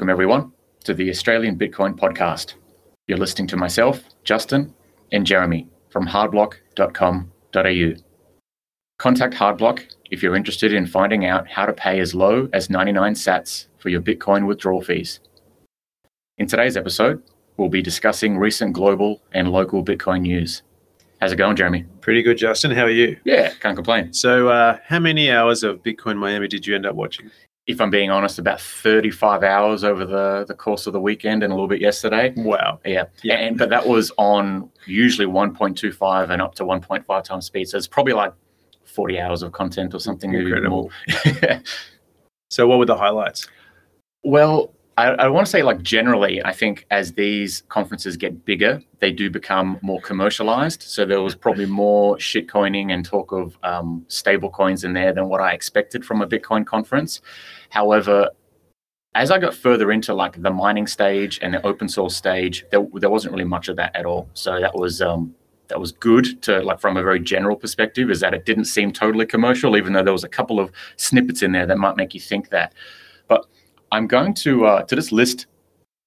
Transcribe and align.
Welcome, 0.00 0.08
everyone, 0.08 0.52
to 0.84 0.94
the 0.94 1.10
Australian 1.10 1.58
Bitcoin 1.58 1.94
Podcast. 1.94 2.54
You're 3.06 3.18
listening 3.18 3.46
to 3.48 3.58
myself, 3.58 4.02
Justin, 4.24 4.72
and 5.12 5.26
Jeremy 5.26 5.68
from 5.90 6.06
hardblock.com.au. 6.06 8.02
Contact 8.98 9.34
Hardblock 9.34 9.94
if 10.10 10.22
you're 10.22 10.36
interested 10.36 10.72
in 10.72 10.86
finding 10.86 11.26
out 11.26 11.46
how 11.50 11.66
to 11.66 11.74
pay 11.74 12.00
as 12.00 12.14
low 12.14 12.48
as 12.54 12.70
99 12.70 13.12
sats 13.12 13.66
for 13.76 13.90
your 13.90 14.00
Bitcoin 14.00 14.46
withdrawal 14.46 14.80
fees. 14.80 15.20
In 16.38 16.46
today's 16.46 16.78
episode, 16.78 17.22
we'll 17.58 17.68
be 17.68 17.82
discussing 17.82 18.38
recent 18.38 18.72
global 18.72 19.20
and 19.32 19.52
local 19.52 19.84
Bitcoin 19.84 20.22
news. 20.22 20.62
How's 21.20 21.32
it 21.32 21.36
going, 21.36 21.56
Jeremy? 21.56 21.84
Pretty 22.00 22.22
good, 22.22 22.38
Justin. 22.38 22.70
How 22.70 22.84
are 22.84 22.90
you? 22.90 23.18
Yeah, 23.24 23.52
can't 23.60 23.76
complain. 23.76 24.14
So, 24.14 24.48
uh, 24.48 24.78
how 24.82 24.98
many 24.98 25.30
hours 25.30 25.62
of 25.62 25.82
Bitcoin 25.82 26.16
Miami 26.16 26.48
did 26.48 26.66
you 26.66 26.74
end 26.74 26.86
up 26.86 26.94
watching? 26.94 27.30
If 27.70 27.80
I'm 27.80 27.90
being 27.90 28.10
honest, 28.10 28.38
about 28.38 28.60
35 28.60 29.42
hours 29.42 29.84
over 29.84 30.04
the, 30.04 30.44
the 30.46 30.54
course 30.54 30.86
of 30.86 30.92
the 30.92 31.00
weekend 31.00 31.42
and 31.42 31.52
a 31.52 31.54
little 31.54 31.68
bit 31.68 31.80
yesterday. 31.80 32.32
Wow. 32.36 32.80
Yeah. 32.84 33.04
Yeah. 33.22 33.36
And 33.36 33.56
but 33.56 33.70
that 33.70 33.86
was 33.86 34.12
on 34.18 34.70
usually 34.86 35.26
1.25 35.26 36.30
and 36.30 36.42
up 36.42 36.54
to 36.56 36.64
1.5 36.64 37.24
times 37.24 37.46
speed. 37.46 37.68
So 37.68 37.78
it's 37.78 37.86
probably 37.86 38.12
like 38.12 38.32
40 38.84 39.20
hours 39.20 39.42
of 39.42 39.52
content 39.52 39.94
or 39.94 40.00
something. 40.00 40.34
Incredible. 40.34 40.90
So, 42.50 42.66
what 42.66 42.80
were 42.80 42.86
the 42.86 42.96
highlights? 42.96 43.48
Well, 44.24 44.74
I, 45.00 45.24
I 45.24 45.28
want 45.28 45.46
to 45.46 45.50
say, 45.50 45.62
like, 45.62 45.82
generally, 45.82 46.44
I 46.44 46.52
think 46.52 46.84
as 46.90 47.12
these 47.12 47.62
conferences 47.68 48.16
get 48.18 48.44
bigger, 48.44 48.82
they 48.98 49.10
do 49.10 49.30
become 49.30 49.78
more 49.80 50.00
commercialized. 50.02 50.82
So 50.82 51.06
there 51.06 51.22
was 51.22 51.34
probably 51.34 51.66
more 51.66 52.16
shitcoining 52.16 52.92
and 52.92 53.02
talk 53.04 53.32
of 53.32 53.56
um, 53.62 54.04
stable 54.08 54.50
coins 54.50 54.84
in 54.84 54.92
there 54.92 55.12
than 55.14 55.28
what 55.28 55.40
I 55.40 55.52
expected 55.52 56.04
from 56.04 56.20
a 56.20 56.26
Bitcoin 56.26 56.66
conference. 56.66 57.22
However, 57.70 58.28
as 59.14 59.30
I 59.30 59.38
got 59.38 59.54
further 59.54 59.90
into 59.90 60.12
like 60.12 60.40
the 60.42 60.50
mining 60.50 60.86
stage 60.86 61.38
and 61.40 61.54
the 61.54 61.66
open 61.66 61.88
source 61.88 62.14
stage, 62.14 62.66
there, 62.70 62.86
there 62.94 63.10
wasn't 63.10 63.32
really 63.32 63.44
much 63.44 63.68
of 63.68 63.76
that 63.76 63.96
at 63.96 64.04
all. 64.04 64.28
So 64.34 64.60
that 64.60 64.74
was 64.74 65.00
um, 65.00 65.34
that 65.68 65.80
was 65.80 65.92
good 65.92 66.42
to 66.42 66.60
like 66.60 66.78
from 66.78 66.96
a 66.98 67.02
very 67.02 67.20
general 67.20 67.56
perspective. 67.56 68.10
Is 68.10 68.20
that 68.20 68.34
it 68.34 68.44
didn't 68.44 68.66
seem 68.66 68.92
totally 68.92 69.24
commercial, 69.24 69.76
even 69.76 69.94
though 69.94 70.04
there 70.04 70.12
was 70.12 70.24
a 70.24 70.28
couple 70.28 70.60
of 70.60 70.70
snippets 70.96 71.42
in 71.42 71.52
there 71.52 71.66
that 71.66 71.78
might 71.78 71.96
make 71.96 72.12
you 72.12 72.20
think 72.20 72.50
that. 72.50 72.74
But 73.28 73.46
I'm 73.92 74.06
going 74.06 74.34
to 74.34 74.66
uh, 74.66 74.82
to 74.84 74.96
just 74.96 75.12
list 75.12 75.46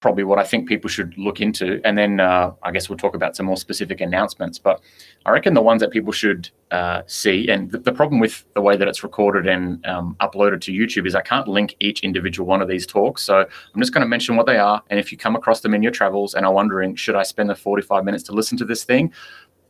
probably 0.03 0.25
what 0.25 0.37
I 0.37 0.43
think 0.43 0.67
people 0.67 0.89
should 0.89 1.17
look 1.17 1.39
into, 1.39 1.79
and 1.85 1.97
then 1.97 2.19
uh, 2.19 2.51
I 2.61 2.71
guess 2.71 2.89
we'll 2.89 2.97
talk 2.97 3.15
about 3.15 3.37
some 3.37 3.45
more 3.45 3.55
specific 3.55 4.01
announcements. 4.01 4.59
But 4.59 4.81
I 5.25 5.31
reckon 5.31 5.53
the 5.53 5.61
ones 5.61 5.79
that 5.79 5.91
people 5.91 6.11
should 6.11 6.49
uh, 6.71 7.03
see, 7.07 7.47
and 7.49 7.71
the, 7.71 7.79
the 7.79 7.93
problem 7.93 8.19
with 8.19 8.43
the 8.53 8.61
way 8.61 8.75
that 8.75 8.87
it's 8.87 9.01
recorded 9.01 9.47
and 9.47 9.83
um, 9.85 10.17
uploaded 10.19 10.59
to 10.61 10.73
YouTube 10.73 11.07
is 11.07 11.15
I 11.15 11.21
can't 11.21 11.47
link 11.47 11.77
each 11.79 12.01
individual 12.01 12.45
one 12.45 12.61
of 12.61 12.67
these 12.67 12.85
talks. 12.85 13.23
So 13.23 13.39
I'm 13.39 13.81
just 13.81 13.93
going 13.93 14.01
to 14.01 14.07
mention 14.07 14.35
what 14.35 14.45
they 14.45 14.57
are, 14.57 14.83
and 14.89 14.99
if 14.99 15.09
you 15.11 15.17
come 15.17 15.37
across 15.37 15.61
them 15.61 15.73
in 15.73 15.81
your 15.81 15.93
travels 15.93 16.33
and 16.35 16.45
are 16.45 16.53
wondering, 16.53 16.95
should 16.95 17.15
I 17.15 17.23
spend 17.23 17.49
the 17.49 17.55
45 17.55 18.03
minutes 18.03 18.23
to 18.25 18.33
listen 18.33 18.57
to 18.57 18.65
this 18.65 18.83
thing? 18.83 19.13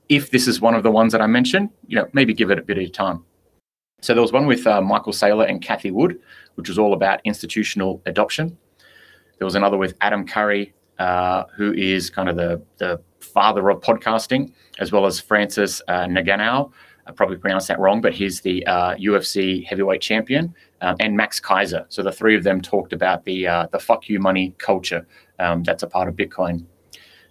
If 0.10 0.32
this 0.32 0.48
is 0.48 0.60
one 0.60 0.74
of 0.74 0.82
the 0.82 0.92
ones 0.92 1.12
that 1.12 1.22
I 1.22 1.28
mentioned, 1.28 1.70
you 1.88 1.96
know, 1.96 2.08
maybe 2.12 2.34
give 2.34 2.50
it 2.50 2.58
a 2.58 2.64
bit 2.64 2.78
of 2.78 2.92
time. 2.92 3.24
So 4.04 4.14
there 4.14 4.22
was 4.22 4.34
one 4.34 4.48
with 4.48 4.68
uh, 4.68 4.82
Michael 4.82 5.14
Saylor 5.14 5.50
and 5.50 5.62
Cathie 5.62 5.90
Wood, 5.90 6.20
which 6.56 6.68
was 6.68 6.78
all 6.78 6.94
about 6.94 7.22
institutional 7.24 8.02
adoption. 8.06 8.58
There 9.38 9.46
was 9.46 9.56
another 9.56 9.78
with 9.78 9.94
Adam 10.02 10.28
Curry, 10.28 10.74
uh, 11.00 11.46
who 11.56 11.72
is 11.72 12.10
kind 12.10 12.28
of 12.28 12.36
the, 12.36 12.62
the 12.80 13.02
father 13.22 13.70
of 13.70 13.80
podcasting, 13.80 14.52
as 14.80 14.92
well 14.92 15.06
as 15.06 15.22
Francis 15.22 15.82
uh, 15.88 16.04
Ngannou. 16.04 16.70
I 17.08 17.12
probably 17.14 17.38
pronounced 17.38 17.70
that 17.70 17.80
wrong, 17.80 18.02
but 18.02 18.14
he's 18.14 18.42
the 18.42 18.66
uh, 18.68 18.96
UFC 18.96 19.66
heavyweight 19.66 20.02
champion, 20.02 20.54
um, 20.82 20.98
and 21.00 21.16
Max 21.16 21.40
Keiser. 21.40 21.86
So 21.88 22.04
the 22.04 22.12
three 22.12 22.36
of 22.36 22.44
them 22.44 22.60
talked 22.62 22.92
about 22.92 23.24
the 23.24 23.48
uh, 23.48 23.68
the 23.72 23.80
fuck 23.80 24.10
you 24.10 24.20
money 24.20 24.54
culture 24.58 25.08
um, 25.40 25.64
that's 25.64 25.84
a 25.84 25.88
part 25.88 26.10
of 26.10 26.16
Bitcoin. 26.16 26.66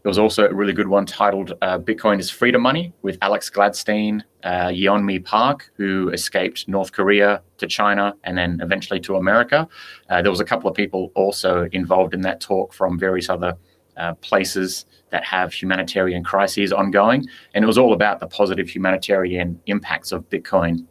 There 0.03 0.11
was 0.11 0.19
also 0.19 0.49
a 0.49 0.53
really 0.53 0.73
good 0.73 0.89
one 0.89 1.07
titled 1.07 1.53
uh, 1.63 1.79
Bitcoin 1.79 2.19
is 2.19 2.29
Freedom 2.29 2.61
Money 2.61 2.93
with 3.03 3.19
Alex 3.23 3.49
Gladstein, 3.49 4.23
uh, 4.43 4.67
Yeonmi 4.67 5.25
Park, 5.25 5.71
who 5.77 6.09
escaped 6.09 6.67
North 6.67 6.91
Korea 6.91 7.41
to 7.59 7.69
China 7.69 8.17
and 8.25 8.37
then 8.37 8.59
eventually 8.61 8.99
to 8.99 9.15
America. 9.15 9.69
Uh, 10.11 10.21
there 10.21 10.33
was 10.33 10.41
a 10.41 10.45
couple 10.45 10.69
of 10.69 10.75
people 10.75 11.13
also 11.15 11.69
involved 11.71 12.15
in 12.15 12.21
that 12.23 12.41
talk 12.41 12.75
from 12.75 12.99
various 12.99 13.29
other 13.29 13.57
uh, 13.97 14.15
places 14.15 14.87
that 15.11 15.23
have 15.23 15.53
humanitarian 15.53 16.25
crises 16.25 16.73
ongoing. 16.73 17.25
And 17.55 17.63
it 17.63 17.69
was 17.69 17.79
all 17.79 17.93
about 17.93 18.19
the 18.19 18.27
positive 18.27 18.69
humanitarian 18.69 19.61
impacts 19.67 20.11
of 20.11 20.29
Bitcoin. 20.29 20.85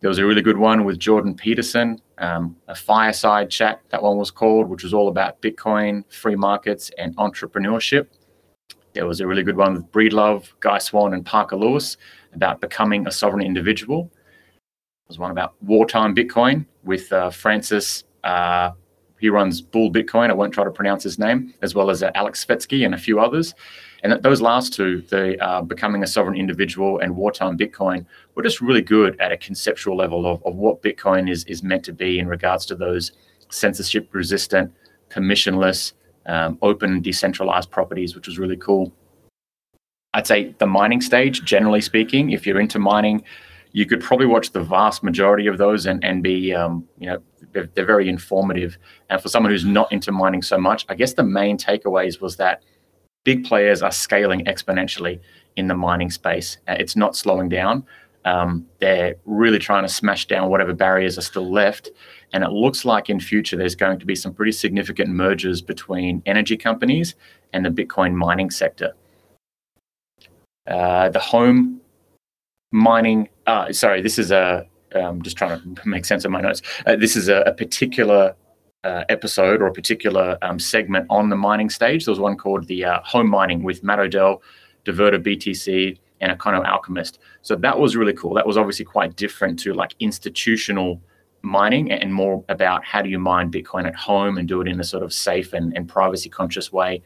There 0.00 0.08
was 0.08 0.18
a 0.18 0.24
really 0.24 0.42
good 0.42 0.56
one 0.56 0.84
with 0.84 0.98
Jordan 0.98 1.34
Peterson, 1.34 2.00
um, 2.16 2.56
a 2.66 2.74
fireside 2.74 3.50
chat, 3.50 3.82
that 3.90 4.02
one 4.02 4.16
was 4.16 4.30
called, 4.30 4.68
which 4.70 4.82
was 4.82 4.94
all 4.94 5.08
about 5.08 5.42
Bitcoin, 5.42 6.10
free 6.10 6.34
markets, 6.34 6.90
and 6.96 7.14
entrepreneurship. 7.16 8.06
There 8.94 9.06
was 9.06 9.20
a 9.20 9.26
really 9.26 9.42
good 9.42 9.56
one 9.56 9.74
with 9.74 9.90
Breedlove, 9.90 10.48
Guy 10.60 10.78
Swann, 10.78 11.14
and 11.14 11.24
Parker 11.24 11.56
Lewis 11.56 11.96
about 12.34 12.60
becoming 12.60 13.06
a 13.06 13.10
sovereign 13.10 13.44
individual. 13.44 14.10
There 14.12 15.08
was 15.08 15.18
one 15.18 15.30
about 15.30 15.54
wartime 15.62 16.14
Bitcoin 16.14 16.66
with 16.84 17.12
uh, 17.12 17.30
Francis. 17.30 18.04
Uh, 18.22 18.72
he 19.18 19.30
runs 19.30 19.60
Bull 19.60 19.90
Bitcoin. 19.90 20.30
I 20.30 20.34
won't 20.34 20.52
try 20.52 20.64
to 20.64 20.70
pronounce 20.70 21.02
his 21.02 21.18
name, 21.18 21.54
as 21.62 21.74
well 21.74 21.90
as 21.90 22.02
uh, 22.02 22.10
Aleks 22.12 22.44
Svetski 22.44 22.84
and 22.84 22.94
a 22.94 22.98
few 22.98 23.20
others. 23.20 23.54
And 24.02 24.12
th- 24.12 24.22
those 24.22 24.42
last 24.42 24.74
two, 24.74 25.02
the 25.02 25.42
uh, 25.42 25.62
becoming 25.62 26.02
a 26.02 26.06
sovereign 26.06 26.36
individual 26.36 26.98
and 26.98 27.16
wartime 27.16 27.56
Bitcoin, 27.56 28.04
were 28.34 28.42
just 28.42 28.60
really 28.60 28.82
good 28.82 29.18
at 29.20 29.32
a 29.32 29.36
conceptual 29.36 29.96
level 29.96 30.26
of, 30.26 30.44
of 30.44 30.56
what 30.56 30.82
Bitcoin 30.82 31.30
is 31.30 31.44
is 31.44 31.62
meant 31.62 31.84
to 31.84 31.92
be 31.92 32.18
in 32.18 32.26
regards 32.26 32.66
to 32.66 32.74
those 32.74 33.12
censorship 33.48 34.08
resistant, 34.12 34.72
permissionless, 35.08 35.92
um, 36.26 36.58
open 36.62 37.00
decentralized 37.02 37.70
properties, 37.70 38.14
which 38.14 38.26
was 38.26 38.38
really 38.38 38.56
cool. 38.56 38.92
I'd 40.14 40.26
say 40.26 40.54
the 40.58 40.66
mining 40.66 41.00
stage, 41.00 41.42
generally 41.44 41.80
speaking, 41.80 42.30
if 42.30 42.46
you're 42.46 42.60
into 42.60 42.78
mining, 42.78 43.24
you 43.72 43.86
could 43.86 44.02
probably 44.02 44.26
watch 44.26 44.52
the 44.52 44.60
vast 44.60 45.02
majority 45.02 45.46
of 45.46 45.56
those 45.56 45.86
and, 45.86 46.04
and 46.04 46.22
be, 46.22 46.52
um, 46.52 46.86
you 46.98 47.08
know, 47.08 47.18
they're, 47.52 47.68
they're 47.74 47.86
very 47.86 48.08
informative. 48.08 48.76
And 49.08 49.20
for 49.20 49.28
someone 49.28 49.50
who's 49.50 49.64
not 49.64 49.90
into 49.90 50.12
mining 50.12 50.42
so 50.42 50.58
much, 50.58 50.84
I 50.90 50.94
guess 50.94 51.14
the 51.14 51.22
main 51.22 51.56
takeaways 51.56 52.20
was 52.20 52.36
that 52.36 52.62
big 53.24 53.44
players 53.44 53.82
are 53.82 53.90
scaling 53.90 54.44
exponentially 54.44 55.20
in 55.56 55.68
the 55.68 55.74
mining 55.74 56.10
space. 56.10 56.58
Uh, 56.68 56.76
It's 56.78 56.96
not 56.96 57.16
slowing 57.16 57.48
down. 57.48 57.84
Um, 58.24 58.66
they're 58.78 59.16
really 59.24 59.58
trying 59.58 59.82
to 59.82 59.88
smash 59.88 60.26
down 60.26 60.48
whatever 60.48 60.72
barriers 60.72 61.18
are 61.18 61.22
still 61.22 61.50
left. 61.50 61.90
And 62.32 62.44
it 62.44 62.50
looks 62.50 62.84
like 62.84 63.10
in 63.10 63.20
future 63.20 63.56
there's 63.56 63.74
going 63.74 63.98
to 63.98 64.06
be 64.06 64.14
some 64.14 64.32
pretty 64.32 64.52
significant 64.52 65.10
mergers 65.10 65.60
between 65.60 66.22
energy 66.26 66.56
companies 66.56 67.14
and 67.52 67.64
the 67.64 67.70
Bitcoin 67.70 68.14
mining 68.14 68.50
sector. 68.50 68.92
Uh, 70.66 71.08
the 71.08 71.18
home 71.18 71.80
mining, 72.70 73.28
uh, 73.46 73.72
sorry, 73.72 74.00
this 74.00 74.18
is 74.18 74.30
a, 74.30 74.66
I'm 74.94 75.22
just 75.22 75.36
trying 75.36 75.74
to 75.74 75.88
make 75.88 76.04
sense 76.04 76.24
of 76.24 76.30
my 76.30 76.40
notes. 76.40 76.62
Uh, 76.86 76.96
this 76.96 77.16
is 77.16 77.28
a, 77.28 77.40
a 77.40 77.52
particular 77.52 78.34
uh, 78.84 79.04
episode 79.08 79.62
or 79.62 79.66
a 79.66 79.72
particular 79.72 80.38
um, 80.42 80.58
segment 80.58 81.06
on 81.10 81.28
the 81.28 81.36
mining 81.36 81.70
stage. 81.70 82.04
There 82.04 82.12
was 82.12 82.20
one 82.20 82.36
called 82.36 82.66
the 82.66 82.84
uh, 82.84 83.00
home 83.04 83.28
mining 83.28 83.62
with 83.62 83.82
Matt 83.82 84.00
Odell, 84.00 84.42
Diverter 84.84 85.22
BTC, 85.24 85.98
and 86.22 86.36
Econo 86.36 86.64
Alchemist. 86.64 87.18
So 87.42 87.56
that 87.56 87.78
was 87.78 87.96
really 87.96 88.14
cool. 88.14 88.32
That 88.34 88.46
was 88.46 88.56
obviously 88.56 88.84
quite 88.84 89.16
different 89.16 89.58
to 89.60 89.74
like 89.74 89.94
institutional 90.00 91.02
mining 91.42 91.90
and 91.90 92.14
more 92.14 92.44
about 92.48 92.84
how 92.84 93.02
do 93.02 93.10
you 93.10 93.18
mine 93.18 93.50
Bitcoin 93.50 93.86
at 93.86 93.96
home 93.96 94.38
and 94.38 94.48
do 94.48 94.60
it 94.60 94.68
in 94.68 94.80
a 94.80 94.84
sort 94.84 95.02
of 95.02 95.12
safe 95.12 95.52
and, 95.52 95.76
and 95.76 95.88
privacy 95.88 96.30
conscious 96.30 96.72
way. 96.72 97.02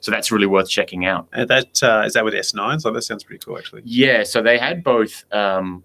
So 0.00 0.10
that's 0.10 0.30
really 0.30 0.46
worth 0.46 0.68
checking 0.68 1.06
out. 1.06 1.28
And 1.32 1.48
that 1.48 1.82
uh, 1.82 2.02
is 2.04 2.12
that 2.12 2.24
with 2.24 2.34
S9s? 2.34 2.82
So 2.82 2.90
that 2.90 3.02
sounds 3.02 3.24
pretty 3.24 3.44
cool, 3.44 3.58
actually. 3.58 3.82
Yeah, 3.84 4.22
so 4.24 4.42
they 4.42 4.58
had 4.58 4.84
both. 4.84 5.24
Um, 5.32 5.84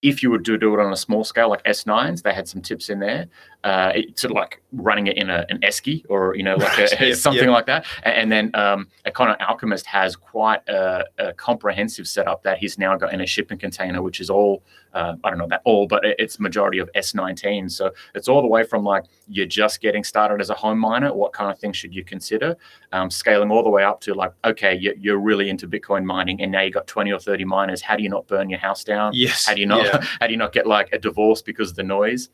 if 0.00 0.22
you 0.22 0.30
would 0.30 0.44
do, 0.44 0.56
do 0.56 0.72
it 0.74 0.80
on 0.80 0.92
a 0.92 0.96
small 0.96 1.24
scale, 1.24 1.50
like 1.50 1.62
S9s, 1.64 2.22
they 2.22 2.32
had 2.32 2.46
some 2.46 2.62
tips 2.62 2.88
in 2.88 3.00
there. 3.00 3.26
Uh, 3.64 3.90
it's 3.94 4.22
sort 4.22 4.30
of 4.30 4.36
like 4.36 4.62
running 4.72 5.08
it 5.08 5.16
in 5.16 5.28
a, 5.30 5.44
an 5.48 5.58
esky 5.62 6.04
or 6.08 6.36
you 6.36 6.44
know 6.44 6.54
like 6.54 6.78
a, 6.78 7.06
Yep, 7.08 7.16
something 7.16 7.42
yep. 7.44 7.50
like 7.52 7.66
that. 7.66 7.86
And, 8.04 8.30
then 8.30 8.50
um, 8.54 8.86
Econo 9.04 9.36
Alchemist 9.40 9.84
has 9.86 10.14
quite 10.14 10.60
a, 10.68 11.04
a 11.18 11.32
comprehensive 11.34 12.06
setup 12.06 12.44
that 12.44 12.58
he's 12.58 12.78
now 12.78 12.96
got 12.96 13.12
in 13.12 13.20
a 13.20 13.26
shipping 13.26 13.58
container, 13.58 14.00
which 14.00 14.20
is 14.20 14.30
all 14.30 14.62
uh, 14.94 15.14
I 15.24 15.28
don't 15.30 15.38
know 15.38 15.44
about 15.44 15.60
all, 15.64 15.86
but 15.88 16.04
it- 16.04 16.16
it's 16.18 16.38
majority 16.38 16.78
of 16.78 16.88
S19. 16.94 17.70
So 17.70 17.90
it's 18.14 18.28
all 18.28 18.40
the 18.42 18.48
way 18.48 18.62
from 18.62 18.84
like 18.84 19.04
you're 19.26 19.44
just 19.46 19.80
getting 19.80 20.04
started 20.04 20.40
as 20.40 20.50
a 20.50 20.54
home 20.54 20.78
miner. 20.78 21.12
What 21.12 21.32
kind 21.32 21.50
of 21.50 21.58
things 21.58 21.76
should 21.76 21.92
you 21.94 22.04
consider? 22.04 22.56
Um, 22.92 23.10
scaling 23.10 23.50
all 23.50 23.62
the 23.64 23.70
way 23.70 23.82
up 23.82 24.00
to 24.02 24.14
like 24.14 24.32
okay, 24.44 24.74
you, 24.76 24.94
you're 24.98 25.18
really 25.18 25.50
into 25.50 25.66
Bitcoin 25.66 26.04
mining, 26.04 26.40
and 26.42 26.52
now 26.52 26.60
you've 26.62 26.74
got 26.74 26.86
20 26.86 27.10
or 27.12 27.18
30 27.18 27.44
miners. 27.44 27.82
How 27.82 27.96
do 27.96 28.02
you 28.04 28.08
not 28.08 28.26
burn 28.28 28.48
your 28.48 28.60
house 28.60 28.84
down? 28.84 29.12
Yes. 29.14 29.46
How 29.46 29.54
do 29.54 29.60
you 29.60 29.66
not 29.66 29.84
Yeah. 29.84 30.00
how 30.20 30.26
do 30.28 30.32
you 30.32 30.38
not 30.38 30.52
get 30.52 30.66
like 30.66 30.90
a 30.92 30.98
divorce 30.98 31.42
because 31.42 31.70
of 31.70 31.76
the 31.76 31.82
noise? 31.82 32.28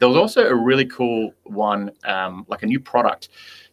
There 0.00 0.08
was 0.08 0.16
also 0.16 0.48
a 0.48 0.54
really 0.54 0.86
cool 0.86 1.32
one, 1.44 1.92
um, 2.04 2.44
like 2.48 2.62
a 2.62 2.66
new 2.66 2.80
product 2.80 3.28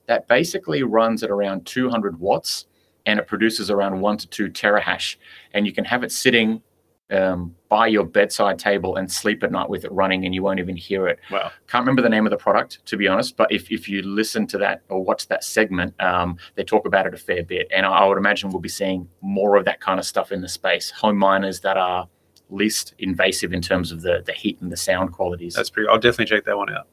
that 0.08 0.28
basically 0.28 0.84
runs 0.84 1.24
at 1.24 1.32
around 1.32 1.66
200 1.66 2.20
watts 2.20 2.66
and 3.06 3.20
it 3.20 3.28
produces 3.28 3.72
around 3.72 4.00
one 4.00 4.18
to 4.18 4.28
two 4.28 4.50
terahash. 4.50 5.16
And 5.54 5.66
you 5.66 5.74
can 5.74 5.86
have 5.86 6.04
it 6.04 6.12
sitting 6.12 6.62
um, 7.10 7.56
by 7.70 7.88
your 7.88 8.06
bedside 8.06 8.60
table 8.60 8.98
and 8.98 9.10
sleep 9.10 9.42
at 9.44 9.52
night 9.52 9.70
with 9.70 9.86
it 9.86 9.92
running 9.94 10.26
and 10.26 10.36
you 10.36 10.44
won't 10.44 10.60
even 10.60 10.76
hear 10.76 11.08
it. 11.08 11.20
Wow. 11.32 11.52
Can't 11.68 11.84
remember 11.84 12.02
the 12.02 12.10
name 12.10 12.26
of 12.26 12.32
the 12.32 12.38
product, 12.38 12.86
to 12.88 12.98
be 12.98 13.08
honest, 13.08 13.38
but 13.38 13.50
if, 13.52 13.72
if 13.72 13.88
you 13.88 14.02
listen 14.02 14.46
to 14.48 14.58
that 14.58 14.82
or 14.90 15.02
watch 15.02 15.28
that 15.28 15.46
segment, 15.46 15.94
um, 16.02 16.38
they 16.56 16.64
talk 16.66 16.86
about 16.86 17.08
it 17.08 17.14
a 17.14 17.18
fair 17.18 17.44
bit. 17.44 17.68
And 17.74 17.86
I, 17.86 17.92
I 17.92 18.06
would 18.06 18.18
imagine 18.18 18.50
we'll 18.50 18.60
be 18.60 18.70
seeing 18.70 19.08
more 19.22 19.56
of 19.56 19.64
that 19.66 19.80
kind 19.80 20.00
of 20.00 20.06
stuff 20.06 20.34
in 20.34 20.42
the 20.42 20.50
space. 20.50 20.92
Home 20.92 21.18
miners 21.18 21.62
that 21.62 21.78
are 21.78 22.10
least 22.50 22.94
invasive 23.00 23.54
in 23.54 23.62
terms 23.62 23.92
of 23.92 24.02
the, 24.02 24.24
the 24.26 24.34
heat 24.34 24.60
and 24.62 24.72
the 24.72 24.78
sound 24.78 25.14
qualities. 25.14 25.54
That's 25.54 25.70
pretty. 25.70 25.90
I'll 25.90 26.00
definitely 26.00 26.26
check 26.26 26.46
that 26.46 26.58
one 26.58 26.74
out. 26.74 26.88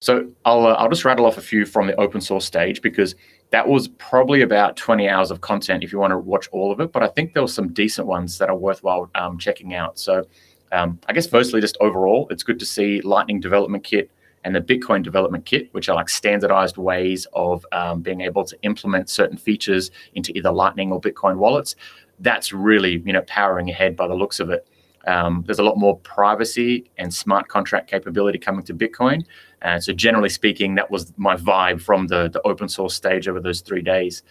So 0.00 0.30
I'll 0.44 0.66
uh, 0.66 0.72
I'll 0.74 0.88
just 0.88 1.04
rattle 1.04 1.26
off 1.26 1.36
a 1.36 1.42
few 1.42 1.66
from 1.66 1.86
the 1.86 1.94
open 2.00 2.20
source 2.20 2.46
stage 2.46 2.80
because 2.80 3.14
that 3.50 3.66
was 3.66 3.88
probably 3.88 4.42
about 4.42 4.76
20 4.76 5.08
hours 5.08 5.30
of 5.30 5.40
content 5.40 5.84
if 5.84 5.92
you 5.92 5.98
want 5.98 6.12
to 6.12 6.18
watch 6.18 6.48
all 6.52 6.72
of 6.72 6.80
it. 6.80 6.92
But 6.92 7.02
I 7.02 7.08
think 7.08 7.34
there 7.34 7.42
were 7.42 7.48
some 7.48 7.72
decent 7.72 8.06
ones 8.06 8.38
that 8.38 8.48
are 8.48 8.56
worthwhile 8.56 9.10
um, 9.14 9.38
checking 9.38 9.74
out. 9.74 9.98
So 9.98 10.24
um, 10.72 10.98
I 11.08 11.12
guess 11.12 11.26
firstly, 11.26 11.60
just 11.60 11.76
overall, 11.80 12.28
it's 12.30 12.42
good 12.42 12.58
to 12.60 12.66
see 12.66 13.00
Lightning 13.02 13.40
Development 13.40 13.82
Kit 13.82 14.10
and 14.44 14.54
the 14.54 14.60
Bitcoin 14.60 15.02
Development 15.02 15.44
Kit, 15.44 15.68
which 15.72 15.88
are 15.88 15.96
like 15.96 16.08
standardized 16.08 16.78
ways 16.78 17.26
of 17.34 17.66
um, 17.72 18.00
being 18.00 18.22
able 18.22 18.44
to 18.44 18.56
implement 18.62 19.10
certain 19.10 19.36
features 19.36 19.90
into 20.14 20.32
either 20.36 20.50
Lightning 20.50 20.92
or 20.92 21.00
Bitcoin 21.00 21.36
wallets. 21.36 21.76
That's 22.20 22.52
really 22.52 23.02
you 23.04 23.12
know 23.12 23.22
powering 23.22 23.70
ahead 23.70 23.96
by 23.96 24.06
the 24.06 24.14
looks 24.14 24.40
of 24.40 24.50
it. 24.50 24.66
Um, 25.06 25.42
there's 25.46 25.58
a 25.58 25.62
lot 25.62 25.78
more 25.78 25.98
privacy 26.00 26.90
and 26.98 27.12
smart 27.12 27.48
contract 27.48 27.90
capability 27.90 28.38
coming 28.38 28.64
to 28.64 28.74
Bitcoin. 28.74 29.24
Uh, 29.62 29.80
so 29.80 29.92
generally 29.92 30.28
speaking, 30.28 30.74
that 30.74 30.90
was 30.90 31.12
my 31.16 31.36
vibe 31.36 31.80
from 31.80 32.06
the, 32.06 32.28
the 32.28 32.40
open 32.42 32.68
source 32.68 32.94
stage 32.94 33.26
over 33.26 33.40
those 33.40 33.60
three 33.62 33.82
days. 33.82 34.22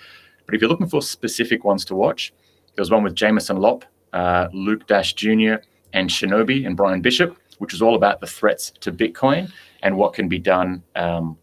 But 0.46 0.56
if 0.56 0.62
you're 0.62 0.70
looking 0.70 0.90
for 0.90 1.02
specific 1.02 1.64
ones 1.64 1.86
to 1.86 1.96
watch, 1.96 2.34
there 2.76 2.82
was 2.82 2.92
one 2.92 3.04
with 3.04 3.16
Jameson 3.16 3.58
Lopp, 3.58 3.86
uh, 4.14 4.48
Luke 4.54 4.88
Dash 4.88 5.14
Jr., 5.14 5.56
and 5.94 6.10
Shinobi 6.10 6.66
and 6.66 6.78
Bryan 6.78 7.02
Bishop, 7.02 7.36
which 7.58 7.74
was 7.74 7.82
all 7.82 7.96
about 7.96 8.20
the 8.20 8.28
threats 8.28 8.72
to 8.82 8.92
Bitcoin 8.92 9.52
and 9.82 9.98
what 9.98 10.14
can 10.14 10.28
be 10.28 10.40
done 10.40 10.84
um, 10.96 11.38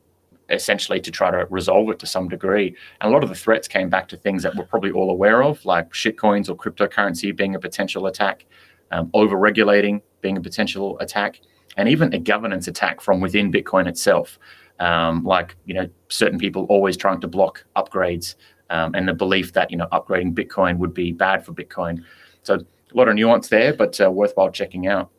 essentially 0.50 1.00
to 1.00 1.10
try 1.10 1.30
to 1.30 1.46
resolve 1.50 1.90
it 1.90 1.98
to 1.98 2.06
some 2.06 2.28
degree. 2.28 2.74
And 3.00 3.10
a 3.10 3.12
lot 3.12 3.22
of 3.22 3.28
the 3.28 3.34
threats 3.34 3.66
came 3.68 3.88
back 3.88 4.08
to 4.08 4.16
things 4.16 4.42
that 4.42 4.54
we're 4.54 4.64
probably 4.64 4.90
all 4.90 5.10
aware 5.10 5.42
of, 5.42 5.64
like 5.64 5.90
shitcoins 5.92 6.48
or 6.48 6.56
cryptocurrency 6.56 7.34
being 7.34 7.54
a 7.54 7.60
potential 7.60 8.06
attack, 8.06 8.46
um, 8.90 9.10
over 9.14 9.36
regulating 9.36 10.02
being 10.20 10.36
a 10.36 10.40
potential 10.40 10.98
attack, 11.00 11.40
and 11.76 11.88
even 11.88 12.12
a 12.14 12.18
governance 12.18 12.68
attack 12.68 13.00
from 13.00 13.20
within 13.20 13.52
Bitcoin 13.52 13.86
itself. 13.86 14.38
Um, 14.78 15.24
like 15.24 15.56
you 15.64 15.74
know, 15.74 15.88
certain 16.08 16.38
people 16.38 16.66
always 16.68 16.96
trying 16.96 17.20
to 17.20 17.28
block 17.28 17.64
upgrades, 17.76 18.34
um, 18.70 18.94
and 18.94 19.08
the 19.08 19.14
belief 19.14 19.52
that 19.54 19.70
you 19.70 19.76
know 19.76 19.86
upgrading 19.92 20.34
Bitcoin 20.34 20.78
would 20.78 20.94
be 20.94 21.12
bad 21.12 21.44
for 21.44 21.52
Bitcoin. 21.52 22.02
So 22.42 22.54
a 22.54 22.96
lot 22.96 23.08
of 23.08 23.14
nuance 23.14 23.48
there, 23.48 23.72
but 23.72 24.00
uh, 24.00 24.10
worthwhile 24.10 24.50
checking 24.50 24.86
out. 24.86 25.10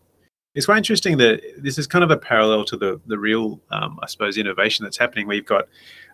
It's 0.58 0.66
quite 0.66 0.78
interesting 0.78 1.18
that 1.20 1.40
this 1.56 1.78
is 1.78 1.86
kind 1.86 2.04
of 2.04 2.10
a 2.10 2.18
parallel 2.18 2.66
to 2.66 2.76
the 2.76 3.00
the 3.06 3.20
real, 3.20 3.62
um, 3.70 4.00
I 4.02 4.08
suppose, 4.08 4.40
innovation 4.40 4.84
that's 4.84 4.98
happening. 4.98 5.28
Where 5.28 5.36
you've 5.36 5.46
got 5.46 5.68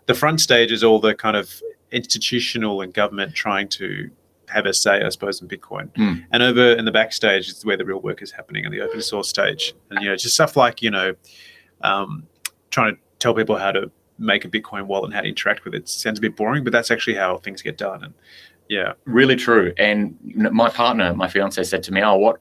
the 0.04 0.12
front 0.12 0.38
stage 0.38 0.70
is 0.70 0.84
all 0.84 1.00
the 1.00 1.14
kind 1.14 1.34
of 1.34 1.62
institutional 1.90 2.82
and 2.82 2.92
government 2.92 3.34
trying 3.34 3.68
to 3.68 4.10
have 4.50 4.66
a 4.66 4.74
say, 4.74 5.02
I 5.02 5.08
suppose, 5.08 5.40
in 5.40 5.48
Bitcoin. 5.48 5.90
Mm. 5.94 6.26
And 6.30 6.42
over 6.42 6.74
in 6.74 6.84
the 6.84 6.92
backstage 6.92 7.48
is 7.48 7.64
where 7.64 7.78
the 7.78 7.86
real 7.86 8.02
work 8.02 8.20
is 8.20 8.32
happening 8.32 8.64
in 8.64 8.70
the 8.70 8.82
open 8.82 9.00
source 9.00 9.30
stage. 9.30 9.72
And 9.88 10.02
you 10.02 10.10
know, 10.10 10.16
just 10.16 10.34
stuff 10.34 10.58
like 10.58 10.82
you 10.82 10.90
know, 10.90 11.14
um, 11.80 12.26
trying 12.68 12.96
to 12.96 13.00
tell 13.20 13.32
people 13.32 13.56
how 13.56 13.72
to 13.72 13.90
make 14.18 14.44
a 14.44 14.48
Bitcoin 14.50 14.82
wallet 14.82 15.06
and 15.06 15.14
how 15.14 15.22
to 15.22 15.28
interact 15.28 15.64
with 15.64 15.74
it 15.74 15.88
sounds 15.88 16.18
a 16.18 16.22
bit 16.22 16.36
boring, 16.36 16.64
but 16.64 16.72
that's 16.74 16.90
actually 16.90 17.16
how 17.16 17.38
things 17.38 17.62
get 17.62 17.78
done. 17.78 18.04
And 18.04 18.12
yeah, 18.68 18.92
really 19.06 19.36
true. 19.36 19.72
And 19.78 20.18
my 20.34 20.68
partner, 20.68 21.14
my 21.14 21.28
fiance, 21.28 21.62
said 21.64 21.82
to 21.84 21.92
me, 21.94 22.02
"Oh, 22.02 22.16
what?" 22.16 22.38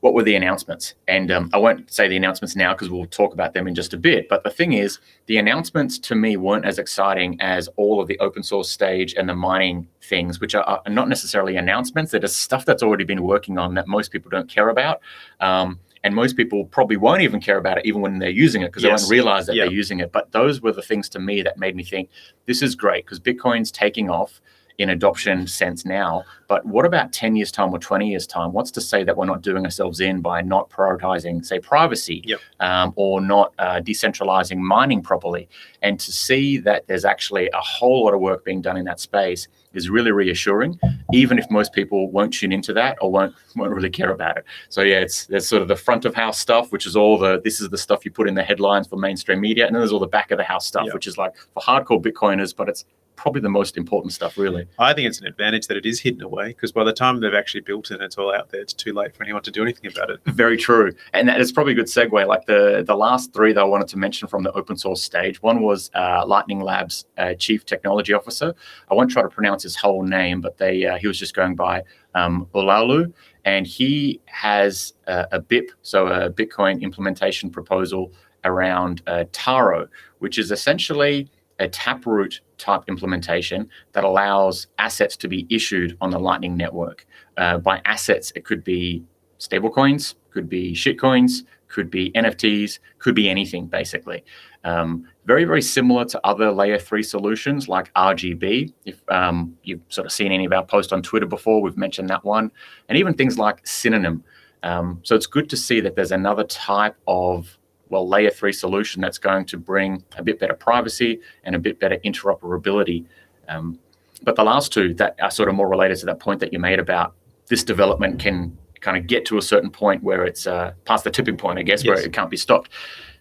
What 0.00 0.14
were 0.14 0.22
the 0.22 0.34
announcements? 0.34 0.94
And 1.08 1.30
um, 1.30 1.50
I 1.52 1.58
won't 1.58 1.92
say 1.92 2.08
the 2.08 2.16
announcements 2.16 2.56
now 2.56 2.72
because 2.72 2.88
we'll 2.88 3.04
talk 3.06 3.34
about 3.34 3.52
them 3.52 3.68
in 3.68 3.74
just 3.74 3.92
a 3.92 3.98
bit. 3.98 4.28
But 4.28 4.44
the 4.44 4.50
thing 4.50 4.72
is, 4.72 4.98
the 5.26 5.36
announcements 5.36 5.98
to 6.00 6.14
me 6.14 6.36
weren't 6.38 6.64
as 6.64 6.78
exciting 6.78 7.38
as 7.40 7.68
all 7.76 8.00
of 8.00 8.08
the 8.08 8.18
open 8.18 8.42
source 8.42 8.70
stage 8.70 9.14
and 9.14 9.28
the 9.28 9.34
mining 9.34 9.86
things, 10.02 10.40
which 10.40 10.54
are, 10.54 10.64
are 10.64 10.82
not 10.90 11.08
necessarily 11.08 11.56
announcements. 11.56 12.12
They're 12.12 12.20
just 12.20 12.40
stuff 12.40 12.64
that's 12.64 12.82
already 12.82 13.04
been 13.04 13.22
working 13.22 13.58
on 13.58 13.74
that 13.74 13.86
most 13.88 14.10
people 14.10 14.30
don't 14.30 14.48
care 14.48 14.70
about. 14.70 15.00
Um, 15.40 15.78
and 16.02 16.14
most 16.14 16.34
people 16.34 16.64
probably 16.64 16.96
won't 16.96 17.20
even 17.20 17.40
care 17.40 17.58
about 17.58 17.76
it 17.76 17.84
even 17.84 18.00
when 18.00 18.18
they're 18.20 18.30
using 18.30 18.62
it 18.62 18.68
because 18.68 18.82
Yes. 18.82 19.02
they 19.02 19.04
won't 19.04 19.10
realize 19.10 19.46
that 19.46 19.54
Yeah. 19.56 19.64
they're 19.64 19.72
using 19.72 20.00
it 20.00 20.12
but 20.12 20.32
those 20.32 20.62
were 20.62 20.72
the 20.72 20.80
things 20.82 21.10
to 21.10 21.18
me 21.18 21.42
that 21.42 21.58
made 21.58 21.76
me 21.76 21.84
think 21.84 22.08
this 22.46 22.62
is 22.62 22.74
great 22.74 23.04
because 23.04 23.20
bitcoin's 23.20 23.70
taking 23.70 24.08
off 24.08 24.40
in 24.80 24.90
adoption 24.90 25.46
sense 25.46 25.84
now 25.84 26.24
but 26.48 26.64
what 26.64 26.84
about 26.86 27.12
10 27.12 27.36
years 27.36 27.52
time 27.52 27.70
or 27.72 27.78
20 27.78 28.08
years 28.08 28.26
time 28.26 28.52
what's 28.52 28.70
to 28.70 28.80
say 28.80 29.04
that 29.04 29.16
we're 29.16 29.26
not 29.26 29.42
doing 29.42 29.64
ourselves 29.64 30.00
in 30.00 30.20
by 30.20 30.40
not 30.40 30.70
prioritizing 30.70 31.44
say 31.44 31.58
privacy 31.58 32.22
Yep. 32.26 32.40
um, 32.60 32.92
or 32.96 33.20
not 33.20 33.52
uh, 33.58 33.80
decentralizing 33.80 34.56
mining 34.58 35.02
properly 35.02 35.48
and 35.82 36.00
to 36.00 36.10
see 36.12 36.56
that 36.58 36.86
there's 36.86 37.04
actually 37.04 37.48
a 37.52 37.60
whole 37.60 38.04
lot 38.04 38.14
of 38.14 38.20
work 38.20 38.44
being 38.44 38.62
done 38.62 38.76
in 38.76 38.84
that 38.86 39.00
space 39.00 39.48
is 39.74 39.88
really 39.88 40.10
reassuring 40.10 40.78
even 41.12 41.38
if 41.38 41.48
most 41.50 41.72
people 41.72 42.10
won't 42.10 42.32
tune 42.32 42.50
into 42.50 42.72
that 42.72 42.96
or 43.00 43.12
won't 43.12 43.34
won't 43.56 43.72
really 43.72 43.90
care 43.90 44.10
about 44.10 44.36
it 44.36 44.44
so 44.68 44.80
yeah, 44.82 44.98
it's 45.00 45.26
there's 45.26 45.46
sort 45.46 45.62
of 45.62 45.68
the 45.68 45.76
front 45.76 46.04
of 46.04 46.14
house 46.14 46.38
stuff, 46.38 46.72
which 46.72 46.86
is 46.86 46.96
all 46.96 47.18
the 47.18 47.40
this 47.44 47.60
is 47.60 47.68
the 47.68 47.78
stuff 47.78 48.04
you 48.04 48.10
put 48.10 48.28
in 48.28 48.34
the 48.34 48.42
headlines 48.42 48.86
for 48.88 48.96
mainstream 48.96 49.40
media, 49.40 49.66
and 49.66 49.74
then 49.74 49.80
there's 49.80 49.92
all 49.92 49.98
the 50.00 50.06
back 50.06 50.30
of 50.30 50.38
the 50.38 50.44
house 50.44 50.66
stuff, 50.66 50.86
Yeah. 50.86 50.94
which 50.94 51.06
is 51.06 51.16
like 51.18 51.32
for 51.54 51.60
hardcore 51.62 52.00
Bitcoiners, 52.02 52.54
but 52.54 52.68
it's 52.68 52.84
probably 53.20 53.42
the 53.42 53.50
most 53.50 53.76
important 53.76 54.14
stuff, 54.14 54.38
really. 54.38 54.66
I 54.78 54.94
think 54.94 55.06
it's 55.06 55.20
an 55.20 55.26
advantage 55.26 55.66
that 55.66 55.76
it 55.76 55.84
is 55.84 56.00
hidden 56.00 56.22
away 56.22 56.48
because 56.48 56.72
by 56.72 56.84
the 56.84 56.92
time 56.92 57.20
they've 57.20 57.34
actually 57.34 57.60
built 57.60 57.90
it 57.90 57.94
and 57.94 58.02
it's 58.02 58.16
all 58.16 58.34
out 58.34 58.48
there, 58.48 58.62
it's 58.62 58.72
too 58.72 58.94
late 58.94 59.14
for 59.14 59.24
anyone 59.24 59.42
to 59.42 59.50
do 59.50 59.62
anything 59.62 59.92
about 59.92 60.08
it. 60.08 60.20
Very 60.24 60.56
true, 60.56 60.90
and 61.12 61.28
that 61.28 61.38
is 61.38 61.52
probably 61.52 61.74
a 61.74 61.76
good 61.76 61.86
segue. 61.86 62.26
Like 62.26 62.46
the 62.46 62.82
the 62.86 62.96
last 62.96 63.34
three 63.34 63.52
that 63.52 63.60
I 63.60 63.64
wanted 63.64 63.88
to 63.88 63.98
mention 63.98 64.26
from 64.26 64.42
the 64.42 64.52
open 64.52 64.76
source 64.76 65.02
stage, 65.02 65.42
one 65.42 65.60
was 65.60 65.90
uh, 65.94 66.24
Lightning 66.26 66.60
Labs 66.60 67.04
uh, 67.18 67.34
chief 67.34 67.66
technology 67.66 68.14
officer. 68.14 68.54
I 68.90 68.94
won't 68.94 69.10
try 69.10 69.22
to 69.22 69.28
pronounce 69.28 69.62
his 69.64 69.76
whole 69.76 70.02
name, 70.02 70.40
but 70.40 70.56
they 70.56 70.86
uh, 70.86 70.96
he 70.96 71.06
was 71.06 71.18
just 71.18 71.34
going 71.34 71.56
by 71.56 71.82
um, 72.14 72.48
Olalu, 72.54 73.12
and 73.44 73.66
he 73.66 74.18
has 74.24 74.94
uh, 75.06 75.26
a 75.30 75.40
BIP, 75.40 75.68
so 75.82 76.06
a 76.06 76.30
Bitcoin 76.30 76.80
implementation 76.80 77.50
proposal 77.50 78.14
around 78.44 79.02
uh, 79.06 79.24
Taro, 79.32 79.88
which 80.20 80.38
is 80.38 80.50
essentially 80.50 81.30
a 81.60 81.68
taproot 81.68 82.40
type 82.58 82.82
implementation 82.88 83.68
that 83.92 84.04
allows 84.04 84.66
assets 84.78 85.16
to 85.18 85.28
be 85.28 85.46
issued 85.50 85.96
on 86.00 86.10
the 86.10 86.18
Lightning 86.18 86.56
Network. 86.56 87.06
Uh, 87.36 87.58
by 87.58 87.80
assets, 87.84 88.32
it 88.34 88.44
could 88.44 88.64
be 88.64 89.04
stablecoins, 89.38 90.14
could 90.30 90.48
be 90.48 90.72
shitcoins, 90.72 91.44
could 91.68 91.90
be 91.90 92.10
NFTs, 92.12 92.80
could 92.98 93.14
be 93.14 93.28
anything 93.28 93.66
basically. 93.66 94.24
Um, 94.64 95.06
very, 95.24 95.44
very 95.44 95.62
similar 95.62 96.04
to 96.06 96.20
other 96.26 96.50
layer 96.50 96.78
three 96.78 97.02
solutions 97.02 97.68
like 97.68 97.92
RGB. 97.94 98.72
If 98.84 99.00
um, 99.08 99.56
you've 99.62 99.80
sort 99.88 100.06
of 100.06 100.12
seen 100.12 100.32
any 100.32 100.44
of 100.44 100.52
our 100.52 100.64
posts 100.64 100.92
on 100.92 101.02
Twitter 101.02 101.26
before, 101.26 101.62
we've 101.62 101.76
mentioned 101.76 102.10
that 102.10 102.24
one, 102.24 102.50
and 102.88 102.98
even 102.98 103.14
things 103.14 103.38
like 103.38 103.66
Synonym. 103.66 104.24
Um, 104.62 105.00
so 105.02 105.14
it's 105.14 105.26
good 105.26 105.48
to 105.50 105.56
see 105.56 105.80
that 105.80 105.96
there's 105.96 106.12
another 106.12 106.44
type 106.44 106.96
of 107.06 107.56
well 107.90 108.08
layer 108.08 108.30
three 108.30 108.52
solution 108.52 109.02
that's 109.02 109.18
going 109.18 109.44
to 109.46 109.58
bring 109.58 110.02
a 110.16 110.22
bit 110.22 110.38
better 110.40 110.54
privacy 110.54 111.20
and 111.44 111.54
a 111.54 111.58
bit 111.58 111.78
better 111.78 111.98
interoperability. 112.04 113.04
Um, 113.48 113.78
but 114.22 114.36
the 114.36 114.44
last 114.44 114.72
two 114.72 114.94
that 114.94 115.16
are 115.20 115.30
sort 115.30 115.48
of 115.48 115.54
more 115.54 115.68
related 115.68 115.98
to 115.98 116.06
that 116.06 116.20
point 116.20 116.40
that 116.40 116.52
you 116.52 116.58
made 116.58 116.78
about 116.78 117.14
this 117.48 117.64
development 117.64 118.20
can 118.20 118.56
kind 118.80 118.96
of 118.96 119.06
get 119.06 119.24
to 119.26 119.38
a 119.38 119.42
certain 119.42 119.70
point 119.70 120.02
where 120.02 120.24
it's 120.24 120.46
uh, 120.46 120.72
past 120.84 121.04
the 121.04 121.10
tipping 121.10 121.36
point, 121.36 121.58
I 121.58 121.62
guess, 121.62 121.84
where 121.84 121.98
it 121.98 122.12
can't 122.12 122.30
be 122.30 122.36
stopped. 122.36 122.70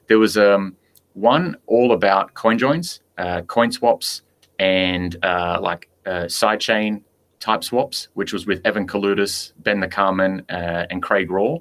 There 0.07 0.19
was 0.19 0.37
um, 0.37 0.75
one 1.13 1.57
all 1.67 1.91
about 1.91 2.33
coin 2.33 2.57
joins, 2.57 3.01
uh, 3.17 3.41
coin 3.41 3.71
swaps, 3.71 4.21
and 4.59 5.17
uh, 5.23 5.59
like 5.61 5.89
uh, 6.05 6.25
sidechain 6.25 7.01
type 7.39 7.63
swaps, 7.63 8.09
which 8.13 8.33
was 8.33 8.45
with 8.45 8.61
Evan 8.65 8.87
Kaloudis, 8.87 9.53
Ben 9.59 9.79
the 9.79 9.87
Carman, 9.87 10.45
uh, 10.49 10.85
and 10.89 11.01
Craig 11.01 11.31
Raw. 11.31 11.57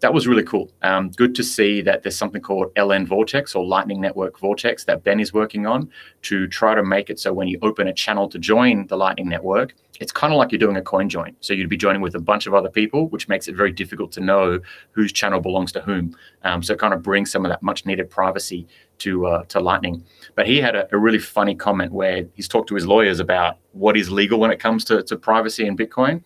That 0.00 0.14
was 0.14 0.28
really 0.28 0.44
cool. 0.44 0.70
Um, 0.82 1.10
good 1.10 1.34
to 1.34 1.42
see 1.42 1.80
that 1.82 2.02
there's 2.02 2.16
something 2.16 2.40
called 2.40 2.72
LN 2.76 3.06
Vortex 3.06 3.54
or 3.56 3.66
Lightning 3.66 4.00
Network 4.00 4.38
Vortex 4.38 4.84
that 4.84 5.02
Ben 5.02 5.18
is 5.18 5.32
working 5.32 5.66
on 5.66 5.90
to 6.22 6.46
try 6.46 6.74
to 6.74 6.84
make 6.84 7.10
it 7.10 7.18
so 7.18 7.32
when 7.32 7.48
you 7.48 7.58
open 7.62 7.88
a 7.88 7.92
channel 7.92 8.28
to 8.28 8.38
join 8.38 8.86
the 8.86 8.96
Lightning 8.96 9.28
Network, 9.28 9.74
it's 10.00 10.12
kind 10.12 10.32
of 10.32 10.38
like 10.38 10.52
you're 10.52 10.60
doing 10.60 10.76
a 10.76 10.82
coin 10.82 11.08
join. 11.08 11.34
So 11.40 11.52
you'd 11.52 11.68
be 11.68 11.76
joining 11.76 12.00
with 12.00 12.14
a 12.14 12.20
bunch 12.20 12.46
of 12.46 12.54
other 12.54 12.68
people, 12.68 13.08
which 13.08 13.28
makes 13.28 13.48
it 13.48 13.56
very 13.56 13.72
difficult 13.72 14.12
to 14.12 14.20
know 14.20 14.60
whose 14.92 15.12
channel 15.12 15.40
belongs 15.40 15.72
to 15.72 15.80
whom. 15.80 16.16
Um, 16.44 16.62
so 16.62 16.74
it 16.74 16.78
kind 16.78 16.94
of 16.94 17.02
brings 17.02 17.32
some 17.32 17.44
of 17.44 17.50
that 17.50 17.62
much 17.62 17.84
needed 17.84 18.08
privacy 18.08 18.68
to 18.98 19.26
uh, 19.26 19.44
to 19.44 19.58
Lightning. 19.60 20.04
But 20.36 20.46
he 20.46 20.60
had 20.60 20.76
a, 20.76 20.88
a 20.94 20.98
really 20.98 21.18
funny 21.18 21.54
comment 21.54 21.92
where 21.92 22.24
he's 22.34 22.46
talked 22.46 22.68
to 22.68 22.74
his 22.76 22.86
lawyers 22.86 23.18
about 23.18 23.58
what 23.72 23.96
is 23.96 24.10
legal 24.10 24.38
when 24.38 24.52
it 24.52 24.60
comes 24.60 24.84
to, 24.86 25.02
to 25.02 25.16
privacy 25.16 25.66
in 25.66 25.76
Bitcoin. 25.76 26.22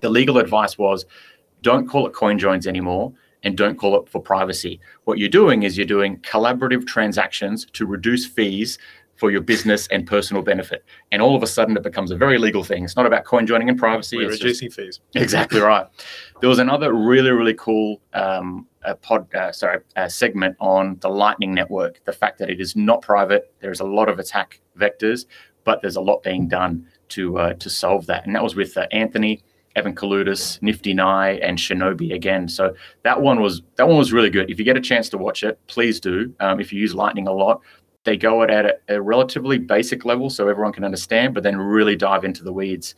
The 0.00 0.08
legal 0.08 0.38
advice 0.38 0.78
was 0.78 1.04
don't 1.62 1.88
call 1.88 2.06
it 2.06 2.12
coin 2.12 2.38
joins 2.38 2.66
anymore 2.66 3.12
and 3.42 3.56
don't 3.56 3.78
call 3.78 4.00
it 4.00 4.08
for 4.08 4.20
privacy. 4.20 4.80
What 5.04 5.18
you're 5.18 5.28
doing 5.28 5.62
is 5.62 5.76
you're 5.76 5.86
doing 5.86 6.18
collaborative 6.18 6.86
transactions 6.86 7.66
to 7.72 7.86
reduce 7.86 8.26
fees 8.26 8.78
for 9.18 9.32
your 9.32 9.40
business 9.40 9.88
and 9.88 10.06
personal 10.06 10.42
benefit. 10.42 10.84
And 11.10 11.20
all 11.20 11.34
of 11.34 11.42
a 11.42 11.46
sudden, 11.46 11.76
it 11.76 11.82
becomes 11.82 12.12
a 12.12 12.16
very 12.16 12.38
legal 12.38 12.62
thing. 12.62 12.84
It's 12.84 12.94
not 12.94 13.04
about 13.04 13.24
coin 13.24 13.46
joining 13.46 13.68
and 13.68 13.76
privacy. 13.78 14.16
We're 14.16 14.28
it's 14.28 14.38
just- 14.38 14.62
reducing 14.62 14.70
fees. 14.70 15.00
Exactly 15.16 15.60
right. 15.60 15.86
There 16.40 16.48
was 16.48 16.60
another 16.60 16.94
really, 16.94 17.32
really 17.32 17.54
cool 17.54 18.00
um, 18.12 18.66
uh 18.84 18.94
pod, 18.94 19.32
uh, 19.34 19.50
sorry, 19.50 19.80
uh, 19.96 20.08
segment 20.08 20.56
on 20.60 20.98
the 21.00 21.08
Lightning 21.08 21.52
Network. 21.52 22.02
The 22.04 22.12
fact 22.12 22.38
that 22.38 22.48
it 22.48 22.60
is 22.60 22.76
not 22.76 23.02
private. 23.02 23.52
There's 23.60 23.80
a 23.80 23.84
lot 23.84 24.08
of 24.08 24.20
attack 24.20 24.60
vectors, 24.78 25.26
but 25.64 25.82
there's 25.82 25.96
a 25.96 26.00
lot 26.00 26.22
being 26.22 26.46
done 26.46 26.86
to 27.08 27.38
uh, 27.38 27.54
to 27.54 27.68
solve 27.68 28.06
that. 28.06 28.24
And 28.24 28.36
that 28.36 28.42
was 28.44 28.54
with 28.54 28.76
uh, 28.76 28.86
Anthony, 28.92 29.42
Evan 29.78 29.94
Kaloudis, 29.94 30.60
Nifty 30.60 30.92
Nei, 30.92 31.38
and 31.40 31.56
Shinobi 31.56 32.12
again. 32.12 32.48
So 32.48 32.74
that 33.04 33.22
one 33.22 33.40
was 33.40 33.62
that 33.76 33.86
one 33.86 33.96
was 33.96 34.12
really 34.12 34.30
good. 34.30 34.50
If 34.50 34.58
you 34.58 34.64
get 34.64 34.76
a 34.76 34.80
chance 34.80 35.08
to 35.10 35.18
watch 35.18 35.42
it, 35.42 35.58
please 35.68 36.00
do. 36.00 36.34
Um, 36.40 36.60
if 36.60 36.72
you 36.72 36.80
use 36.80 36.94
Lightning 36.94 37.28
a 37.28 37.32
lot, 37.32 37.62
they 38.04 38.16
go 38.16 38.42
at 38.42 38.50
at 38.50 38.82
a 38.88 39.00
relatively 39.00 39.58
basic 39.58 40.04
level 40.04 40.30
so 40.30 40.48
everyone 40.48 40.72
can 40.72 40.84
understand, 40.84 41.32
but 41.34 41.42
then 41.42 41.56
really 41.56 41.96
dive 41.96 42.24
into 42.24 42.42
the 42.42 42.52
weeds. 42.52 42.96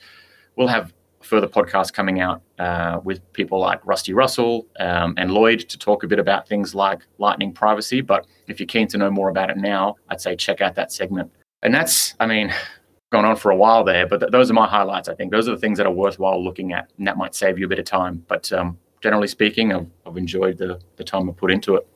We'll 0.57 0.69
have 0.69 0.93
further 1.23 1.47
podcasts 1.47 1.93
coming 1.93 2.21
out 2.21 2.41
uh, 2.59 2.99
with 3.05 3.21
people 3.35 3.59
like 3.61 3.85
Rusty 3.85 4.15
Russell 4.15 4.67
um, 4.79 5.15
and 5.19 5.31
Lloyd 5.31 5.61
to 5.69 5.79
talk 5.79 6.03
a 6.03 6.07
bit 6.07 6.19
about 6.19 6.49
things 6.49 6.75
like 6.75 7.01
Lightning 7.19 7.53
privacy. 7.53 8.01
But 8.01 8.27
if 8.47 8.59
you're 8.59 8.67
keen 8.67 8.89
to 8.89 8.99
know 8.99 9.11
more 9.11 9.29
about 9.29 9.51
it 9.51 9.59
now, 9.59 9.97
I'd 10.09 10.21
say 10.21 10.35
check 10.35 10.61
out 10.63 10.75
that 10.77 10.93
segment. 10.93 11.31
And 11.63 11.75
that's, 11.75 12.15
I 12.21 12.27
mean, 12.27 12.55
gone 13.11 13.25
on 13.25 13.37
for 13.37 13.51
a 13.51 13.57
while 13.57 13.85
there, 13.85 14.07
but 14.07 14.21
th- 14.21 14.33
those 14.33 14.51
are 14.51 14.55
my 14.55 14.67
highlights. 14.67 15.09
I 15.09 15.15
think 15.15 15.33
those 15.33 15.49
are 15.49 15.53
the 15.53 15.61
things 15.61 15.79
that 15.79 15.87
are 15.87 15.93
worthwhile 15.93 16.43
looking 16.43 16.73
at, 16.73 16.91
and 16.97 17.07
that 17.07 17.17
might 17.17 17.35
save 17.35 17.59
you 17.59 17.67
a 17.67 17.69
bit 17.69 17.79
of 17.79 17.85
time. 17.85 18.25
But 18.29 18.53
um, 18.53 18.79
generally 19.03 19.29
speaking, 19.29 19.73
I've, 19.73 19.87
I've 20.07 20.17
enjoyed 20.17 20.59
the, 20.59 20.81
the 20.97 21.05
time 21.05 21.29
I 21.29 21.33
put 21.33 21.51
into 21.51 21.75
it. 21.75 21.87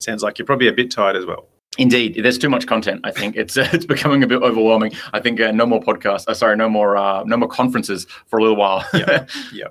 Sounds 0.00 0.22
like 0.22 0.38
you're 0.38 0.46
probably 0.46 0.68
a 0.68 0.72
bit 0.72 0.90
tired 0.90 1.16
as 1.16 1.24
well. 1.24 1.48
Indeed, 1.78 2.20
there's 2.22 2.36
too 2.36 2.50
much 2.50 2.66
content. 2.66 3.00
I 3.02 3.10
think 3.12 3.34
it's 3.34 3.56
uh, 3.56 3.68
it's 3.72 3.86
becoming 3.86 4.22
a 4.22 4.26
bit 4.26 4.42
overwhelming. 4.42 4.92
I 5.12 5.20
think 5.20 5.40
uh, 5.40 5.52
no 5.52 5.64
more 5.64 5.80
podcasts. 5.80 6.28
Uh, 6.28 6.34
sorry, 6.34 6.56
no 6.56 6.68
more 6.68 6.96
uh, 6.96 7.24
no 7.24 7.36
more 7.36 7.48
conferences 7.48 8.06
for 8.26 8.38
a 8.38 8.42
little 8.42 8.56
while. 8.56 8.84
Yeah, 8.92 9.26
yeah. 9.52 9.68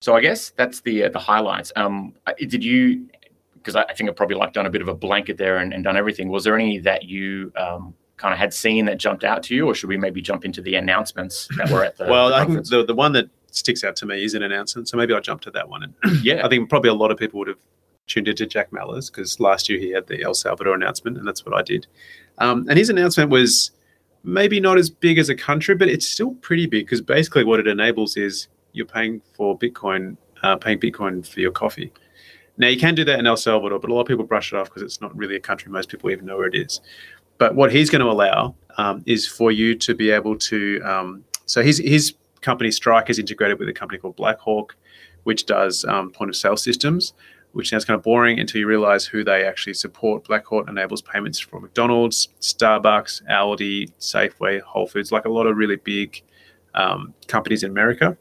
So 0.00 0.14
I 0.14 0.20
guess 0.20 0.50
that's 0.50 0.80
the 0.82 1.04
uh, 1.04 1.08
the 1.08 1.18
highlights. 1.18 1.72
Um, 1.74 2.14
did 2.38 2.62
you? 2.62 3.08
Because 3.54 3.74
I, 3.74 3.82
I 3.82 3.94
think 3.94 4.10
I've 4.10 4.16
probably 4.16 4.36
like 4.36 4.52
done 4.52 4.66
a 4.66 4.70
bit 4.70 4.82
of 4.82 4.88
a 4.88 4.94
blanket 4.94 5.38
there 5.38 5.56
and, 5.56 5.72
and 5.72 5.82
done 5.82 5.96
everything. 5.96 6.28
Was 6.28 6.44
there 6.44 6.54
any 6.54 6.78
that 6.80 7.04
you 7.04 7.50
um, 7.56 7.94
kind 8.16 8.32
of 8.32 8.38
had 8.38 8.54
seen 8.54 8.84
that 8.86 8.98
jumped 8.98 9.24
out 9.24 9.42
to 9.44 9.54
you, 9.54 9.66
or 9.66 9.74
should 9.74 9.88
we 9.88 9.96
maybe 9.96 10.22
jump 10.22 10.44
into 10.44 10.60
the 10.60 10.74
announcements 10.74 11.48
that 11.56 11.70
were 11.70 11.84
at 11.84 11.96
the? 11.96 12.04
well, 12.08 12.28
the 12.28 12.36
I 12.36 12.44
think 12.44 12.68
the, 12.68 12.84
the 12.84 12.94
one 12.94 13.12
that 13.12 13.28
sticks 13.50 13.84
out 13.84 13.96
to 13.96 14.06
me 14.06 14.24
is 14.24 14.34
an 14.34 14.42
announcement. 14.42 14.88
So 14.88 14.96
maybe 14.96 15.14
I'll 15.14 15.20
jump 15.20 15.40
to 15.42 15.50
that 15.52 15.68
one. 15.68 15.82
And 15.82 15.94
yeah, 16.22 16.44
I 16.44 16.48
think 16.48 16.68
probably 16.68 16.90
a 16.90 16.94
lot 16.94 17.10
of 17.10 17.18
people 17.18 17.38
would 17.38 17.48
have 17.48 17.58
tuned 18.06 18.28
into 18.28 18.46
Jack 18.46 18.70
Mallers 18.70 19.10
because 19.10 19.40
last 19.40 19.68
year 19.68 19.78
he 19.78 19.90
had 19.90 20.06
the 20.06 20.22
El 20.22 20.34
Salvador 20.34 20.74
announcement, 20.74 21.18
and 21.18 21.26
that's 21.26 21.44
what 21.44 21.54
I 21.54 21.62
did. 21.62 21.86
Um, 22.38 22.66
and 22.68 22.78
his 22.78 22.90
announcement 22.90 23.30
was 23.30 23.70
maybe 24.24 24.58
not 24.58 24.78
as 24.78 24.90
big 24.90 25.18
as 25.18 25.28
a 25.28 25.34
country, 25.34 25.74
but 25.74 25.88
it's 25.88 26.06
still 26.06 26.32
pretty 26.36 26.66
big 26.66 26.86
because 26.86 27.00
basically 27.00 27.44
what 27.44 27.60
it 27.60 27.66
enables 27.66 28.16
is 28.16 28.48
you're 28.72 28.86
paying 28.86 29.20
for 29.34 29.58
Bitcoin, 29.58 30.16
uh, 30.42 30.56
paying 30.56 30.78
Bitcoin 30.78 31.26
for 31.26 31.40
your 31.40 31.52
coffee. 31.52 31.92
Now 32.56 32.68
you 32.68 32.78
can 32.78 32.94
do 32.94 33.04
that 33.04 33.18
in 33.18 33.26
El 33.26 33.36
Salvador, 33.36 33.78
but 33.78 33.90
a 33.90 33.94
lot 33.94 34.02
of 34.02 34.06
people 34.06 34.24
brush 34.24 34.52
it 34.52 34.56
off 34.56 34.68
because 34.68 34.82
it's 34.82 35.00
not 35.00 35.14
really 35.16 35.36
a 35.36 35.40
country. 35.40 35.70
Most 35.70 35.88
people 35.88 36.10
even 36.10 36.26
know 36.26 36.36
where 36.36 36.46
it 36.46 36.54
is. 36.54 36.80
But 37.38 37.54
what 37.54 37.72
he's 37.72 37.90
going 37.90 38.00
to 38.00 38.10
allow 38.10 38.54
um, 38.78 39.02
is 39.06 39.26
for 39.26 39.50
you 39.50 39.74
to 39.76 39.94
be 39.94 40.10
able 40.10 40.36
to. 40.38 40.80
Um, 40.84 41.24
so 41.46 41.62
his 41.62 41.78
his 41.78 42.14
company 42.40 42.70
Strike 42.70 43.10
is 43.10 43.18
integrated 43.18 43.58
with 43.58 43.68
a 43.68 43.72
company 43.72 43.98
called 43.98 44.16
Blackhawk, 44.16 44.76
which 45.24 45.46
does 45.46 45.84
um, 45.84 46.10
point 46.10 46.30
of 46.30 46.36
sale 46.36 46.56
systems. 46.56 47.12
Which 47.52 47.70
sounds 47.70 47.84
kind 47.84 47.96
of 47.96 48.02
boring 48.02 48.40
until 48.40 48.58
you 48.58 48.66
realize 48.66 49.06
who 49.06 49.22
they 49.22 49.44
actually 49.44 49.74
support. 49.74 50.24
Blackhawk 50.24 50.68
enables 50.68 51.02
payments 51.02 51.38
for 51.38 51.60
McDonald's, 51.60 52.26
Starbucks, 52.40 53.22
Aldi, 53.30 53.92
Safeway, 54.00 54.60
Whole 54.60 54.88
Foods, 54.88 55.12
like 55.12 55.24
a 55.24 55.28
lot 55.28 55.46
of 55.46 55.56
really 55.56 55.76
big 55.76 56.20
um, 56.74 57.14
companies 57.28 57.62
in 57.62 57.70
America. 57.70 58.16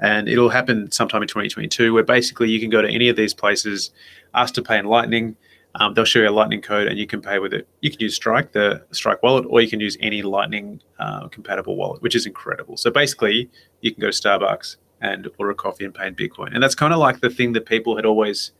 And 0.00 0.28
it'll 0.28 0.48
happen 0.48 0.90
sometime 0.90 1.22
in 1.22 1.28
2022, 1.28 1.94
where 1.94 2.02
basically 2.02 2.50
you 2.50 2.58
can 2.58 2.70
go 2.70 2.82
to 2.82 2.88
any 2.88 3.08
of 3.08 3.14
these 3.14 3.32
places, 3.32 3.92
ask 4.34 4.52
to 4.54 4.62
pay 4.62 4.78
in 4.78 4.86
Lightning, 4.86 5.36
um, 5.76 5.94
they'll 5.94 6.04
show 6.04 6.20
you 6.20 6.28
a 6.28 6.30
Lightning 6.30 6.62
code, 6.62 6.86
and 6.86 6.98
you 6.98 7.06
can 7.06 7.20
pay 7.20 7.38
with 7.38 7.52
it. 7.52 7.66
You 7.80 7.90
can 7.90 8.00
use 8.00 8.14
Strike, 8.14 8.52
the 8.52 8.84
Strike 8.92 9.22
wallet, 9.22 9.44
or 9.48 9.60
you 9.60 9.68
can 9.68 9.80
use 9.80 9.96
any 10.00 10.22
Lightning 10.22 10.80
uh, 10.98 11.28
compatible 11.28 11.76
wallet, 11.76 12.02
which 12.02 12.14
is 12.14 12.26
incredible. 12.26 12.76
So 12.76 12.90
basically, 12.90 13.50
you 13.80 13.92
can 13.92 14.00
go 14.00 14.10
to 14.10 14.16
Starbucks 14.16 14.76
and 15.00 15.28
order 15.38 15.50
a 15.50 15.54
coffee 15.54 15.84
and 15.84 15.94
pay 15.94 16.06
in 16.06 16.14
Bitcoin, 16.14 16.54
and 16.54 16.62
that's 16.62 16.74
kind 16.74 16.92
of 16.92 16.98
like 17.00 17.20
the 17.20 17.30
thing 17.30 17.52
that 17.54 17.66
people 17.66 17.96
had 17.96 18.06
always 18.06 18.52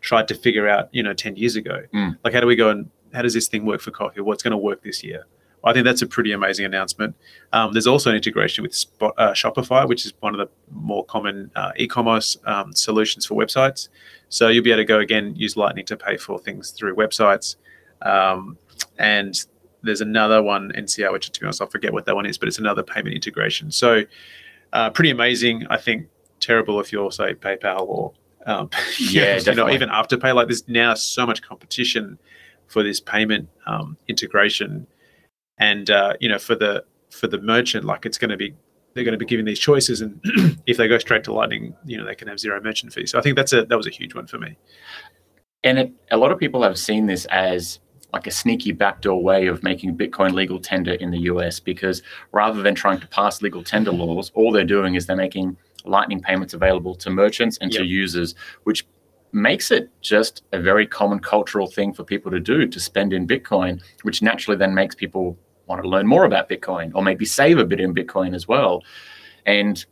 tried 0.00 0.28
to 0.28 0.34
figure 0.34 0.68
out, 0.68 0.88
you 0.92 1.02
know, 1.02 1.12
ten 1.12 1.36
years 1.36 1.56
ago. 1.56 1.82
Mm. 1.94 2.18
Like, 2.24 2.32
how 2.34 2.40
do 2.40 2.46
we 2.46 2.56
go 2.56 2.70
and 2.70 2.90
how 3.12 3.22
does 3.22 3.34
this 3.34 3.48
thing 3.48 3.66
work 3.66 3.80
for 3.80 3.90
coffee? 3.90 4.20
What's 4.20 4.42
going 4.42 4.52
to 4.52 4.56
work 4.56 4.82
this 4.82 5.04
year? 5.04 5.26
I 5.64 5.72
think 5.72 5.84
that's 5.84 6.02
a 6.02 6.06
pretty 6.06 6.32
amazing 6.32 6.64
announcement. 6.64 7.14
Um, 7.52 7.72
there's 7.72 7.86
also 7.86 8.10
an 8.10 8.16
integration 8.16 8.62
with 8.62 8.74
Spot, 8.74 9.14
uh, 9.16 9.32
Shopify, 9.32 9.88
which 9.88 10.04
is 10.04 10.12
one 10.20 10.34
of 10.34 10.38
the 10.38 10.52
more 10.70 11.04
common 11.04 11.50
uh, 11.54 11.72
e-commerce 11.76 12.36
um, 12.46 12.72
solutions 12.72 13.26
for 13.26 13.34
websites. 13.34 13.88
So 14.28 14.48
you'll 14.48 14.64
be 14.64 14.70
able 14.70 14.82
to 14.82 14.86
go 14.86 14.98
again 14.98 15.34
use 15.36 15.56
Lightning 15.56 15.84
to 15.86 15.96
pay 15.96 16.16
for 16.16 16.38
things 16.38 16.70
through 16.70 16.96
websites. 16.96 17.56
Um, 18.02 18.58
and 18.98 19.38
there's 19.82 20.00
another 20.00 20.42
one 20.42 20.72
NCR, 20.74 21.12
which 21.12 21.30
to 21.30 21.40
be 21.40 21.46
honest, 21.46 21.62
I 21.62 21.66
forget 21.66 21.92
what 21.92 22.06
that 22.06 22.14
one 22.14 22.26
is, 22.26 22.38
but 22.38 22.48
it's 22.48 22.58
another 22.58 22.82
payment 22.82 23.14
integration. 23.14 23.70
So 23.70 24.04
uh, 24.72 24.90
pretty 24.90 25.10
amazing. 25.10 25.66
I 25.70 25.76
think 25.76 26.08
terrible 26.40 26.80
if 26.80 26.92
you're 26.92 27.12
say 27.12 27.34
PayPal 27.34 27.86
or 27.86 28.12
um, 28.46 28.70
Yeah, 28.98 29.38
you 29.38 29.54
know 29.54 29.70
even 29.70 29.88
Afterpay. 29.88 30.34
Like 30.34 30.48
there's 30.48 30.66
now 30.68 30.94
so 30.94 31.26
much 31.26 31.42
competition 31.42 32.18
for 32.66 32.82
this 32.82 33.00
payment 33.00 33.48
um, 33.66 33.96
integration, 34.08 34.86
and 35.58 35.90
uh, 35.90 36.14
you 36.20 36.28
know 36.28 36.38
for 36.38 36.54
the 36.54 36.84
for 37.10 37.26
the 37.26 37.40
merchant, 37.40 37.84
like 37.84 38.06
it's 38.06 38.18
going 38.18 38.30
to 38.30 38.36
be 38.36 38.54
they're 38.94 39.04
going 39.04 39.12
to 39.12 39.18
be 39.18 39.26
given 39.26 39.44
these 39.44 39.58
choices, 39.58 40.00
and 40.00 40.20
if 40.66 40.76
they 40.76 40.88
go 40.88 40.98
straight 40.98 41.24
to 41.24 41.32
Lightning, 41.32 41.74
you 41.84 41.96
know 41.96 42.04
they 42.04 42.14
can 42.14 42.28
have 42.28 42.40
zero 42.40 42.60
merchant 42.62 42.92
fees. 42.92 43.10
So 43.10 43.18
I 43.18 43.22
think 43.22 43.36
that's 43.36 43.52
a 43.52 43.64
that 43.64 43.76
was 43.76 43.86
a 43.86 43.90
huge 43.90 44.14
one 44.14 44.26
for 44.26 44.38
me. 44.38 44.56
And 45.64 45.78
it, 45.78 45.92
a 46.10 46.16
lot 46.16 46.32
of 46.32 46.38
people 46.38 46.62
have 46.62 46.78
seen 46.78 47.06
this 47.06 47.24
as 47.26 47.78
like 48.12 48.26
a 48.26 48.30
sneaky 48.30 48.72
backdoor 48.72 49.22
way 49.22 49.46
of 49.46 49.62
making 49.62 49.96
Bitcoin 49.96 50.34
legal 50.34 50.60
tender 50.60 50.92
in 50.94 51.10
the 51.10 51.20
US 51.20 51.60
because 51.60 52.02
rather 52.32 52.62
than 52.62 52.74
trying 52.74 53.00
to 53.00 53.06
pass 53.06 53.40
legal 53.40 53.64
tender 53.64 53.90
laws, 53.92 54.30
all 54.34 54.52
they're 54.52 54.64
doing 54.64 54.96
is 54.96 55.06
they're 55.06 55.16
making 55.16 55.56
Lightning 55.84 56.20
payments 56.20 56.54
available 56.54 56.94
to 56.96 57.10
merchants 57.10 57.58
and 57.60 57.72
to 57.72 57.84
users, 57.84 58.34
which 58.64 58.86
makes 59.32 59.70
it 59.70 59.90
just 60.00 60.42
a 60.52 60.60
very 60.60 60.86
common 60.86 61.18
cultural 61.18 61.66
thing 61.66 61.92
for 61.92 62.04
people 62.04 62.30
to 62.30 62.40
do 62.40 62.66
to 62.66 62.80
spend 62.80 63.12
in 63.12 63.26
Bitcoin, 63.26 63.82
which 64.02 64.22
naturally 64.22 64.56
then 64.56 64.74
makes 64.74 64.94
people 64.94 65.38
want 65.66 65.82
to 65.82 65.88
learn 65.88 66.06
more 66.06 66.24
about 66.24 66.48
Bitcoin 66.48 66.92
or 66.94 67.02
maybe 67.02 67.24
save 67.24 67.58
a 67.58 67.64
bit 67.64 67.80
in 67.80 67.94
Bitcoin 67.94 68.34
as 68.34 68.46
well. 68.46 68.82
And 69.46 69.84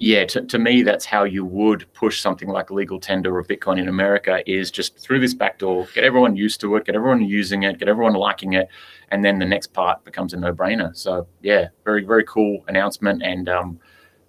yeah, 0.00 0.24
to, 0.26 0.42
to 0.42 0.58
me, 0.58 0.82
that's 0.82 1.04
how 1.04 1.24
you 1.24 1.44
would 1.44 1.90
push 1.94 2.20
something 2.20 2.48
like 2.48 2.70
legal 2.70 2.98
tender 2.98 3.38
of 3.38 3.46
Bitcoin 3.46 3.78
in 3.78 3.88
America 3.88 4.42
is 4.50 4.70
just 4.70 4.98
through 4.98 5.20
this 5.20 5.34
back 5.34 5.58
door, 5.58 5.86
get 5.94 6.04
everyone 6.04 6.36
used 6.36 6.60
to 6.60 6.76
it, 6.76 6.84
get 6.84 6.96
everyone 6.96 7.22
using 7.22 7.62
it, 7.62 7.78
get 7.78 7.88
everyone 7.88 8.14
liking 8.14 8.54
it, 8.54 8.68
and 9.10 9.24
then 9.24 9.38
the 9.38 9.46
next 9.46 9.72
part 9.72 10.04
becomes 10.04 10.34
a 10.34 10.36
no-brainer. 10.36 10.94
So 10.96 11.28
yeah, 11.42 11.68
very 11.84 12.04
very 12.04 12.24
cool 12.24 12.64
announcement 12.66 13.22
and 13.22 13.48
um, 13.48 13.78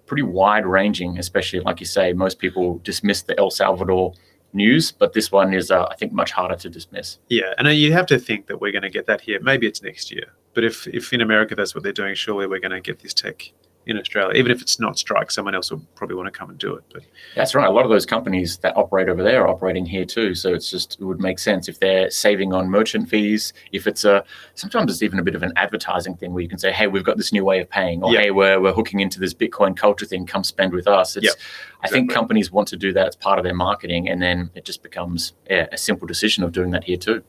pretty 0.06 0.24
wide 0.24 0.68
ranging, 0.68 1.18
especially 1.18 1.62
like 1.62 1.80
you 1.80 1.88
say, 1.88 2.14
most 2.14 2.38
people 2.38 2.80
dismiss 2.84 3.24
the 3.24 3.38
El 3.40 3.50
Salvador 3.50 4.14
news, 4.56 4.92
but 4.92 5.14
this 5.14 5.32
one 5.32 5.54
is 5.54 5.70
uh, 5.70 5.86
I 5.86 5.96
think 5.96 6.14
much 6.14 6.32
harder 6.32 6.56
to 6.56 6.70
dismiss. 6.70 7.20
Yeah, 7.30 7.54
and 7.58 7.68
uh, 7.68 7.72
you 7.72 7.94
have 7.94 8.06
to 8.08 8.18
think 8.18 8.48
that 8.48 8.62
we're 8.62 8.72
going 8.72 8.82
to 8.84 8.90
get 8.90 9.06
that 9.08 9.22
here. 9.22 9.40
Maybe 9.42 9.68
it's 9.68 9.82
next 9.82 10.12
year, 10.12 10.26
but 10.54 10.64
if 10.64 10.88
if 10.88 11.14
in 11.14 11.22
America 11.22 11.56
that's 11.56 11.76
what 11.76 11.84
they're 11.84 11.94
doing, 11.94 12.16
surely 12.16 12.48
we're 12.48 12.60
going 12.60 12.72
to 12.72 12.82
get 12.82 13.00
this 13.00 13.14
tech 13.14 13.52
in 13.88 13.98
Australia. 13.98 14.38
Even 14.38 14.52
if 14.52 14.62
it's 14.62 14.80
not 14.80 14.98
Strike, 14.98 15.32
someone 15.32 15.54
else 15.56 15.72
will 15.72 15.82
probably 15.96 16.16
want 16.16 16.26
to 16.32 16.38
come 16.38 16.50
and 16.50 16.58
do 16.58 16.74
it. 16.76 16.84
But 16.92 17.04
That's 17.36 17.54
right. 17.54 17.68
A 17.68 17.72
lot 17.72 17.84
of 17.84 17.90
those 17.90 18.06
companies 18.06 18.58
that 18.60 18.76
operate 18.76 19.10
over 19.10 19.22
there 19.24 19.44
are 19.44 19.48
operating 19.48 19.86
here 19.86 20.06
too. 20.06 20.34
So 20.36 20.54
it's 20.54 20.70
just 20.70 21.00
it 21.00 21.04
would 21.06 21.20
make 21.20 21.40
sense 21.40 21.68
if 21.68 21.80
they're 21.80 22.10
saving 22.10 22.54
on 22.54 22.70
merchant 22.70 23.10
fees. 23.10 23.54
If 23.72 23.88
it's 23.88 24.04
a 24.04 24.24
sometimes 24.56 24.92
it's 24.92 25.04
even 25.04 25.20
a 25.20 25.24
bit 25.24 25.36
of 25.36 25.44
an 25.44 25.54
advertising 25.56 26.16
thing 26.16 26.34
where 26.34 26.42
you 26.42 26.50
can 26.50 26.58
say, 26.60 26.72
"Hey, 26.72 26.88
we've 26.88 27.04
got 27.04 27.18
this 27.18 27.32
new 27.32 27.46
way 27.46 27.60
of 27.62 27.70
paying," 27.70 28.04
or 28.04 28.12
Yep. 28.14 28.22
"Hey, 28.22 28.32
we're 28.32 28.60
we're 28.60 28.74
hooking 28.74 29.00
into 29.00 29.20
this 29.20 29.34
Bitcoin 29.34 29.76
culture 29.78 30.06
thing. 30.06 30.26
Come 30.26 30.44
spend 30.44 30.74
with 30.74 30.88
us." 30.88 31.16
It's, 31.16 31.26
Yep, 31.26 31.36
I 31.84 31.88
think 31.88 32.06
exactly. 32.06 32.16
companies 32.16 32.52
want 32.52 32.68
to 32.70 32.78
do 32.78 32.92
that 32.94 33.08
as 33.08 33.16
part 33.16 33.38
of 33.40 33.44
their 33.44 33.54
marketing, 33.54 34.10
and 34.10 34.22
then 34.22 34.50
it 34.56 34.66
just 34.66 34.82
becomes 34.84 35.34
yeah, 35.50 35.68
a 35.72 35.78
simple 35.78 36.08
decision 36.08 36.44
of 36.44 36.52
doing 36.52 36.72
that 36.72 36.84
here 36.84 36.98
too. 36.98 37.24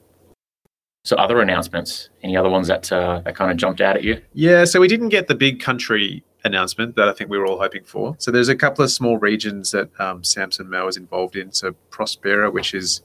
So 1.05 1.15
other 1.17 1.41
announcements, 1.41 2.09
any 2.25 2.37
other 2.37 2.49
ones 2.51 2.67
that 2.67 2.91
uh, 2.91 3.21
that 3.25 3.37
kind 3.37 3.51
of 3.53 3.57
jumped 3.57 3.81
out 3.81 3.97
at 3.97 4.03
you? 4.03 4.21
yeah, 4.33 4.65
so 4.65 4.81
we 4.81 4.89
didn't 4.89 5.11
get 5.11 5.29
the 5.29 5.37
big 5.37 5.61
country 5.61 6.25
announcement 6.47 6.97
that 6.97 7.09
I 7.09 7.13
think 7.13 7.29
we 7.31 7.39
were 7.39 7.47
all 7.47 7.59
hoping 7.59 7.85
for. 7.85 8.15
So 8.19 8.31
there's 8.31 8.49
a 8.49 8.57
couple 8.57 8.85
of 8.85 8.91
small 8.91 9.19
regions 9.19 9.73
that 9.73 9.89
um, 10.01 10.25
Samson 10.25 10.71
Mow 10.71 10.87
is 10.89 10.97
involved 10.97 11.37
in. 11.37 11.53
So 11.53 11.75
Prospera, 11.91 12.53
which 12.53 12.73
is 12.75 13.03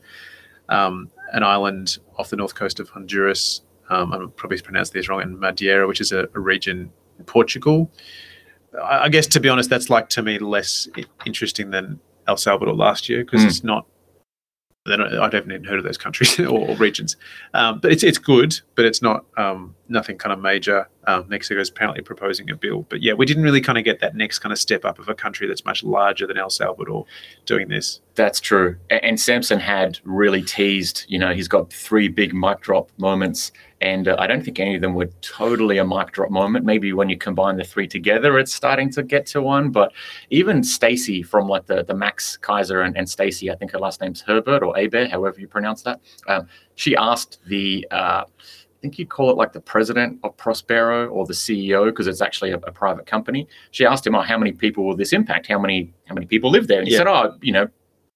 um, 0.69 1.09
an 1.33 1.43
island 1.43 1.97
off 2.17 2.29
the 2.29 2.35
north 2.37 2.55
coast 2.55 2.79
of 2.79 2.89
Honduras. 2.89 3.61
Um, 3.89 4.13
I'm 4.13 4.31
probably 4.31 4.61
pronounced 4.61 4.93
this 4.93 5.09
wrong. 5.09 5.21
And 5.21 5.39
Madeira, 5.39 5.87
which 5.87 5.99
is 5.99 6.11
a, 6.11 6.27
a 6.33 6.39
region 6.39 6.91
in 7.19 7.25
Portugal. 7.25 7.91
I, 8.81 9.05
I 9.05 9.09
guess 9.09 9.27
to 9.27 9.39
be 9.39 9.49
honest, 9.49 9.69
that's 9.69 9.89
like 9.89 10.07
to 10.09 10.21
me 10.21 10.39
less 10.39 10.87
interesting 11.25 11.71
than 11.71 11.99
El 12.27 12.37
Salvador 12.37 12.73
last 12.75 13.09
year 13.09 13.25
because 13.25 13.41
Mm. 13.43 13.47
it's 13.47 13.63
not 13.63 13.85
don't, 14.85 15.01
I 15.01 15.25
haven't 15.25 15.51
even 15.51 15.63
heard 15.63 15.77
of 15.77 15.83
those 15.85 15.97
countries 15.97 16.39
or, 16.39 16.69
or 16.69 16.75
regions, 16.77 17.15
um, 17.53 17.79
but 17.79 17.91
it's 17.91 18.03
it's 18.03 18.17
good, 18.17 18.59
but 18.75 18.83
it's 18.83 19.01
not 19.01 19.25
um, 19.37 19.75
nothing 19.89 20.17
kind 20.17 20.33
of 20.33 20.39
major. 20.39 20.87
Um, 21.07 21.25
Mexico 21.27 21.59
is 21.59 21.69
apparently 21.69 22.01
proposing 22.03 22.49
a 22.51 22.55
bill, 22.55 22.85
but 22.89 23.01
yeah, 23.01 23.13
we 23.13 23.25
didn't 23.25 23.43
really 23.43 23.61
kind 23.61 23.77
of 23.77 23.83
get 23.83 23.99
that 24.01 24.15
next 24.15 24.39
kind 24.39 24.53
of 24.53 24.59
step 24.59 24.85
up 24.85 24.99
of 24.99 25.09
a 25.09 25.15
country 25.15 25.47
that's 25.47 25.65
much 25.65 25.83
larger 25.83 26.27
than 26.27 26.37
El 26.37 26.49
Salvador 26.51 27.05
doing 27.45 27.67
this. 27.69 28.01
That's 28.15 28.39
true. 28.39 28.75
A- 28.91 29.03
And 29.03 29.19
Samson 29.19 29.59
had 29.59 29.99
really 30.03 30.41
teased, 30.43 31.05
you 31.07 31.17
know, 31.17 31.33
he's 31.33 31.47
got 31.47 31.71
three 31.73 32.07
big 32.07 32.33
mic 32.33 32.59
drop 32.61 32.91
moments. 32.97 33.51
And 33.79 34.07
uh, 34.07 34.15
I 34.19 34.27
don't 34.27 34.43
think 34.45 34.59
any 34.59 34.75
of 34.75 34.81
them 34.81 34.93
were 34.93 35.09
totally 35.21 35.79
a 35.79 35.83
mic 35.85 36.11
drop 36.11 36.29
moment. 36.29 36.65
Maybe 36.65 36.93
when 36.93 37.09
you 37.09 37.17
combine 37.17 37.57
the 37.57 37.63
three 37.63 37.87
together, 37.87 38.37
it's 38.37 38.53
starting 38.53 38.91
to 38.91 39.01
get 39.01 39.25
to 39.27 39.41
one. 39.41 39.71
But 39.71 39.91
even 40.29 40.63
Stacy 40.63 41.23
from 41.23 41.47
like 41.47 41.65
the, 41.65 41.83
the 41.83 41.95
Max 41.95 42.37
Keiser 42.43 42.85
and, 42.85 42.95
and 42.95 43.09
Stacy, 43.09 43.49
I 43.49 43.55
think 43.55 43.71
her 43.71 43.79
last 43.79 43.99
name's 43.99 44.21
Herbert 44.21 44.61
or 44.61 44.77
Aber, 44.77 45.07
however 45.07 45.39
you 45.39 45.47
pronounce 45.47 45.81
that. 45.81 45.99
Um, 46.27 46.47
she 46.75 46.95
asked 46.95 47.39
the, 47.47 47.87
uh, 47.89 48.25
think 48.81 48.97
you'd 48.97 49.09
call 49.09 49.29
it 49.29 49.37
like 49.37 49.53
the 49.53 49.61
president 49.61 50.19
of 50.23 50.35
Prospera 50.37 51.09
or 51.11 51.25
the 51.25 51.33
CEO 51.33 51.85
because 51.85 52.07
it's 52.07 52.21
actually 52.21 52.51
a, 52.51 52.57
a 52.57 52.71
private 52.71 53.05
company. 53.05 53.47
She 53.71 53.85
asked 53.85 54.05
him, 54.05 54.15
"Oh, 54.15 54.21
how 54.21 54.37
many 54.37 54.51
people 54.51 54.85
will 54.85 54.95
this 54.95 55.13
impact? 55.13 55.47
How 55.47 55.59
many 55.59 55.93
how 56.07 56.15
many 56.15 56.25
people 56.25 56.49
live 56.49 56.67
there?" 56.67 56.79
And 56.79 56.87
he 56.87 56.93
Yeah. 56.93 56.99
said, 56.99 57.07
"Oh, 57.07 57.37
you 57.41 57.51
know, 57.53 57.63
a 57.63 57.69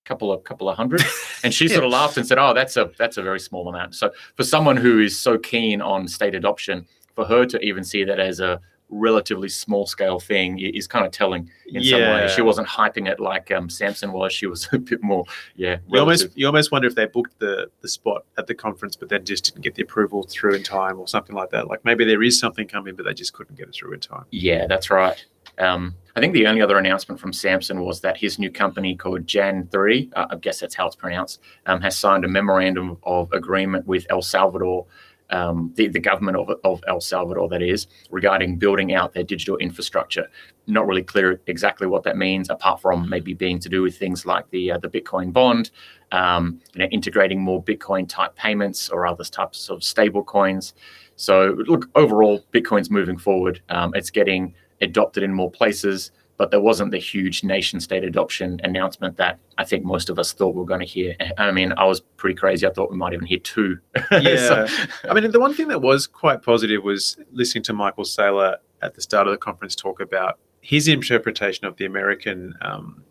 couple 0.05 0.31
of 0.34 0.43
couple 0.43 0.67
of 0.69 0.75
hundred." 0.75 1.03
And 1.43 1.53
she 1.53 1.67
sort 1.67 1.84
of 1.84 1.91
laughed 1.91 2.17
and 2.17 2.25
said, 2.25 2.39
"Oh, 2.39 2.53
that's 2.55 2.75
a 2.75 2.89
that's 2.98 3.17
a 3.17 3.22
very 3.22 3.39
small 3.39 3.67
amount." 3.69 3.93
So 3.95 4.12
for 4.36 4.43
someone 4.43 4.77
who 4.77 5.00
is 5.00 5.15
so 5.17 5.38
keen 5.38 5.79
on 5.81 6.07
state 6.07 6.34
adoption, 6.34 6.88
for 7.13 7.24
her 7.25 7.45
to 7.45 7.60
even 7.60 7.84
see 7.84 8.03
that 8.03 8.19
as 8.19 8.39
a 8.39 8.60
relatively 8.89 9.50
small 9.50 9.86
scale 9.86 10.20
thing 10.20 10.60
is 10.60 10.88
kind 10.88 11.06
of 11.06 11.12
telling 11.12 11.50
in 11.68 11.84
some 11.84 12.00
way. 12.00 12.27
She 12.34 12.42
wasn't 12.42 12.68
hyping 12.68 13.10
it 13.10 13.20
like 13.20 13.51
um, 13.51 13.70
Samson 13.70 14.12
was. 14.12 14.34
She 14.34 14.48
was 14.48 14.68
a 14.74 14.77
bit 14.77 15.01
more, 15.01 15.25
yeah, 15.56 15.77
You 15.89 16.00
almost 16.00 16.30
you 16.36 16.46
almost 16.46 16.72
wonder 16.72 16.88
if 16.88 16.96
they 16.96 17.06
booked 17.06 17.39
the 17.39 17.70
the 17.82 17.88
spot 17.88 18.25
at 18.38 18.48
the 18.48 18.56
conference, 18.56 18.96
but 18.96 19.10
then 19.10 19.25
just 19.25 19.46
didn't 19.46 19.62
get 19.62 19.75
the 19.75 19.84
approval 19.84 20.24
through 20.24 20.56
in 20.56 20.63
time 20.63 21.00
or 21.00 21.08
something 21.08 21.36
like 21.36 21.50
that. 21.51 21.68
Like 21.68 21.84
maybe 21.86 22.06
there 22.06 22.24
is 22.24 22.39
something 22.39 22.68
coming, 22.68 22.96
but 22.96 23.06
they 23.06 23.13
just 23.13 23.34
couldn't 23.34 23.58
get 23.58 23.68
it 23.68 23.75
through 23.75 23.94
in 23.94 24.00
time. 24.00 24.25
Yeah, 24.32 24.68
that's 24.68 24.89
right. 24.89 25.24
Um, 25.58 25.96
I 26.15 26.20
think 26.20 26.34
the 26.34 26.48
only 26.48 26.62
other 26.62 26.77
announcement 26.77 27.20
from 27.20 27.34
Samson 27.34 27.82
was 27.82 28.01
that 28.01 28.18
his 28.18 28.39
new 28.39 28.51
company 28.51 28.96
called 28.96 29.25
Jan3, 29.25 30.12
uh, 30.15 30.27
I 30.30 30.36
guess 30.36 30.60
that's 30.60 30.75
how 30.75 30.88
it's 30.88 30.96
pronounced, 30.96 31.42
um, 31.65 31.82
has 31.82 31.98
signed 31.98 32.25
a 32.25 32.27
memorandum 32.27 32.98
of 33.04 33.32
agreement 33.32 33.88
with 33.88 34.06
El 34.10 34.22
Salvador, 34.22 34.86
um, 35.29 35.72
the, 35.75 35.88
the 35.88 36.00
government 36.00 36.38
of, 36.38 36.50
of 36.63 36.84
El 36.88 37.01
Salvador, 37.01 37.50
that 37.50 37.62
is, 37.62 37.88
regarding 38.12 38.58
building 38.58 38.94
out 38.94 39.13
their 39.13 39.24
digital 39.24 39.58
infrastructure. 39.58 40.27
Not 40.67 40.88
really 40.88 41.03
clear 41.03 41.41
exactly 41.48 41.88
what 41.88 42.03
that 42.03 42.17
means, 42.17 42.50
apart 42.50 42.82
from 42.82 43.10
maybe 43.10 43.34
being 43.34 43.60
to 43.60 43.70
do 43.70 43.82
with 43.82 43.98
things 43.98 44.25
like 44.25 44.50
the 44.50 44.72
uh, 44.72 44.77
the 44.77 44.89
Bitcoin 44.89 45.32
bond, 45.32 45.72
um, 46.12 46.60
you 46.74 46.79
know, 46.79 46.88
integrating 46.91 47.39
more 47.41 47.63
Bitcoin 47.63 48.08
type 48.08 48.36
payments 48.36 48.89
or 48.89 49.05
other 49.05 49.24
types 49.24 49.70
of 49.70 49.84
stable 49.84 50.24
coins. 50.24 50.74
So, 51.15 51.55
look, 51.67 51.89
overall, 51.96 52.44
Bitcoin's 52.51 52.89
moving 52.89 53.17
forward. 53.17 53.62
Um, 53.70 53.94
it's 53.96 54.10
getting 54.10 54.53
adopted 54.82 55.24
in 55.24 55.34
more 55.34 55.51
places, 55.51 56.12
but 56.38 56.51
there 56.51 56.60
wasn't 56.60 56.92
the 56.92 56.98
huge 56.98 57.44
nation 57.44 57.80
state 57.80 58.04
adoption 58.04 58.60
announcement 58.63 59.18
that 59.18 59.39
I 59.58 59.63
think 59.63 59.86
most 59.86 60.10
of 60.10 60.20
us 60.20 60.34
thought 60.34 60.54
we 60.54 60.60
were 60.60 60.65
going 60.65 60.82
to 60.82 60.86
hear. 60.86 61.15
I 61.38 61.51
mean, 61.51 61.74
I 61.77 61.86
was 61.86 62.01
pretty 62.01 62.36
crazy. 62.36 62.68
I 62.68 62.72
thought 62.72 62.92
we 62.92 62.98
might 62.98 63.13
even 63.13 63.25
hear 63.25 63.39
two. 63.39 63.77
Yeah. 64.12 64.65
So- 64.65 64.68
I 65.10 65.13
mean, 65.13 65.32
the 65.32 65.39
one 65.39 65.54
thing 65.54 65.70
that 65.70 65.82
was 65.82 66.08
quite 66.08 66.42
positive 66.42 66.84
was 66.84 67.18
listening 67.32 67.63
to 67.63 67.74
Michael 67.74 68.04
Saylor 68.04 68.58
at 68.82 68.96
the 68.96 69.01
start 69.01 69.27
of 69.27 69.32
the 69.32 69.38
conference 69.38 69.75
talk 69.75 70.00
about 70.01 70.39
his 70.62 70.88
interpretation 70.88 71.65
of 71.65 71.77
the 71.77 71.86
American, 71.86 72.54
um, 72.62 73.04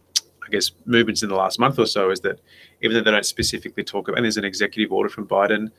I 0.45 0.51
guess, 0.51 0.73
movements 0.85 1.23
in 1.23 1.29
the 1.31 1.37
last 1.37 1.59
month 1.59 1.79
or 1.79 1.87
so 1.87 2.11
is 2.11 2.21
that 2.21 2.41
even 2.83 2.95
though 2.97 3.03
they 3.03 3.11
don't 3.11 3.25
specifically 3.25 3.85
talk 3.85 4.09
about, 4.09 4.19
and 4.19 4.25
there's 4.25 4.37
an 4.37 4.45
executive 4.45 4.93
order 4.93 5.09
from 5.09 5.27
Biden, 5.27 5.71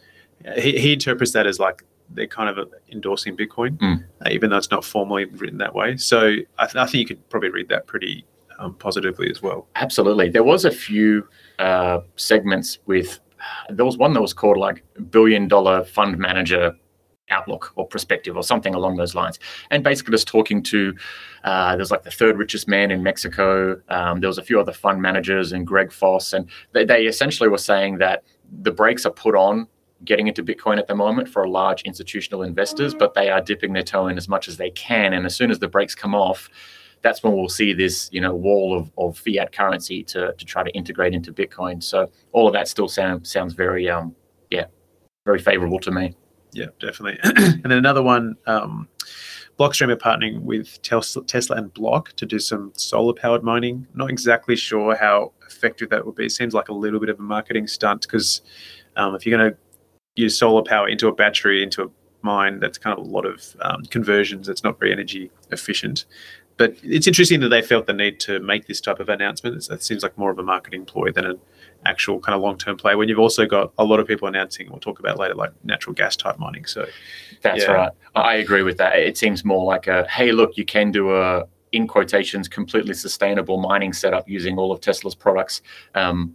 he, 0.57 0.77
he 0.79 0.93
interprets 0.93 1.31
that 1.33 1.45
as 1.47 1.59
like 1.59 1.83
they're 2.09 2.27
kind 2.27 2.49
of 2.49 2.71
endorsing 2.91 3.35
Bitcoin, 3.35 3.77
Mm. 3.77 4.03
uh, 4.25 4.29
even 4.31 4.49
though 4.49 4.57
it's 4.57 4.71
not 4.71 4.85
formally 4.85 5.25
written 5.25 5.57
that 5.57 5.73
way. 5.73 5.97
So 5.97 6.35
I, 6.59 6.65
th- 6.65 6.75
I 6.75 6.85
think 6.85 6.95
you 6.95 7.05
could 7.05 7.29
probably 7.29 7.49
read 7.49 7.69
that 7.69 7.87
pretty 7.87 8.25
um, 8.59 8.73
positively 8.75 9.29
as 9.29 9.41
well. 9.41 9.67
Absolutely. 9.75 10.29
There 10.29 10.43
was 10.43 10.65
a 10.65 10.71
few 10.71 11.27
uh, 11.59 11.99
segments 12.15 12.79
with, 12.85 13.19
there 13.69 13.85
was 13.85 13.97
one 13.97 14.13
that 14.13 14.21
was 14.21 14.33
called 14.33 14.57
like 14.57 14.83
billion 15.09 15.47
dollar 15.47 15.83
fund 15.83 16.17
manager 16.17 16.73
outlook 17.31 17.71
or 17.75 17.87
perspective 17.87 18.37
or 18.37 18.43
something 18.43 18.75
along 18.75 18.97
those 18.97 19.15
lines. 19.15 19.39
And 19.71 19.83
basically 19.83 20.11
just 20.11 20.27
talking 20.27 20.61
to, 20.63 20.93
uh, 21.43 21.75
there's 21.75 21.89
like 21.91 22.03
the 22.03 22.11
third 22.11 22.37
richest 22.37 22.67
man 22.67 22.91
in 22.91 23.01
Mexico. 23.03 23.81
Um, 23.89 24.19
there 24.19 24.27
was 24.29 24.37
a 24.37 24.43
few 24.43 24.59
other 24.59 24.71
fund 24.71 25.01
managers 25.01 25.51
and 25.51 25.65
Greg 25.65 25.91
Foss. 25.91 26.33
And 26.33 26.47
they, 26.73 26.85
they 26.85 27.07
essentially 27.07 27.49
were 27.49 27.57
saying 27.57 27.97
that 27.97 28.23
the 28.61 28.71
brakes 28.71 29.05
are 29.07 29.11
put 29.11 29.35
on 29.35 29.67
getting 30.05 30.27
into 30.27 30.43
Bitcoin 30.43 30.77
at 30.77 30.87
the 30.87 30.95
moment 30.95 31.27
for 31.27 31.47
large 31.47 31.81
institutional 31.81 32.43
investors, 32.43 32.93
but 32.93 33.13
they 33.13 33.29
are 33.29 33.41
dipping 33.41 33.73
their 33.73 33.83
toe 33.83 34.07
in 34.07 34.17
as 34.17 34.27
much 34.27 34.47
as 34.47 34.57
they 34.57 34.69
can. 34.71 35.13
And 35.13 35.25
as 35.25 35.35
soon 35.35 35.51
as 35.51 35.59
the 35.59 35.67
brakes 35.67 35.95
come 35.95 36.15
off, 36.15 36.49
that's 37.01 37.21
when 37.21 37.33
we'll 37.33 37.49
see 37.49 37.73
this, 37.73 38.09
you 38.11 38.21
know, 38.21 38.33
wall 38.33 38.77
of, 38.77 38.91
of 38.97 39.17
fiat 39.17 39.51
currency 39.51 40.03
to, 40.03 40.33
to 40.33 40.45
try 40.45 40.63
to 40.63 40.71
integrate 40.71 41.13
into 41.13 41.31
Bitcoin. 41.31 41.83
So 41.83 42.09
all 42.31 42.47
of 42.47 42.53
that 42.53 42.67
still 42.67 42.87
sound, 42.87 43.27
sounds 43.27 43.53
very, 43.53 43.89
um, 43.89 44.15
yeah, 44.49 44.65
very 45.25 45.39
favorable 45.39 45.79
to 45.81 45.91
me. 45.91 46.15
Yeah, 46.53 46.67
definitely. 46.79 47.19
and 47.23 47.63
then 47.63 47.73
another 47.73 48.01
one, 48.01 48.35
um, 48.47 48.87
Blockstream 49.59 49.89
are 49.89 49.95
partnering 49.95 50.41
with 50.41 50.81
Tesla, 50.81 51.55
and 51.55 51.73
Block 51.73 52.13
to 52.13 52.25
do 52.25 52.39
some 52.39 52.73
solar 52.75 53.13
powered 53.13 53.43
mining. 53.43 53.87
Not 53.93 54.09
exactly 54.09 54.55
sure 54.55 54.95
how 54.95 55.31
effective 55.47 55.89
that 55.91 56.05
would 56.05 56.15
be. 56.15 56.25
It 56.25 56.31
seems 56.31 56.53
like 56.53 56.67
a 56.67 56.73
little 56.73 56.99
bit 56.99 57.09
of 57.09 57.19
a 57.19 57.21
marketing 57.21 57.67
stunt 57.67 58.01
because 58.01 58.41
um, 58.97 59.15
if 59.15 59.25
you're 59.25 59.37
going 59.37 59.51
to 59.51 59.57
use 60.15 60.37
solar 60.37 60.63
power 60.63 60.87
into 60.87 61.07
a 61.07 61.13
battery, 61.13 61.63
into 61.63 61.83
a 61.83 61.87
mine, 62.21 62.59
that's 62.59 62.77
kind 62.77 62.97
of 62.97 63.05
a 63.05 63.09
lot 63.09 63.25
of 63.25 63.55
um, 63.61 63.83
conversions. 63.85 64.49
It's 64.49 64.63
not 64.63 64.79
very 64.79 64.91
energy 64.91 65.31
efficient. 65.51 66.05
But 66.57 66.75
it's 66.83 67.05
interesting 67.05 67.41
that 67.41 67.49
they 67.49 67.61
felt 67.61 67.85
the 67.85 67.93
need 67.93 68.19
to 68.21 68.39
make 68.39 68.65
this 68.65 68.79
type 68.79 69.01
of 69.01 69.09
announcement. 69.09 69.67
It 69.69 69.83
seems 69.83 70.03
like 70.03 70.17
more 70.17 70.31
of 70.31 70.39
a 70.39 70.43
marketing 70.43 70.85
ploy 70.85 71.11
than 71.11 71.25
an 71.25 71.39
actual 71.85 72.19
kind 72.21 72.33
of 72.33 72.41
long 72.41 72.57
term 72.57 72.77
play. 72.77 72.95
When 72.95 73.09
you've 73.09 73.19
also 73.19 73.45
got 73.45 73.73
a 73.77 73.83
lot 73.83 73.99
of 73.99 74.07
people 74.07 74.27
announcing, 74.29 74.69
we'll 74.69 74.79
talk 74.79 74.99
about 74.99 75.19
later, 75.19 75.35
like 75.35 75.51
natural 75.65 75.93
gas 75.93 76.15
type 76.15 76.39
mining. 76.39 76.65
So 76.65 76.85
That's 77.41 77.63
Yeah. 77.63 77.71
right. 77.71 77.91
I 78.15 78.21
I 78.21 78.33
agree 78.35 78.63
with 78.63 78.77
that. 78.77 78.97
It 78.97 79.17
seems 79.17 79.43
more 79.43 79.65
like 79.65 79.87
a, 79.87 80.07
hey, 80.07 80.31
look, 80.31 80.55
you 80.57 80.63
can 80.63 80.91
do 80.91 81.13
a, 81.15 81.43
in 81.73 81.87
quotations, 81.87 82.47
completely 82.47 82.93
sustainable 82.93 83.57
mining 83.59 83.91
setup 83.91 84.27
using 84.29 84.57
all 84.57 84.71
of 84.71 84.79
Tesla's 84.79 85.13
products. 85.13 85.61
Um, 85.93 86.33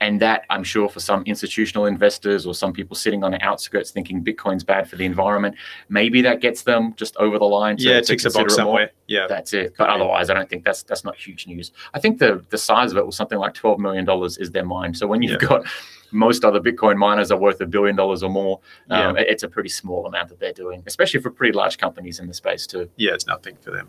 and 0.00 0.18
that, 0.20 0.44
I'm 0.50 0.64
sure, 0.64 0.88
for 0.88 1.00
some 1.00 1.22
institutional 1.24 1.86
investors 1.86 2.46
or 2.46 2.54
some 2.54 2.72
people 2.72 2.96
sitting 2.96 3.22
on 3.22 3.32
the 3.32 3.42
outskirts 3.44 3.90
thinking 3.90 4.24
Bitcoin's 4.24 4.64
bad 4.64 4.88
for 4.88 4.96
the 4.96 5.04
environment, 5.04 5.56
maybe 5.88 6.22
that 6.22 6.40
gets 6.40 6.62
them 6.62 6.94
just 6.96 7.16
over 7.18 7.38
the 7.38 7.44
line. 7.44 7.76
To, 7.76 7.82
yeah, 7.82 7.98
it 7.98 8.06
ticks 8.06 8.24
a 8.24 8.28
consider 8.28 8.44
box 8.44 8.54
somewhere. 8.54 8.90
Yeah, 9.06 9.26
That's 9.28 9.52
it. 9.52 9.74
But 9.76 9.88
otherwise, 9.90 10.30
I 10.30 10.34
don't 10.34 10.48
think 10.48 10.64
that's 10.64 10.82
that's 10.82 11.04
not 11.04 11.16
huge 11.16 11.46
news. 11.46 11.72
I 11.94 12.00
think 12.00 12.18
the 12.18 12.44
the 12.50 12.58
size 12.58 12.92
of 12.92 12.98
it 12.98 13.04
was 13.06 13.16
something 13.16 13.38
like 13.38 13.54
twelve 13.54 13.78
million 13.78 14.04
dollars 14.04 14.38
is 14.38 14.50
their 14.50 14.64
mine. 14.64 14.94
So 14.94 15.06
when 15.06 15.22
you've 15.22 15.40
Yeah. 15.42 15.48
got 15.48 15.66
most 16.12 16.44
other 16.44 16.60
Bitcoin 16.60 16.96
miners 16.96 17.30
are 17.30 17.38
worth 17.38 17.60
a 17.60 17.66
billion 17.66 17.94
dollars 17.94 18.22
or 18.22 18.30
more, 18.30 18.58
um, 18.90 19.16
it- 19.16 19.28
it's 19.28 19.42
a 19.44 19.48
pretty 19.48 19.68
small 19.68 20.06
amount 20.06 20.28
that 20.30 20.40
they're 20.40 20.52
doing, 20.52 20.82
especially 20.86 21.20
for 21.20 21.30
pretty 21.30 21.52
large 21.56 21.78
companies 21.78 22.18
in 22.18 22.26
the 22.26 22.34
space 22.34 22.66
too. 22.66 22.88
yeah, 22.96 23.12
it's 23.12 23.26
nothing 23.26 23.56
for 23.60 23.70
them. 23.70 23.88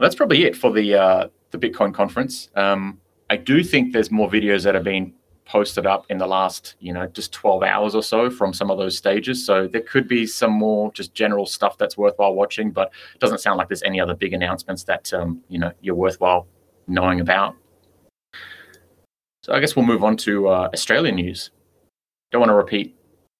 That's 0.00 0.14
probably 0.14 0.44
it 0.44 0.54
for 0.56 0.70
the 0.72 0.94
uh, 0.94 1.28
the 1.50 1.58
Bitcoin 1.58 1.92
conference. 1.94 2.50
Um, 2.54 3.00
I 3.30 3.36
do 3.36 3.62
think 3.62 3.92
there's 3.92 4.10
more 4.10 4.30
videos 4.30 4.64
that 4.64 4.74
have 4.74 4.84
been 4.84 5.12
posted 5.44 5.86
up 5.86 6.04
in 6.10 6.18
the 6.18 6.26
last, 6.26 6.76
you 6.78 6.92
know, 6.92 7.06
just 7.06 7.32
12 7.32 7.62
hours 7.62 7.94
or 7.94 8.02
so 8.02 8.30
from 8.30 8.52
some 8.52 8.70
of 8.70 8.78
those 8.78 8.96
stages. 8.96 9.44
So 9.44 9.66
there 9.66 9.80
could 9.80 10.06
be 10.06 10.26
some 10.26 10.52
more 10.52 10.92
just 10.92 11.14
general 11.14 11.46
stuff 11.46 11.78
that's 11.78 11.96
worthwhile 11.96 12.34
watching, 12.34 12.70
but 12.70 12.92
it 13.14 13.20
doesn't 13.20 13.38
sound 13.38 13.58
like 13.58 13.68
there's 13.68 13.82
any 13.82 14.00
other 14.00 14.14
big 14.14 14.34
announcements 14.34 14.84
that 14.84 15.12
um, 15.12 15.42
you 15.48 15.58
know 15.58 15.72
you're 15.80 15.94
worthwhile 15.94 16.46
knowing 16.86 17.20
about. 17.20 17.56
So 19.42 19.52
I 19.52 19.60
guess 19.60 19.74
we'll 19.74 19.86
move 19.86 20.04
on 20.04 20.16
to 20.18 20.48
uh, 20.48 20.68
Australian 20.74 21.16
news. 21.16 21.50
Don't 22.30 22.40
want 22.40 22.50
to 22.50 22.54
repeat 22.54 22.94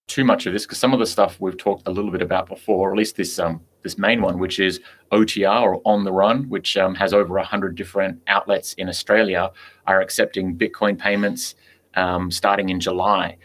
too 0.06 0.24
much 0.24 0.46
of 0.46 0.54
this 0.54 0.64
because 0.64 0.78
some 0.78 0.94
of 0.94 0.98
the 0.98 1.06
stuff 1.06 1.38
we've 1.38 1.58
talked 1.58 1.86
a 1.86 1.90
little 1.90 2.10
bit 2.10 2.22
about 2.22 2.48
before, 2.48 2.88
or 2.88 2.92
at 2.92 2.98
least 2.98 3.16
this 3.16 3.38
um, 3.38 3.60
this 3.82 3.98
main 3.98 4.20
one, 4.20 4.38
which 4.38 4.58
is 4.58 4.80
OTR 5.12 5.62
or 5.62 5.80
On 5.84 6.04
the 6.04 6.12
Run, 6.12 6.48
which 6.48 6.76
um, 6.76 6.94
has 6.94 7.12
over 7.12 7.34
100 7.34 7.74
different 7.74 8.20
outlets 8.26 8.72
in 8.74 8.88
Australia, 8.88 9.50
are 9.88 10.00
accepting 10.00 10.56
Bitcoin 10.56 10.96
payments 10.96 11.56
um, 11.94 12.30
starting 12.30 12.68
in 12.68 12.78
July. 12.78 13.36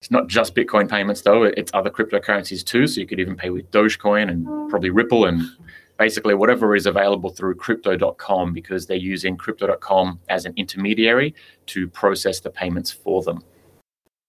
It's 0.00 0.10
not 0.10 0.28
just 0.28 0.54
Bitcoin 0.54 0.90
payments, 0.90 1.22
though, 1.22 1.44
it's 1.44 1.70
other 1.72 1.90
cryptocurrencies 1.90 2.64
too. 2.64 2.86
So 2.86 3.00
you 3.00 3.06
could 3.06 3.20
even 3.20 3.36
pay 3.36 3.50
with 3.50 3.70
Dogecoin 3.70 4.30
and 4.30 4.44
probably 4.68 4.90
Ripple 4.90 5.24
and 5.24 5.42
basically 5.98 6.34
whatever 6.34 6.76
is 6.76 6.84
available 6.84 7.30
through 7.30 7.54
crypto.com 7.54 8.52
because 8.52 8.86
they're 8.86 8.96
using 8.98 9.36
crypto.com 9.36 10.20
as 10.28 10.44
an 10.44 10.52
intermediary 10.56 11.34
to 11.66 11.88
process 11.88 12.40
the 12.40 12.50
payments 12.50 12.90
for 12.90 13.22
them. 13.22 13.42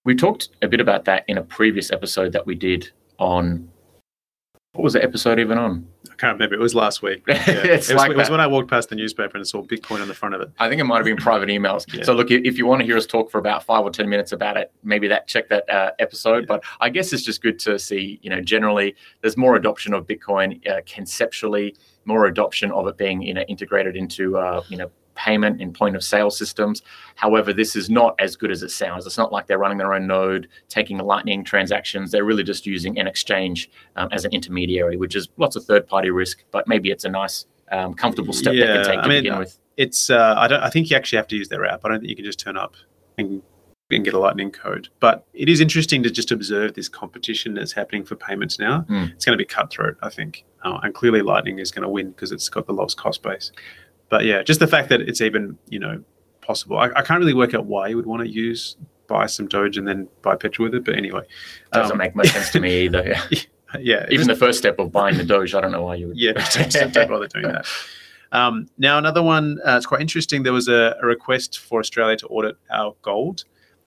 We 0.05 0.15
talked 0.15 0.49
a 0.61 0.67
bit 0.69 0.79
about 0.79 1.03
that 1.05 1.25
in 1.27 1.37
a 1.37 1.43
previous 1.43 1.91
episode 1.91 2.31
that 2.31 2.45
we 2.45 2.55
did 2.55 2.89
on 3.19 3.69
what 4.77 4.83
was 4.83 4.93
the 4.93 5.03
episode 5.03 5.39
even 5.39 5.57
on? 5.57 5.87
I 6.05 6.13
can't 6.17 6.33
remember. 6.33 6.53
It 6.53 6.59
was 6.59 6.75
last 6.75 7.01
week. 7.01 7.23
Yeah. 7.27 7.35
It's 7.47 7.89
it, 7.89 7.93
was, 7.93 8.01
like 8.03 8.11
it 8.11 8.17
was 8.17 8.29
when 8.29 8.39
I 8.39 8.45
walked 8.45 8.69
past 8.69 8.89
the 8.89 8.95
newspaper 8.95 9.37
and 9.37 9.47
saw 9.47 9.63
Bitcoin 9.63 10.01
on 10.01 10.07
the 10.07 10.13
front 10.13 10.35
of 10.35 10.41
it. 10.41 10.51
I 10.59 10.69
think 10.69 10.79
it 10.79 10.83
might 10.83 10.97
have 10.97 11.05
been 11.05 11.17
private 11.17 11.49
emails. 11.49 11.91
Yeah. 11.91 12.03
So 12.03 12.13
look, 12.13 12.29
if 12.29 12.57
you 12.57 12.67
want 12.67 12.81
to 12.81 12.85
hear 12.85 12.95
us 12.95 13.07
talk 13.07 13.31
for 13.31 13.39
about 13.39 13.63
five 13.63 13.83
or 13.83 13.89
ten 13.89 14.07
minutes 14.07 14.33
about 14.33 14.55
it, 14.55 14.71
maybe 14.83 15.07
that 15.07 15.27
check 15.27 15.49
that 15.49 15.67
uh, 15.69 15.91
episode. 15.97 16.41
Yeah. 16.41 16.45
But 16.47 16.63
I 16.79 16.89
guess 16.89 17.11
it's 17.13 17.23
just 17.23 17.41
good 17.41 17.57
to 17.59 17.79
see, 17.79 18.19
you 18.21 18.29
know, 18.29 18.39
generally 18.39 18.95
there's 19.21 19.35
more 19.35 19.55
adoption 19.55 19.93
of 19.93 20.05
Bitcoin 20.05 20.65
uh, 20.69 20.81
conceptually, 20.85 21.75
more 22.05 22.25
adoption 22.25 22.71
of 22.71 22.85
it 22.87 22.97
being, 22.97 23.23
you 23.23 23.33
know, 23.33 23.43
integrated 23.43 23.95
into, 23.95 24.37
uh, 24.37 24.61
you 24.69 24.77
know, 24.77 24.91
payment 25.17 25.59
in 25.59 25.73
point 25.73 25.95
of 25.95 26.03
sale 26.03 26.29
systems. 26.29 26.81
However, 27.15 27.51
this 27.51 27.75
is 27.75 27.89
not 27.89 28.15
as 28.19 28.37
good 28.37 28.51
as 28.51 28.63
it 28.63 28.69
sounds. 28.69 29.05
It's 29.05 29.17
not 29.17 29.31
like 29.33 29.47
they're 29.47 29.57
running 29.57 29.77
their 29.77 29.93
own 29.93 30.07
node, 30.07 30.47
taking 30.69 30.97
Lightning 30.99 31.43
transactions. 31.43 32.11
They're 32.11 32.23
really 32.23 32.43
just 32.43 32.65
using 32.65 32.97
an 32.99 33.07
exchange 33.07 33.69
um, 33.95 34.09
as 34.11 34.23
an 34.23 34.31
intermediary, 34.31 34.95
which 34.95 35.15
is 35.15 35.27
lots 35.37 35.55
of 35.55 35.65
third-party 35.65 36.11
risk. 36.11 36.43
But 36.51 36.67
maybe 36.67 36.91
it's 36.91 37.03
a 37.03 37.09
nice, 37.09 37.45
um, 37.71 37.93
comfortable 37.93 38.33
step 38.33 38.53
they 38.53 38.61
can 38.61 38.85
take 38.85 38.99
I 38.99 39.01
to 39.01 39.09
mean, 39.09 39.23
begin 39.23 39.39
with. 39.39 39.59
It's 39.75 40.09
uh, 40.09 40.35
I 40.37 40.47
don't 40.47 40.61
I 40.63 40.69
think 40.69 40.89
you 40.89 40.97
actually 40.97 41.17
have 41.17 41.27
to 41.27 41.35
use 41.35 41.49
their 41.49 41.65
app. 41.65 41.81
I 41.83 41.89
don't 41.89 41.99
think 41.99 42.09
you 42.09 42.15
can 42.15 42.25
just 42.25 42.39
turn 42.39 42.57
up 42.57 42.75
and, 43.17 43.41
and 43.91 44.03
get 44.03 44.13
a 44.13 44.19
lightning 44.19 44.51
code. 44.51 44.89
But 44.99 45.25
it 45.33 45.49
is 45.49 45.59
interesting 45.59 46.03
to 46.03 46.09
just 46.09 46.31
observe 46.31 46.73
this 46.73 46.89
competition 46.89 47.53
that's 47.53 47.73
happening 47.73 48.03
for 48.03 48.15
payments 48.15 48.59
now. 48.59 48.85
Mm. 48.89 49.11
It's 49.11 49.25
going 49.25 49.37
to 49.37 49.41
be 49.41 49.45
cutthroat, 49.45 49.97
I 50.01 50.09
think, 50.09 50.45
uh, 50.63 50.79
and 50.83 50.93
clearly 50.93 51.21
Lightning 51.21 51.59
is 51.59 51.71
going 51.71 51.83
to 51.83 51.89
win 51.89 52.11
because 52.11 52.31
it's 52.31 52.49
got 52.49 52.65
the 52.65 52.73
lowest 52.73 52.97
cost 52.97 53.21
base. 53.21 53.51
But 54.09 54.25
yeah, 54.25 54.43
just 54.43 54.59
the 54.59 54.67
fact 54.67 54.89
that 54.89 55.01
it's 55.01 55.21
even 55.21 55.57
you 55.69 55.79
know 55.79 56.03
possible. 56.41 56.77
I, 56.77 56.89
I 56.95 57.01
can't 57.01 57.19
really 57.19 57.33
work 57.33 57.53
out 57.53 57.65
why 57.65 57.87
you 57.89 57.95
would 57.97 58.05
want 58.05 58.23
to 58.23 58.29
use 58.29 58.77
buy 59.07 59.25
some 59.25 59.47
Doge 59.47 59.77
and 59.77 59.87
then 59.87 60.07
buy 60.21 60.35
petrol 60.35 60.65
with 60.67 60.75
it. 60.75 60.83
But 60.83 60.95
anyway, 60.95 61.21
Doesn't 61.71 61.93
um, 61.93 61.97
make 61.97 62.15
much 62.15 62.29
sense 62.29 62.51
to 62.51 62.59
me 62.59 62.81
either. 62.85 63.03
Yeah. 63.05 63.39
yeah, 63.79 64.05
Even 64.11 64.27
the 64.27 64.35
first 64.35 64.57
step 64.57 64.79
of 64.79 64.91
buying 64.91 65.17
the 65.17 65.23
Doge, 65.23 65.55
I 65.55 65.61
don't 65.61 65.71
know 65.71 65.83
why 65.83 65.95
you 65.95 66.09
would. 66.09 66.19
yeah, 66.19 66.33
don't, 66.53 66.71
don't 66.93 67.09
bother 67.09 67.27
doing 67.27 67.45
that. 67.47 67.65
Um, 68.33 68.67
now, 68.77 68.97
another 68.97 69.23
one, 69.23 69.59
uh, 69.65 69.77
it's 69.77 69.85
quite 69.85 70.01
interesting. 70.01 70.43
There 70.43 70.53
was 70.53 70.67
a, 70.67 70.97
a 71.01 71.05
request 71.05 71.59
for 71.59 71.79
Australia 71.79 72.17
to 72.17 72.27
audit 72.27 72.57
our 72.69 72.93
gold. 73.01 73.45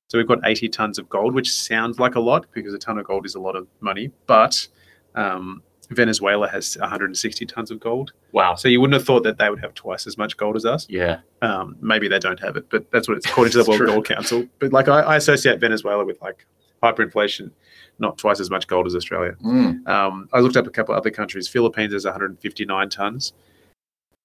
So 0.08 0.18
we've 0.18 0.26
got 0.26 0.38
80 0.44 0.70
tons 0.70 0.98
of 0.98 1.08
gold, 1.08 1.34
which 1.34 1.52
sounds 1.52 2.00
like 2.00 2.14
a 2.14 2.20
lot 2.20 2.46
because 2.52 2.74
a 2.74 2.78
ton 2.78 2.98
of 2.98 3.06
gold 3.06 3.26
is 3.26 3.34
a 3.34 3.40
lot 3.40 3.54
of 3.54 3.68
money. 3.80 4.10
But 4.26 4.66
um, 5.14 5.62
Venezuela 5.90 6.48
has 6.48 6.76
160 6.78 7.46
tons 7.46 7.70
of 7.70 7.80
gold. 7.80 8.12
Wow. 8.32 8.54
So 8.54 8.68
you 8.68 8.80
wouldn't 8.80 8.94
have 8.94 9.04
thought 9.04 9.24
that 9.24 9.38
they 9.38 9.50
would 9.50 9.60
have 9.60 9.74
twice 9.74 10.06
as 10.06 10.16
much 10.16 10.36
gold 10.36 10.56
as 10.56 10.64
us. 10.64 10.86
Yeah. 10.88 11.20
Um, 11.42 11.76
maybe 11.80 12.08
they 12.08 12.18
don't 12.18 12.38
have 12.40 12.56
it, 12.56 12.70
but 12.70 12.90
that's 12.92 13.08
what 13.08 13.16
it's 13.16 13.26
according 13.26 13.52
to 13.52 13.62
the 13.62 13.68
World 13.68 13.78
true. 13.78 13.86
Gold 13.88 14.04
Council. 14.06 14.46
But 14.60 14.72
like 14.72 14.88
I, 14.88 15.00
I 15.00 15.16
associate 15.16 15.58
Venezuela 15.58 16.04
with 16.04 16.20
like 16.22 16.46
hyperinflation, 16.82 17.50
not 17.98 18.18
twice 18.18 18.40
as 18.40 18.50
much 18.50 18.68
gold 18.68 18.86
as 18.86 18.94
Australia. 18.94 19.36
Mm. 19.44 19.86
Um, 19.88 20.28
I 20.32 20.40
looked 20.40 20.56
up 20.56 20.66
a 20.66 20.70
couple 20.70 20.94
other 20.94 21.10
countries. 21.10 21.48
Philippines 21.48 21.92
has 21.92 22.04
159 22.04 22.88
tons. 22.88 23.32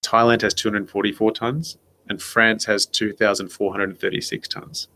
Thailand 0.04 0.42
has 0.42 0.54
244 0.54 1.32
tons, 1.32 1.78
and 2.08 2.22
France 2.22 2.66
has 2.66 2.86
2,436 2.86 4.48
tons. 4.48 4.88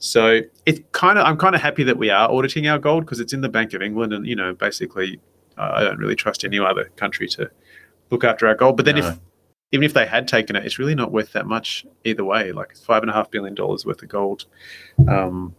So 0.00 0.40
it 0.66 0.92
kind 0.92 1.18
of, 1.18 1.26
I'm 1.26 1.38
kind 1.38 1.54
of 1.54 1.62
happy 1.62 1.82
that 1.84 1.96
we 1.96 2.10
are 2.10 2.30
auditing 2.30 2.68
our 2.68 2.78
gold 2.78 3.06
because 3.06 3.20
it's 3.20 3.32
in 3.32 3.40
the 3.40 3.48
Bank 3.48 3.72
of 3.72 3.80
England, 3.80 4.12
and 4.12 4.26
you 4.26 4.36
know, 4.36 4.52
basically, 4.52 5.18
I 5.56 5.82
don't 5.84 5.98
really 5.98 6.16
trust 6.16 6.44
any 6.44 6.58
other 6.58 6.90
country 6.96 7.28
to 7.28 7.50
look 8.10 8.24
after 8.24 8.46
our 8.46 8.54
gold. 8.54 8.76
But 8.76 8.86
then, 8.86 8.96
No. 8.96 9.08
if 9.08 9.18
even 9.72 9.84
if 9.84 9.92
they 9.94 10.06
had 10.06 10.28
taken 10.28 10.54
it, 10.54 10.64
it's 10.64 10.78
really 10.78 10.94
not 10.94 11.10
worth 11.10 11.32
that 11.32 11.46
much 11.46 11.84
either 12.04 12.24
way. 12.24 12.52
Like 12.52 12.68
it's 12.70 12.84
five 12.84 13.02
and 13.02 13.10
a 13.10 13.12
half 13.14 13.30
billion 13.30 13.54
dollars 13.56 13.84
worth 13.84 14.02
of 14.02 14.08
gold. 14.08 14.44
Um, 15.08 15.54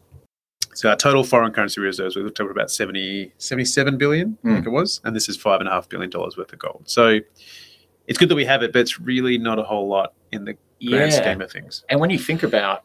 so 0.73 0.89
our 0.89 0.95
total 0.95 1.23
foreign 1.23 1.51
currency 1.51 1.81
reserves, 1.81 2.15
we 2.15 2.21
looked 2.23 2.39
up 2.39 2.45
at 2.45 2.51
about 2.51 2.69
70, 2.71 3.33
77 3.37 3.97
billion, 3.97 4.37
I 4.45 4.53
think 4.55 4.65
it 4.67 4.69
was, 4.69 4.99
and 5.03 5.15
this 5.15 5.27
is 5.29 5.35
five 5.37 5.59
and 5.59 5.67
a 5.69 5.71
half 5.71 5.89
billion 5.89 6.09
dollars 6.09 6.37
worth 6.37 6.51
of 6.53 6.59
gold. 6.59 6.83
So 6.85 7.19
it's 8.07 8.17
good 8.17 8.29
that 8.29 8.35
we 8.35 8.45
have 8.45 8.61
it, 8.63 8.71
but 8.73 8.79
it's 8.79 8.99
really 8.99 9.37
not 9.37 9.57
a 9.59 9.63
whole 9.63 9.87
lot 9.87 10.13
in 10.31 10.45
the 10.45 10.53
grand 10.85 11.11
Yeah. 11.11 11.21
scheme 11.21 11.41
of 11.41 11.51
things. 11.51 11.83
And 11.89 11.99
when 11.99 12.09
you 12.09 12.19
think 12.19 12.43
about, 12.43 12.83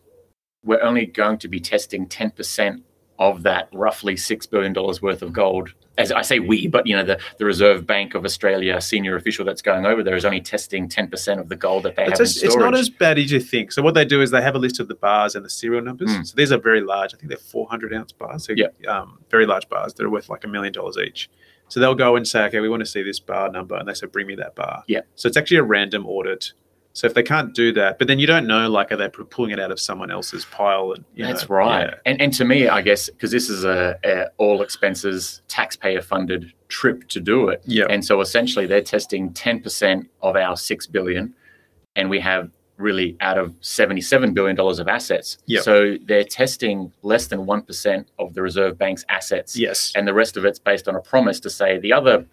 we're 0.64 0.82
only 0.82 1.06
going 1.06 1.38
to 1.38 1.48
be 1.48 1.58
testing 1.60 2.06
10% 2.06 2.82
of 3.20 3.42
that 3.42 3.68
roughly 3.72 4.14
$6 4.14 4.50
billion 4.50 4.72
worth 4.72 5.20
of 5.22 5.32
gold. 5.32 5.68
As 5.98 6.10
I 6.10 6.22
say 6.22 6.38
we, 6.38 6.66
but 6.66 6.86
you 6.86 6.96
know, 6.96 7.04
the, 7.04 7.20
the 7.36 7.44
Reserve 7.44 7.86
Bank 7.86 8.14
of 8.14 8.24
Australia 8.24 8.80
senior 8.80 9.14
official 9.14 9.44
that's 9.44 9.60
going 9.60 9.84
over 9.84 10.02
there 10.02 10.16
is 10.16 10.24
only 10.24 10.40
testing 10.40 10.88
10% 10.88 11.38
of 11.38 11.50
the 11.50 11.56
gold 11.56 11.82
that 11.82 11.96
they 11.96 12.06
It's, 12.06 12.18
have 12.18 12.48
it's 12.48 12.56
not 12.56 12.74
as 12.74 12.88
bad 12.88 13.18
as 13.18 13.30
you 13.30 13.38
think. 13.38 13.72
So 13.72 13.82
what 13.82 13.92
they 13.92 14.06
do 14.06 14.22
is 14.22 14.30
they 14.30 14.40
have 14.40 14.54
a 14.54 14.58
list 14.58 14.80
of 14.80 14.88
the 14.88 14.94
bars 14.94 15.34
and 15.34 15.44
the 15.44 15.50
serial 15.50 15.82
numbers. 15.82 16.08
Mm. 16.08 16.26
So 16.26 16.34
these 16.34 16.50
are 16.50 16.58
very 16.58 16.80
large. 16.80 17.12
I 17.12 17.18
think 17.18 17.28
they're 17.28 17.36
400 17.36 17.92
ounce 17.92 18.12
bars. 18.12 18.46
So 18.46 18.54
Yeah. 18.56 18.68
um, 18.88 19.18
very 19.30 19.44
large 19.44 19.68
bars 19.68 19.92
that 19.92 20.02
are 20.06 20.10
worth 20.10 20.30
like 20.30 20.44
a 20.44 20.48
million 20.48 20.72
dollars 20.72 20.96
each. 20.96 21.28
So 21.68 21.78
they'll 21.78 21.94
go 21.94 22.16
and 22.16 22.26
say, 22.26 22.44
okay, 22.44 22.60
we 22.60 22.70
want 22.70 22.80
to 22.80 22.86
see 22.86 23.02
this 23.02 23.20
bar 23.20 23.50
number, 23.50 23.76
and 23.76 23.86
they 23.86 23.94
say, 23.94 24.06
bring 24.06 24.26
me 24.26 24.34
that 24.36 24.54
bar. 24.56 24.82
Yeah. 24.88 25.02
So 25.14 25.28
it's 25.28 25.36
actually 25.36 25.58
a 25.58 25.62
random 25.62 26.06
audit. 26.06 26.52
So 26.92 27.06
if 27.06 27.14
they 27.14 27.22
can't 27.22 27.54
do 27.54 27.72
that, 27.74 27.98
but 27.98 28.08
then 28.08 28.18
you 28.18 28.26
don't 28.26 28.48
know, 28.48 28.68
like, 28.68 28.90
are 28.90 28.96
they 28.96 29.08
pulling 29.08 29.52
it 29.52 29.60
out 29.60 29.70
of 29.70 29.78
someone 29.78 30.10
else's 30.10 30.44
pile? 30.46 30.92
And 30.92 31.04
you 31.14 31.24
That's 31.24 31.48
know, 31.48 31.54
right. 31.56 31.84
yeah. 31.88 31.94
And 32.04 32.20
and 32.20 32.32
to 32.34 32.44
me, 32.44 32.66
I 32.68 32.82
guess 32.82 33.08
because 33.08 33.30
this 33.30 33.48
is 33.48 33.64
a, 33.64 33.96
a 34.04 34.26
all 34.38 34.60
expenses 34.60 35.40
taxpayer 35.46 36.02
funded 36.02 36.52
trip 36.68 37.08
to 37.08 37.20
do 37.20 37.48
it, 37.48 37.62
Yeah. 37.64 37.86
and 37.88 38.04
so 38.04 38.20
essentially 38.20 38.66
they're 38.66 38.82
testing 38.82 39.32
ten 39.32 39.60
percent 39.60 40.08
of 40.20 40.34
our 40.36 40.56
six 40.56 40.86
billion, 40.88 41.32
and 41.94 42.10
we 42.10 42.18
have 42.20 42.50
really 42.76 43.16
out 43.20 43.38
of 43.38 43.54
seventy 43.60 44.00
seven 44.00 44.34
billion 44.34 44.56
dollars 44.56 44.80
of 44.80 44.88
assets. 44.88 45.38
Yep. 45.46 45.62
So 45.62 45.96
they're 46.06 46.24
testing 46.24 46.92
less 47.02 47.28
than 47.28 47.46
one 47.46 47.62
percent 47.62 48.08
of 48.18 48.34
the 48.34 48.42
Reserve 48.42 48.76
Bank's 48.78 49.04
assets, 49.08 49.56
Yes. 49.56 49.92
and 49.94 50.08
the 50.08 50.14
rest 50.14 50.36
of 50.36 50.44
it's 50.44 50.58
based 50.58 50.88
on 50.88 50.96
a 50.96 51.00
promise 51.00 51.38
to 51.40 51.50
say 51.50 51.78
the 51.78 51.92
other. 51.92 52.26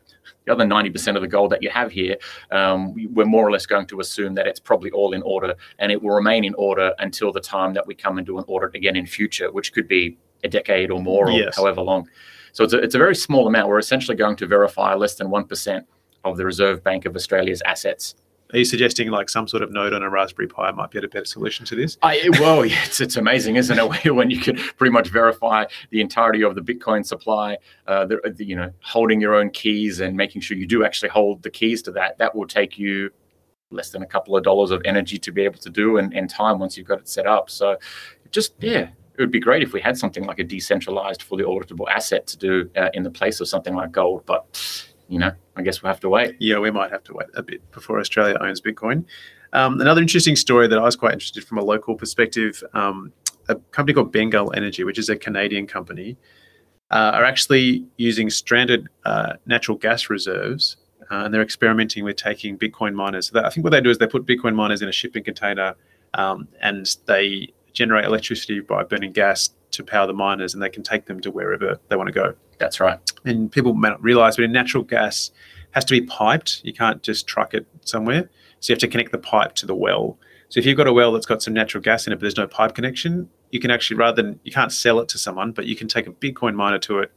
The 0.47 0.53
other 0.53 0.63
90% 0.65 1.15
of 1.17 1.21
the 1.21 1.27
gold 1.27 1.51
that 1.51 1.61
you 1.61 1.69
have 1.69 1.91
here, 1.91 2.15
um, 2.51 2.93
we- 2.93 3.07
we're 3.07 3.25
more 3.25 3.45
or 3.45 3.51
less 3.51 3.65
going 3.65 3.85
to 3.87 3.99
assume 3.99 4.33
that 4.35 4.47
it's 4.47 4.61
probably 4.61 4.89
all 4.91 5.11
in 5.13 5.21
order 5.23 5.53
and 5.77 5.91
it 5.91 6.01
will 6.01 6.15
remain 6.15 6.45
in 6.45 6.53
order 6.55 6.93
until 6.99 7.33
the 7.33 7.41
time 7.41 7.73
that 7.73 7.85
we 7.85 7.93
come 7.93 8.17
and 8.17 8.25
do 8.25 8.37
an 8.37 8.45
audit 8.47 8.73
again 8.73 8.95
in 8.95 9.05
future, 9.05 9.51
which 9.51 9.73
could 9.73 9.89
be 9.89 10.17
a 10.45 10.47
decade 10.47 10.89
or 10.89 11.01
more 11.01 11.27
or 11.27 11.31
Yes. 11.31 11.57
however 11.57 11.81
long. 11.81 12.07
So 12.53 12.63
it's 12.63 12.71
a, 12.73 12.77
it's 12.77 12.95
a 12.95 12.97
very 12.97 13.13
small 13.15 13.45
amount. 13.45 13.67
We're 13.67 13.77
essentially 13.77 14.15
going 14.15 14.37
to 14.37 14.47
verify 14.47 14.93
less 14.93 15.15
than 15.15 15.27
1% 15.29 15.83
of 16.23 16.37
the 16.37 16.45
Reserve 16.45 16.81
Bank 16.81 17.05
of 17.05 17.13
Australia's 17.17 17.61
assets. 17.65 18.15
Are 18.53 18.59
you 18.59 18.65
suggesting 18.65 19.09
like 19.09 19.29
some 19.29 19.47
sort 19.47 19.61
of 19.61 19.71
node 19.71 19.93
on 19.93 20.03
a 20.03 20.09
Raspberry 20.09 20.47
Pi 20.47 20.71
might 20.71 20.91
be 20.91 20.99
a 20.99 21.07
better 21.07 21.25
solution 21.25 21.65
to 21.65 21.75
this? 21.75 21.97
I, 22.01 22.29
well, 22.39 22.61
it's, 22.65 23.01
it's 23.01 23.17
amazing, 23.17 23.55
isn't 23.57 23.77
it? 23.77 24.15
When 24.17 24.31
you 24.31 24.39
can 24.39 24.55
pretty 24.55 24.91
much 24.91 25.09
verify 25.09 25.65
the 25.91 26.01
entirety 26.01 26.43
of 26.43 26.55
the 26.55 26.61
Bitcoin 26.61 27.05
supply, 27.05 27.57
uh, 27.87 28.05
the, 28.05 28.19
the, 28.35 28.45
you 28.45 28.55
know, 28.55 28.71
holding 28.81 29.21
your 29.21 29.35
own 29.35 29.49
keys 29.49 29.99
and 29.99 30.15
making 30.15 30.41
sure 30.41 30.57
you 30.57 30.65
do 30.65 30.83
actually 30.85 31.09
hold 31.09 31.43
the 31.43 31.49
keys 31.49 31.81
to 31.83 31.91
that. 31.91 32.17
That 32.17 32.35
will 32.35 32.47
take 32.47 32.77
you 32.77 33.11
less 33.69 33.89
than 33.89 34.01
a 34.01 34.05
couple 34.05 34.35
of 34.35 34.43
dollars 34.43 34.71
of 34.71 34.81
energy 34.85 35.17
to 35.19 35.31
be 35.31 35.43
able 35.43 35.59
to 35.59 35.69
do 35.69 35.97
and, 35.97 36.13
and 36.13 36.29
time 36.29 36.57
once 36.57 36.77
you've 36.77 36.87
got 36.87 36.99
it 36.99 37.09
set 37.09 37.27
up. 37.27 37.49
So 37.49 37.77
just, 38.31 38.53
yeah, 38.59 38.87
it 39.17 39.21
would 39.21 39.31
be 39.31 39.39
great 39.39 39.61
if 39.61 39.73
we 39.73 39.81
had 39.81 39.97
something 39.97 40.23
like 40.23 40.39
a 40.39 40.43
decentralized, 40.43 41.21
fully 41.21 41.43
auditable 41.43 41.89
asset 41.89 42.27
to 42.27 42.37
do 42.37 42.69
uh, 42.77 42.89
in 42.93 43.03
the 43.03 43.11
place 43.11 43.39
of 43.41 43.47
something 43.47 43.75
like 43.75 43.91
gold. 43.91 44.23
But, 44.25 44.86
you 45.07 45.19
know, 45.19 45.31
I 45.55 45.61
guess 45.61 45.81
we'll 45.81 45.91
have 45.91 45.99
to 46.01 46.09
wait. 46.09 46.35
Yeah, 46.39 46.59
we 46.59 46.71
might 46.71 46.91
have 46.91 47.03
to 47.05 47.13
wait 47.13 47.27
a 47.35 47.43
bit 47.43 47.69
before 47.71 47.99
Australia 47.99 48.37
owns 48.39 48.61
Bitcoin. 48.61 49.05
Um, 49.53 49.79
another 49.79 50.01
interesting 50.01 50.35
story 50.35 50.67
that 50.67 50.77
I 50.77 50.83
was 50.83 50.95
quite 50.95 51.13
interested 51.13 51.43
from 51.45 51.57
a 51.57 51.63
local 51.63 51.95
perspective, 51.95 52.61
um, 52.73 53.13
a 53.47 53.55
company 53.71 53.93
called 53.93 54.11
Bengal 54.11 54.53
Energy, 54.55 54.83
which 54.83 54.99
is 54.99 55.09
a 55.09 55.15
Canadian 55.15 55.67
company, 55.67 56.17
uh, 56.91 57.11
are 57.13 57.23
actually 57.23 57.85
using 57.97 58.29
stranded 58.29 58.87
uh, 59.05 59.33
natural 59.45 59.77
gas 59.77 60.09
reserves, 60.09 60.77
uh, 61.09 61.23
and 61.23 61.33
they're 61.33 61.41
experimenting 61.41 62.03
with 62.03 62.17
taking 62.17 62.57
Bitcoin 62.57 62.93
miners. 62.93 63.27
So 63.27 63.33
that, 63.35 63.45
I 63.45 63.49
think 63.49 63.63
what 63.63 63.71
they 63.71 63.81
do 63.81 63.89
is 63.89 63.97
they 63.97 64.07
put 64.07 64.25
Bitcoin 64.25 64.55
miners 64.55 64.81
in 64.81 64.89
a 64.89 64.91
shipping 64.91 65.23
container, 65.23 65.75
um, 66.13 66.47
and 66.61 66.97
they 67.05 67.53
generate 67.77 68.05
electricity 68.05 68.59
by 68.59 68.83
burning 68.83 69.11
gas 69.11 69.51
to 69.69 69.83
power 69.83 70.07
the 70.07 70.13
miners, 70.13 70.55
and 70.55 70.63
they 70.63 70.69
can 70.69 70.81
take 70.81 71.05
them 71.05 71.19
to 71.21 71.29
wherever 71.29 71.79
they 71.89 71.95
want 71.95 72.07
to 72.07 72.13
go 72.13 72.33
That's 72.57 72.79
right. 72.79 72.99
and 73.23 73.51
people 73.51 73.75
may 73.75 73.89
not 73.89 74.01
realize, 74.01 74.35
but 74.35 74.45
in 74.45 74.51
natural 74.51 74.83
gas 74.83 75.29
has 75.71 75.85
to 75.85 75.93
be 75.99 76.01
piped. 76.07 76.61
You 76.63 76.73
can't 76.73 77.03
just 77.03 77.27
truck 77.27 77.53
it 77.53 77.67
somewhere. 77.85 78.29
So 78.61 78.71
you 78.71 78.73
have 78.73 78.79
to 78.79 78.87
connect 78.87 79.11
the 79.11 79.19
pipe 79.19 79.53
to 79.55 79.67
the 79.67 79.75
well. 79.75 80.17
So 80.49 80.59
if 80.59 80.65
you've 80.65 80.77
got 80.77 80.87
a 80.87 80.93
well 80.93 81.11
that's 81.11 81.27
got 81.27 81.43
some 81.43 81.53
natural 81.53 81.83
gas 81.83 82.07
in 82.07 82.13
it, 82.13 82.15
but 82.15 82.21
there's 82.21 82.37
no 82.37 82.47
pipe 82.47 82.73
connection, 82.73 83.29
you 83.51 83.59
can 83.59 83.69
actually 83.69 83.97
rather 83.97 84.19
than 84.23 84.39
you 84.43 84.51
can't 84.51 84.71
sell 84.71 84.99
it 84.99 85.07
to 85.09 85.19
someone, 85.19 85.51
but 85.51 85.67
you 85.67 85.75
can 85.75 85.87
take 85.87 86.07
a 86.07 86.11
Bitcoin 86.11 86.55
miner 86.55 86.79
to 86.79 86.99
it, 86.99 87.11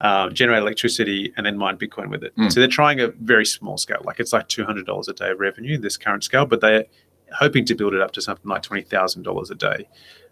uh, 0.00 0.28
generate 0.30 0.62
electricity, 0.62 1.32
and 1.36 1.44
then 1.44 1.58
mine 1.58 1.76
Bitcoin 1.76 2.08
with 2.08 2.22
it. 2.22 2.36
Mm. 2.36 2.52
So 2.52 2.60
they're 2.60 2.68
trying 2.68 3.00
a 3.00 3.08
very 3.08 3.44
small 3.46 3.78
scale, 3.78 4.02
like 4.04 4.20
it's 4.20 4.32
like 4.32 4.46
two 4.46 4.64
hundred 4.64 4.86
dollars 4.86 5.08
a 5.08 5.12
day 5.12 5.30
of 5.30 5.40
revenue, 5.40 5.76
this 5.76 5.96
current 5.96 6.22
scale, 6.22 6.46
but 6.46 6.60
they're 6.60 6.84
hoping 7.32 7.64
to 7.66 7.74
build 7.74 7.94
it 7.94 8.00
up 8.00 8.12
to 8.12 8.22
something 8.22 8.48
like 8.48 8.62
twenty 8.62 8.82
thousand 8.82 9.22
dollars 9.22 9.50
a 9.50 9.54
day. 9.54 9.88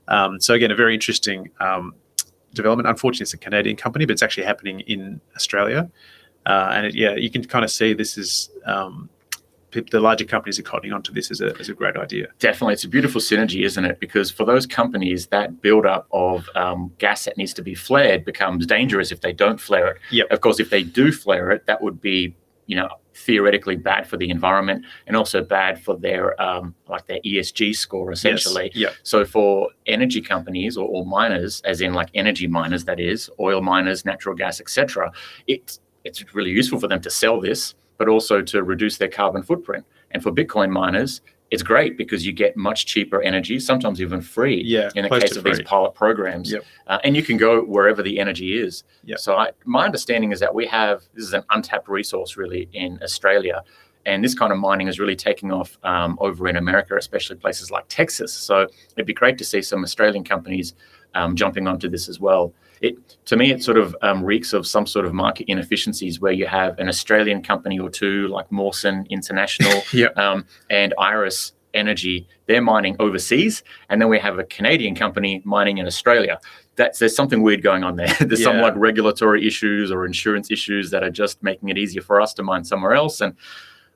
Um, 0.09 0.40
so 0.40 0.54
again, 0.54 0.70
a 0.70 0.76
very 0.76 0.94
interesting 0.94 1.50
um, 1.61 1.94
development. 2.54 2.88
Unfortunately, 2.88 3.24
it's 3.24 3.35
a 3.35 3.38
Canadian 3.38 3.76
company, 3.76 4.06
but 4.06 4.12
it's 4.12 4.22
actually 4.22 4.44
happening 4.44 4.80
in 4.80 5.20
Australia. 5.35 5.90
Uh, 6.46 6.70
and 6.72 6.87
it, 6.87 6.94
yeah, 6.94 7.16
you 7.16 7.28
can 7.28 7.44
kind 7.44 7.64
of 7.64 7.70
see 7.70 7.92
this 7.92 8.16
is 8.16 8.50
um, 8.66 9.11
the 9.90 10.00
larger 10.00 10.24
companies 10.24 10.59
are 10.59 10.62
cottoning 10.62 10.94
onto 10.94 11.12
this 11.12 11.30
as 11.30 11.40
a, 11.40 11.54
as 11.59 11.68
a 11.68 11.74
great 11.74 11.96
idea. 11.96 12.28
Definitely, 12.38 12.74
it's 12.74 12.85
a 12.85 12.88
beautiful 12.88 13.20
synergy, 13.20 13.64
isn't 13.64 13.85
it? 13.85 13.98
Because 14.00 14.30
for 14.30 14.44
those 14.44 14.64
companies, 14.64 15.26
that 15.26 15.61
buildup 15.61 16.06
of 16.12 16.48
um, 16.54 16.92
gas 16.98 17.24
that 17.24 17.37
needs 17.37 17.52
to 17.54 17.62
be 17.62 17.74
flared 17.74 18.24
becomes 18.24 18.64
dangerous 18.64 19.12
if 19.12 19.20
they 19.20 19.32
don't 19.32 19.61
flare 19.61 19.88
it. 19.88 19.98
Yep. 20.12 20.30
Of 20.30 20.40
course, 20.40 20.61
if 20.61 20.70
they 20.70 20.82
do 20.82 21.12
flare 21.12 21.50
it, 21.50 21.66
that 21.66 21.82
would 21.82 22.00
be 22.00 22.35
you 22.66 22.76
know 22.76 22.88
theoretically 23.14 23.76
bad 23.76 24.07
for 24.07 24.16
the 24.16 24.29
environment 24.29 24.85
and 25.07 25.16
also 25.16 25.42
bad 25.42 25.83
for 25.83 25.96
their 25.96 26.40
um, 26.40 26.74
like 26.88 27.07
their 27.07 27.20
ESG 27.20 27.74
score 27.74 28.12
essentially. 28.12 28.70
Yes. 28.74 28.90
Yeah. 28.90 28.96
So 29.02 29.24
for 29.24 29.70
energy 29.87 30.20
companies 30.20 30.76
or, 30.76 30.87
or 30.87 31.07
miners, 31.07 31.62
as 31.64 31.81
in 31.81 31.94
like 31.94 32.11
energy 32.14 32.46
miners, 32.46 32.85
that 32.85 33.00
is 33.00 33.31
oil 33.40 33.62
miners, 33.62 34.05
natural 34.05 34.35
gas, 34.35 34.61
etc. 34.61 35.11
It's 35.46 35.81
it's 36.05 36.35
really 36.35 36.50
useful 36.50 36.79
for 36.79 36.88
them 36.88 37.00
to 37.00 37.11
sell 37.11 37.40
this, 37.40 37.74
but 37.98 38.09
also 38.09 38.42
to 38.42 38.62
reduce 38.62 38.98
their 38.98 39.09
carbon 39.09 39.42
footprint. 39.42 39.85
And 40.12 40.22
for 40.22 40.31
Bitcoin 40.31 40.70
miners, 40.70 41.20
it's 41.50 41.62
great 41.62 41.96
because 41.96 42.26
you 42.26 42.32
get 42.32 42.56
much 42.56 42.87
cheaper 42.87 43.22
energy, 43.22 43.61
sometimes 43.61 44.00
even 44.00 44.20
free. 44.20 44.62
Yeah, 44.64 44.90
in 44.94 45.04
the 45.09 45.20
case 45.20 45.37
of 45.37 45.44
these 45.44 45.62
pilot 45.62 45.94
programs, 45.94 46.50
Yep. 46.50 46.64
uh, 46.88 46.98
and 47.04 47.16
you 47.16 47.22
can 47.22 47.37
go 47.37 47.62
wherever 47.62 48.02
the 48.02 48.18
energy 48.18 48.59
is. 48.59 48.82
Yep. 49.04 49.18
So 49.18 49.37
I, 49.37 49.50
my 49.64 49.85
understanding 49.85 50.32
is 50.32 50.40
that 50.40 50.54
we 50.54 50.66
have 50.66 51.02
this 51.14 51.24
is 51.24 51.35
an 51.35 51.44
untapped 51.50 51.88
resource 51.88 52.37
really 52.37 52.68
in 52.72 52.98
Australia, 53.02 53.62
and 54.06 54.24
this 54.24 54.35
kind 54.35 54.52
of 54.52 54.59
mining 54.59 54.88
is 54.88 54.98
really 54.98 55.16
taking 55.16 55.52
off 55.52 55.78
um, 55.85 56.18
over 56.20 56.48
in 56.48 56.56
America, 56.56 56.96
especially 56.96 57.37
places 57.37 57.70
like 57.70 57.85
Texas. 57.88 58.32
So 58.32 58.66
it'd 58.96 59.06
be 59.06 59.14
great 59.14 59.38
to 59.38 59.44
see 59.44 59.62
some 59.62 59.85
Australian 59.85 60.24
companies 60.24 60.74
um, 61.14 61.37
jumping 61.37 61.66
onto 61.68 61.88
this 61.88 62.09
as 62.09 62.18
well. 62.20 62.52
It 62.80 63.16
to 63.26 63.36
me, 63.36 63.50
it 63.50 63.62
sort 63.62 63.78
of 63.78 63.96
um, 64.02 64.22
reeks 64.24 64.52
of 64.52 64.66
some 64.66 64.86
sort 64.86 65.06
of 65.06 65.14
market 65.14 65.46
inefficiencies 65.48 66.20
where 66.20 66.32
you 66.32 66.46
have 66.46 66.78
an 66.78 66.88
Australian 66.88 67.42
company 67.42 67.78
or 67.78 67.90
two 67.90 68.28
like 68.28 68.50
Mawson 68.52 69.06
International 69.10 69.82
Yeah. 69.92 70.08
um, 70.16 70.44
and 70.70 70.94
Iris 70.98 71.52
Energy. 71.74 72.26
They're 72.46 72.62
mining 72.62 72.96
overseas, 73.00 73.62
and 73.90 74.00
then 74.00 74.08
we 74.08 74.18
have 74.18 74.38
a 74.38 74.44
Canadian 74.44 74.94
company 74.94 75.42
mining 75.44 75.78
in 75.78 75.86
Australia. 75.86 76.38
That's 76.76 76.98
there's 76.98 77.16
something 77.16 77.42
weird 77.42 77.62
going 77.62 77.84
on 77.84 77.96
there. 77.96 78.14
there's 78.20 78.42
some 78.42 78.58
like 78.60 78.74
regulatory 78.76 79.46
issues 79.46 79.90
or 79.90 80.04
insurance 80.06 80.50
issues 80.50 80.90
that 80.90 81.02
are 81.02 81.10
just 81.10 81.42
making 81.42 81.68
it 81.70 81.78
easier 81.78 82.02
for 82.02 82.20
us 82.20 82.32
to 82.34 82.42
mine 82.42 82.64
somewhere 82.64 82.92
else 82.94 83.20
and 83.20 83.34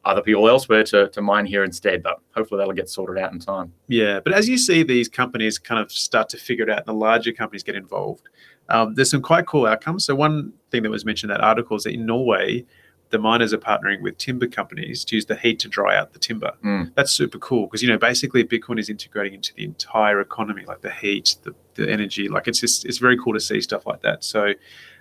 other 0.04 0.22
people 0.22 0.48
elsewhere 0.48 0.82
to, 0.82 1.08
to 1.10 1.20
mine 1.20 1.44
here 1.46 1.62
instead. 1.62 2.02
But 2.02 2.20
hopefully 2.34 2.58
that'll 2.58 2.72
get 2.74 2.88
sorted 2.88 3.22
out 3.22 3.32
in 3.32 3.38
time. 3.38 3.72
Yeah, 3.88 4.20
but 4.20 4.32
as 4.32 4.48
you 4.48 4.56
see 4.58 4.82
these 4.82 5.08
companies 5.08 5.58
kind 5.58 5.80
of 5.80 5.92
start 5.92 6.28
to 6.30 6.38
figure 6.38 6.64
it 6.64 6.70
out 6.70 6.78
and 6.78 6.86
the 6.86 6.94
larger 6.94 7.32
companies 7.32 7.62
get 7.62 7.76
involved, 7.76 8.28
um, 8.70 8.94
there's 8.94 9.10
some 9.10 9.22
quite 9.22 9.46
cool 9.46 9.66
outcomes. 9.66 10.04
So 10.04 10.14
one 10.14 10.52
thing 10.70 10.82
that 10.82 10.90
was 10.90 11.04
mentioned 11.04 11.30
in 11.30 11.38
that 11.38 11.44
article 11.44 11.76
is 11.76 11.84
that 11.84 11.92
in 11.92 12.06
Norway, 12.06 12.64
the 13.10 13.18
miners 13.18 13.52
are 13.52 13.58
partnering 13.58 14.00
with 14.00 14.16
timber 14.18 14.46
companies 14.46 15.04
to 15.04 15.16
use 15.16 15.26
the 15.26 15.34
heat 15.34 15.58
to 15.58 15.68
dry 15.68 15.96
out 15.96 16.12
the 16.12 16.18
timber. 16.18 16.52
Mm. 16.64 16.92
That's 16.94 17.12
super 17.12 17.38
cool 17.38 17.66
because 17.66 17.82
you 17.82 17.88
know 17.88 17.98
basically 17.98 18.44
Bitcoin 18.44 18.78
is 18.78 18.88
integrating 18.88 19.34
into 19.34 19.52
the 19.54 19.64
entire 19.64 20.20
economy, 20.20 20.64
like 20.66 20.80
the 20.80 20.92
heat, 20.92 21.36
the, 21.42 21.54
the 21.74 21.90
energy. 21.90 22.28
Like 22.28 22.46
it's 22.46 22.60
just 22.60 22.84
it's 22.84 22.98
very 22.98 23.18
cool 23.18 23.34
to 23.34 23.40
see 23.40 23.60
stuff 23.60 23.84
like 23.86 24.02
that. 24.02 24.24
So 24.24 24.54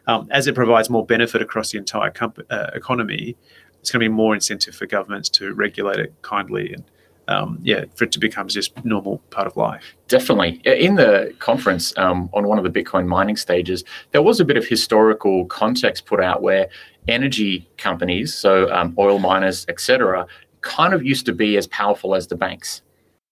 um, 0.08 0.28
as 0.32 0.48
it 0.48 0.56
provides 0.56 0.90
more 0.90 1.06
benefit 1.06 1.42
across 1.42 1.72
the 1.72 1.78
entire 1.78 2.10
comp- 2.10 2.46
uh, 2.50 2.72
economy, 2.74 3.38
it's 3.80 3.92
going 3.92 4.04
to 4.04 4.10
be 4.10 4.14
more 4.14 4.34
incentive 4.34 4.76
for 4.76 4.88
governments 4.88 5.30
to 5.30 5.54
regulate 5.54 6.00
it 6.00 6.14
kindly 6.24 6.74
and 6.74 6.84
um, 7.30 7.60
yeah, 7.62 7.86
for 7.96 8.06
it 8.06 8.12
to 8.12 8.20
become 8.20 8.48
just 8.48 8.74
normal 8.84 9.20
part 9.30 9.46
of 9.46 9.56
life. 9.56 9.96
Definitely. 10.08 10.62
In 10.66 10.96
the 10.96 11.34
conference, 11.38 11.96
um, 11.96 12.30
on 12.34 12.48
one 12.48 12.58
of 12.58 12.64
the 12.64 12.84
Bitcoin 12.84 13.06
mining 13.06 13.38
stages, 13.38 13.84
there 14.12 14.24
was 14.24 14.40
a 14.40 14.46
bit 14.46 14.58
of 14.58 14.66
historical 14.66 15.46
context 15.46 16.08
put 16.08 16.20
out 16.20 16.42
where 16.42 16.68
energy 17.08 17.70
companies, 17.78 18.34
so 18.34 18.70
um, 18.74 18.96
oil 18.98 19.20
miners, 19.20 19.66
etc., 19.70 20.26
kind 20.62 20.94
of 20.94 21.06
used 21.06 21.26
to 21.28 21.32
be 21.32 21.56
as 21.56 21.68
powerful 21.68 22.16
as 22.16 22.28
the 22.28 22.36
banks. 22.36 22.82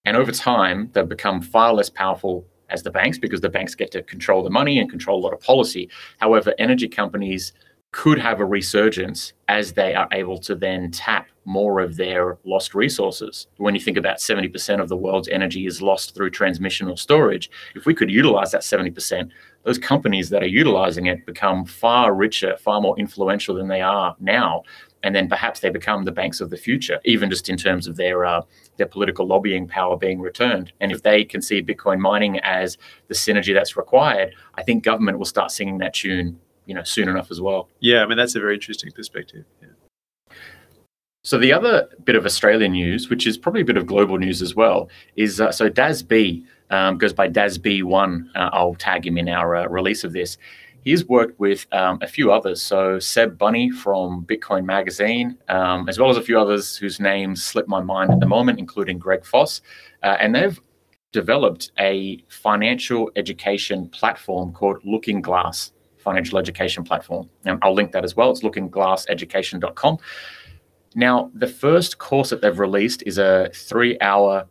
And 0.04 0.16
over 0.16 0.32
time, 0.32 0.90
they've 0.92 1.08
become 1.08 1.42
far 1.42 1.74
less 1.74 1.90
powerful 1.90 2.46
as 2.70 2.82
the 2.84 2.90
banks 2.90 3.18
because 3.18 3.40
the 3.40 3.48
banks 3.48 3.74
get 3.74 3.90
to 3.90 4.02
control 4.02 4.42
the 4.44 4.50
money 4.50 4.78
and 4.78 4.88
control 4.88 5.18
a 5.18 5.22
lot 5.22 5.32
of 5.32 5.40
policy. 5.40 5.88
However, 6.20 6.54
energy 6.58 6.88
companies 6.88 7.52
could 7.90 8.18
have 8.18 8.40
a 8.40 8.44
resurgence 8.44 9.32
as 9.48 9.72
they 9.72 9.94
are 9.94 10.08
able 10.12 10.38
to 10.38 10.54
then 10.54 10.90
tap 10.90 11.28
more 11.46 11.80
of 11.80 11.96
their 11.96 12.36
lost 12.44 12.74
resources. 12.74 13.46
When 13.56 13.74
you 13.74 13.80
think 13.80 13.96
about 13.96 14.18
70% 14.18 14.80
of 14.80 14.90
the 14.90 14.96
world's 14.96 15.28
energy 15.28 15.66
is 15.66 15.80
lost 15.80 16.14
through 16.14 16.30
transmission 16.30 16.88
or 16.88 16.98
storage, 16.98 17.50
if 17.74 17.86
we 17.86 17.94
could 17.94 18.10
utilize 18.10 18.50
that 18.52 18.60
70%, 18.60 19.30
those 19.64 19.78
companies 19.78 20.28
that 20.28 20.42
are 20.42 20.46
utilizing 20.46 21.06
it 21.06 21.24
become 21.24 21.64
far 21.64 22.14
richer, 22.14 22.58
far 22.58 22.82
more 22.82 22.98
influential 22.98 23.54
than 23.54 23.68
they 23.68 23.80
are 23.80 24.14
now. 24.20 24.62
And 25.02 25.14
then 25.14 25.28
perhaps 25.28 25.60
they 25.60 25.70
become 25.70 26.04
the 26.04 26.12
banks 26.12 26.40
of 26.40 26.50
the 26.50 26.56
future, 26.56 27.00
even 27.04 27.30
just 27.30 27.48
in 27.48 27.56
terms 27.56 27.86
of 27.86 27.96
their 27.96 28.24
uh, 28.24 28.42
their 28.78 28.86
political 28.86 29.26
lobbying 29.26 29.68
power 29.68 29.96
being 29.96 30.20
returned. 30.20 30.72
And 30.80 30.90
if 30.90 31.02
they 31.02 31.24
can 31.24 31.40
see 31.40 31.62
Bitcoin 31.62 32.00
mining 32.00 32.40
as 32.40 32.78
the 33.06 33.14
synergy 33.14 33.54
that's 33.54 33.76
required, 33.76 34.34
I 34.56 34.64
think 34.64 34.82
government 34.82 35.18
will 35.18 35.24
start 35.24 35.52
singing 35.52 35.78
that 35.78 35.94
tune, 35.94 36.40
you 36.68 36.74
know, 36.74 36.84
soon 36.84 37.08
enough 37.08 37.30
as 37.32 37.40
well. 37.40 37.68
Yeah, 37.80 38.02
I 38.02 38.06
mean 38.06 38.18
that's 38.18 38.36
a 38.36 38.40
very 38.40 38.54
interesting 38.54 38.92
perspective. 38.92 39.44
Yeah. 39.60 40.34
So 41.24 41.38
the 41.38 41.52
other 41.52 41.88
bit 42.04 42.14
of 42.14 42.24
Australian 42.24 42.72
news, 42.72 43.10
which 43.10 43.26
is 43.26 43.36
probably 43.36 43.62
a 43.62 43.64
bit 43.64 43.76
of 43.76 43.86
global 43.86 44.18
news 44.18 44.40
as 44.40 44.54
well, 44.54 44.88
is 45.16 45.40
uh, 45.40 45.50
so 45.50 45.68
Daz 45.68 46.02
B 46.02 46.46
um, 46.70 46.98
goes 46.98 47.12
by 47.12 47.26
Daz 47.26 47.58
B1. 47.58 48.28
Uh, 48.36 48.50
I'll 48.52 48.74
tag 48.74 49.06
him 49.06 49.18
in 49.18 49.28
our 49.28 49.56
uh, 49.56 49.66
release 49.66 50.04
of 50.04 50.12
this. 50.12 50.36
He's 50.84 51.06
worked 51.06 51.38
with 51.40 51.66
um, 51.72 51.98
a 52.02 52.06
few 52.06 52.32
others. 52.32 52.62
So 52.62 52.98
Seb 52.98 53.36
Bunny 53.36 53.70
from 53.70 54.24
Bitcoin 54.26 54.64
Magazine, 54.64 55.36
um, 55.48 55.88
as 55.88 55.98
well 55.98 56.08
as 56.08 56.16
a 56.16 56.22
few 56.22 56.38
others 56.38 56.76
whose 56.76 57.00
names 57.00 57.42
slip 57.42 57.66
my 57.66 57.80
mind 57.80 58.10
at 58.10 58.20
the 58.20 58.26
moment, 58.26 58.58
including 58.58 58.98
Greg 58.98 59.24
Foss. 59.24 59.60
Uh, 60.02 60.16
and 60.20 60.34
they've 60.34 60.58
developed 61.12 61.72
a 61.78 62.22
financial 62.28 63.10
education 63.16 63.88
platform 63.88 64.52
called 64.52 64.78
Looking 64.84 65.20
Glass 65.20 65.72
Financial 65.98 66.38
Education 66.38 66.84
Platform. 66.84 67.28
I'll 67.62 67.74
link 67.74 67.92
that 67.92 68.04
as 68.04 68.16
well. 68.16 68.30
It's 68.30 68.42
lookingglasseducation.com. 68.42 69.98
Now, 70.94 71.30
the 71.34 71.46
first 71.46 71.98
course 71.98 72.30
that 72.30 72.40
they've 72.40 72.58
released 72.58 73.02
is 73.06 73.18
a 73.18 73.50
three 73.54 73.98
hour 74.00 74.46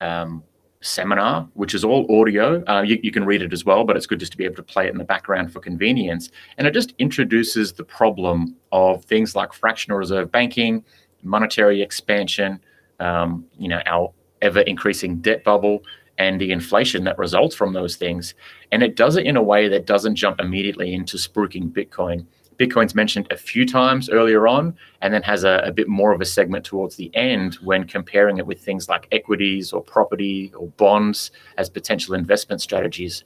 um, 0.00 0.42
seminar, 0.80 1.48
which 1.54 1.74
is 1.74 1.84
all 1.84 2.06
audio. 2.20 2.64
Uh, 2.66 2.82
you, 2.82 2.98
you 3.02 3.10
can 3.10 3.24
read 3.24 3.42
it 3.42 3.52
as 3.52 3.64
well, 3.64 3.84
but 3.84 3.96
it's 3.96 4.06
good 4.06 4.20
just 4.20 4.32
to 4.32 4.38
be 4.38 4.44
able 4.44 4.56
to 4.56 4.62
play 4.62 4.86
it 4.86 4.92
in 4.92 4.98
the 4.98 5.04
background 5.04 5.52
for 5.52 5.60
convenience. 5.60 6.30
And 6.58 6.66
it 6.66 6.72
just 6.72 6.94
introduces 6.98 7.72
the 7.72 7.84
problem 7.84 8.56
of 8.72 9.04
things 9.04 9.36
like 9.36 9.52
fractional 9.52 9.98
reserve 9.98 10.30
banking, 10.30 10.84
monetary 11.22 11.82
expansion, 11.82 12.60
um, 12.98 13.44
you 13.58 13.68
know, 13.68 13.82
our 13.86 14.12
ever 14.42 14.60
increasing 14.60 15.20
debt 15.20 15.44
bubble, 15.44 15.82
and 16.20 16.38
the 16.38 16.52
inflation 16.52 17.04
that 17.04 17.16
results 17.16 17.56
from 17.56 17.72
those 17.72 17.96
things. 17.96 18.34
And 18.70 18.82
it 18.82 18.94
does 18.94 19.16
it 19.16 19.24
in 19.24 19.38
a 19.38 19.42
way 19.42 19.68
that 19.68 19.86
doesn't 19.86 20.16
jump 20.16 20.38
immediately 20.38 20.92
into 20.92 21.16
spruiking 21.16 21.72
Bitcoin. 21.72 22.26
Bitcoin's 22.58 22.94
mentioned 22.94 23.26
a 23.32 23.38
few 23.38 23.64
times 23.64 24.10
earlier 24.10 24.46
on, 24.46 24.76
and 25.00 25.14
then 25.14 25.22
has 25.22 25.44
a, 25.44 25.62
a, 25.64 25.72
bit 25.72 25.88
more 25.88 26.12
of 26.12 26.20
a 26.20 26.26
segment 26.26 26.62
towards 26.62 26.96
the 26.96 27.10
end 27.16 27.54
when 27.62 27.84
comparing 27.84 28.36
it 28.36 28.46
with 28.46 28.60
things 28.60 28.86
like 28.86 29.08
equities 29.12 29.72
or 29.72 29.82
property 29.82 30.52
or 30.54 30.68
bonds 30.76 31.30
as 31.56 31.70
potential 31.70 32.14
investment 32.14 32.60
strategies. 32.60 33.24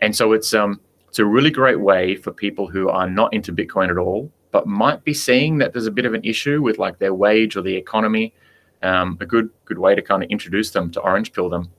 And 0.00 0.16
so 0.16 0.32
it's 0.32 0.52
um 0.52 0.80
it's 1.08 1.20
a 1.20 1.24
really 1.24 1.52
great 1.52 1.80
way 1.80 2.16
for 2.16 2.32
people 2.32 2.66
who 2.66 2.88
are 2.88 3.08
not 3.08 3.32
into 3.32 3.52
Bitcoin 3.52 3.88
at 3.88 3.98
all, 3.98 4.32
but 4.50 4.66
might 4.66 5.04
be 5.04 5.14
seeing 5.14 5.58
that 5.58 5.72
there's 5.72 5.86
a 5.86 5.92
bit 5.92 6.06
of 6.06 6.12
an 6.12 6.24
issue 6.24 6.60
with 6.60 6.76
like 6.76 6.98
their 6.98 7.14
wage 7.14 7.56
or 7.56 7.62
the 7.62 7.76
economy. 7.76 8.34
Um, 8.82 9.16
a 9.20 9.26
good 9.26 9.48
good 9.64 9.78
way 9.78 9.94
to 9.94 10.02
kind 10.02 10.24
of 10.24 10.28
introduce 10.28 10.72
them 10.72 10.90
to 10.90 11.00
orange 11.00 11.32
pill 11.32 11.48
them. 11.48 11.70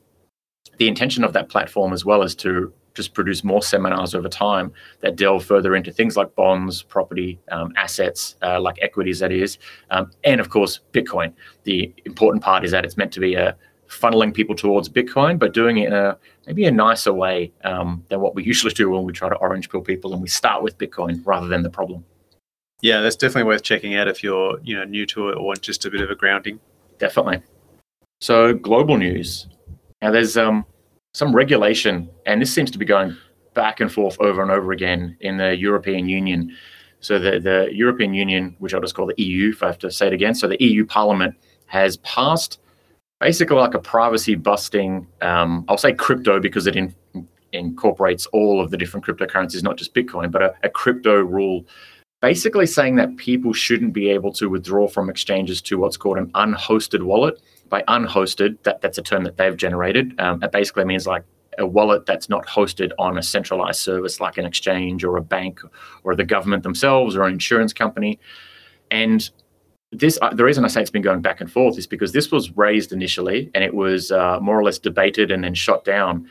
The 0.78 0.88
intention 0.88 1.24
of 1.24 1.34
that 1.34 1.50
platform 1.50 1.94
as 1.94 2.06
well 2.06 2.22
is 2.24 2.36
to 2.36 2.72
just 2.94 3.14
produce 3.14 3.44
more 3.44 3.62
seminars 3.62 4.16
over 4.16 4.28
time 4.28 4.74
that 5.02 5.16
delve 5.16 5.46
further 5.46 5.76
into 5.76 5.92
things 5.92 6.18
like 6.18 6.34
bonds, 6.36 6.82
property, 6.82 7.40
um, 7.52 7.72
assets, 7.78 8.36
uh, 8.42 8.60
like 8.60 8.78
equities, 8.82 9.20
that 9.20 9.32
is, 9.32 9.60
um, 9.92 10.12
and 10.24 10.42
of 10.42 10.50
course, 10.50 10.80
Bitcoin. 10.94 11.32
The 11.64 11.94
important 12.06 12.44
part 12.44 12.66
is 12.66 12.72
that 12.72 12.84
it's 12.84 12.98
meant 12.98 13.12
to 13.14 13.20
be 13.20 13.36
a 13.36 13.56
funneling 13.88 14.34
people 14.34 14.56
towards 14.56 14.90
Bitcoin, 14.90 15.40
but 15.40 15.54
doing 15.54 15.78
it 15.78 15.88
in 15.88 15.94
a 15.94 16.18
maybe 16.46 16.66
a 16.66 16.72
nicer 16.72 17.14
way 17.14 17.52
um, 17.64 18.04
than 18.10 18.20
what 18.20 18.36
we 18.36 18.44
usually 18.44 18.74
do 18.74 18.90
when 18.90 19.04
we 19.04 19.14
try 19.14 19.30
to 19.30 19.36
orange 19.36 19.70
pill 19.70 19.82
people 19.82 20.14
and 20.14 20.22
we 20.22 20.28
start 20.28 20.64
with 20.64 20.78
Bitcoin 20.78 21.22
rather 21.26 21.48
than 21.48 21.62
the 21.62 21.70
problem. 21.70 22.04
Yeah, 22.82 23.02
that's 23.02 23.16
definitely 23.16 23.48
worth 23.48 23.64
checking 23.64 23.96
out 23.96 24.08
if 24.08 24.24
you're 24.24 24.60
you 24.64 24.76
know 24.76 24.84
new 24.84 25.06
to 25.08 25.30
it 25.30 25.38
or 25.38 25.46
want 25.46 25.62
just 25.62 25.86
a 25.86 25.92
bit 25.92 26.02
of 26.02 26.10
a 26.10 26.16
grounding. 26.16 26.60
Definitely. 27.00 27.42
So 28.22 28.54
global 28.54 28.98
news. 28.98 29.48
Now 30.02 30.12
there's 30.12 30.38
um 30.38 30.66
some 31.14 31.36
regulation, 31.36 32.10
and 32.26 32.42
this 32.42 32.54
seems 32.54 32.70
to 32.72 32.78
be 32.78 32.86
going 32.86 33.16
back 33.54 33.80
and 33.80 33.92
forth 33.92 34.18
over 34.20 34.42
and 34.42 34.52
over 34.52 34.72
again 34.72 35.18
in 35.22 35.38
the 35.38 35.58
European 35.58 36.08
Union. 36.08 36.56
So 37.00 37.18
the, 37.18 37.40
the 37.40 37.70
European 37.72 38.14
Union, 38.14 38.56
which 38.60 38.74
I'll 38.74 38.82
just 38.82 38.94
call 38.94 39.08
the 39.08 39.22
EU, 39.22 39.50
if 39.50 39.64
I 39.64 39.68
have 39.68 39.80
to 39.80 39.92
say 39.92 40.08
it 40.08 40.14
again, 40.14 40.36
so 40.36 40.48
the 40.48 40.64
EU 40.64 40.86
Parliament 40.86 41.36
has 41.66 41.98
passed 41.98 42.60
basically 43.20 43.58
like 43.58 43.74
a 43.74 43.80
privacy 43.80 44.36
busting, 44.36 45.08
um, 45.22 45.66
I'll 45.68 45.78
say 45.78 45.94
crypto 45.94 46.40
because 46.40 46.68
it 46.68 46.76
in, 46.76 46.94
incorporates 47.52 48.28
all 48.28 48.62
of 48.62 48.70
the 48.70 48.78
different 48.78 49.06
cryptocurrencies, 49.06 49.64
not 49.64 49.78
just 49.78 49.94
Bitcoin, 49.96 50.32
but 50.32 50.42
a, 50.44 50.54
a 50.64 50.70
crypto 50.70 51.16
rule 51.16 51.66
basically 52.22 52.66
saying 52.66 52.96
that 52.96 53.16
people 53.18 53.54
shouldn't 53.54 53.94
be 53.94 54.10
able 54.10 54.32
to 54.34 54.50
withdraw 54.50 54.88
from 54.88 55.10
exchanges 55.10 55.62
to 55.62 55.78
what's 55.78 55.98
called 55.98 56.18
an 56.18 56.32
unhosted 56.36 57.04
wallet. 57.04 57.40
By 57.70 57.84
unhosted, 57.88 58.58
that, 58.64 58.82
that's 58.82 58.98
a 58.98 59.02
term 59.02 59.24
that 59.24 59.38
they've 59.38 59.56
generated. 59.56 60.14
Um, 60.20 60.42
it 60.44 60.52
basically 60.52 60.86
means 60.86 61.06
like 61.06 61.24
a 61.58 61.66
wallet 61.66 62.06
that's 62.06 62.30
not 62.30 62.46
hosted 62.46 62.92
on 63.00 63.18
a 63.18 63.24
centralized 63.24 63.80
service 63.80 64.20
like 64.20 64.38
an 64.38 64.46
exchange 64.46 65.04
or 65.04 65.18
a 65.18 65.22
bank 65.22 65.60
or 66.04 66.16
the 66.16 66.24
government 66.24 66.64
themselves 66.64 67.16
or 67.16 67.24
an 67.24 67.34
insurance 67.34 67.74
company. 67.74 68.20
And 68.92 69.30
this 69.92 70.20
uh, 70.22 70.34
the 70.34 70.44
reason 70.44 70.66
I 70.66 70.68
say 70.68 70.82
it's 70.82 70.92
been 70.92 71.02
going 71.02 71.22
back 71.22 71.42
and 71.42 71.52
forth 71.52 71.78
is 71.78 71.88
because 71.88 72.12
this 72.12 72.32
was 72.32 72.52
raised 72.58 72.92
initially 72.92 73.50
and 73.54 73.64
it 73.64 73.74
was 73.74 74.12
uh, 74.12 74.40
more 74.42 74.60
or 74.60 74.64
less 74.64 74.80
debated 74.80 75.32
and 75.32 75.44
then 75.44 75.54
shot 75.54 75.86
down, 75.86 76.30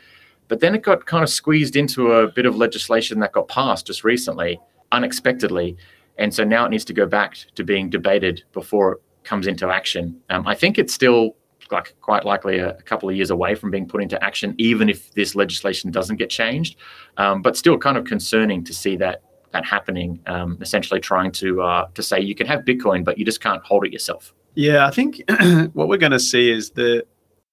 but 0.49 0.61
then 0.61 0.75
it 0.75 0.83
got 0.83 1.07
kind 1.07 1.25
of 1.25 1.31
squeezed 1.31 1.75
into 1.75 2.13
a 2.13 2.29
bit 2.29 2.47
of 2.47 2.57
legislation 2.57 3.19
that 3.21 3.33
got 3.33 3.49
passed 3.49 3.87
just 3.87 4.05
recently, 4.05 4.61
unexpectedly, 4.93 5.77
and 6.19 6.35
so 6.35 6.45
now 6.45 6.67
it 6.67 6.71
needs 6.71 6.85
to 6.85 6.93
go 6.93 7.07
back 7.07 7.37
to 7.55 7.65
being 7.65 7.89
debated 7.91 8.43
before 8.53 9.01
comes 9.27 9.47
into 9.47 9.69
action. 9.69 10.19
Um, 10.31 10.47
I 10.47 10.55
think 10.55 10.79
it's 10.79 10.95
still 10.95 11.37
like 11.71 11.95
quite 12.01 12.25
likely 12.25 12.59
a, 12.59 12.71
a, 12.71 12.83
couple 12.83 13.09
of 13.09 13.17
years 13.17 13.31
away 13.31 13.57
from 13.57 13.73
being 13.73 13.89
put 13.89 14.01
into 14.01 14.23
action, 14.23 14.55
even 14.57 14.89
if 14.89 15.13
this 15.15 15.35
legislation 15.35 15.91
doesn't 15.91 16.17
get 16.17 16.31
changed. 16.31 16.77
Um, 17.17 17.43
but 17.43 17.57
still, 17.57 17.77
kind 17.77 17.97
of 17.97 18.05
concerning 18.05 18.65
to 18.65 18.73
see 18.73 18.97
that 18.97 19.23
that 19.53 19.65
happening. 19.65 20.21
Um, 20.27 20.59
essentially, 20.61 21.01
trying 21.01 21.33
to 21.33 21.63
uh, 21.63 21.89
to 21.95 22.03
say 22.03 22.21
you 22.21 22.35
can 22.35 22.47
have 22.47 22.61
Bitcoin, 22.61 23.05
but 23.05 23.19
you 23.19 23.25
just 23.25 23.41
can't 23.41 23.63
hold 23.65 23.85
it 23.85 23.93
yourself. 23.93 24.33
Yeah, 24.55 24.87
I 24.87 24.91
think 24.91 25.23
what 25.75 25.89
we're 25.89 25.99
going 25.99 26.13
to 26.13 26.21
see 26.21 26.51
is 26.51 26.71
the 26.71 27.05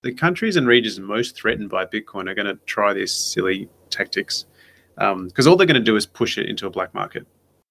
the 0.03 0.13
countries 0.13 0.55
and 0.55 0.67
regions 0.67 0.99
most 0.99 1.35
threatened 1.35 1.69
by 1.69 1.85
Bitcoin 1.85 2.29
are 2.29 2.35
going 2.35 2.45
to 2.47 2.55
try 2.65 2.93
these 2.93 3.11
silly 3.11 3.69
tactics 3.89 4.45
because 4.95 5.47
um, 5.47 5.51
all 5.51 5.55
they're 5.55 5.65
going 5.65 5.73
to 5.73 5.91
do 5.91 5.95
is 5.95 6.05
push 6.05 6.37
it 6.37 6.47
into 6.47 6.67
a 6.67 6.69
black 6.69 6.93
market 6.93 7.25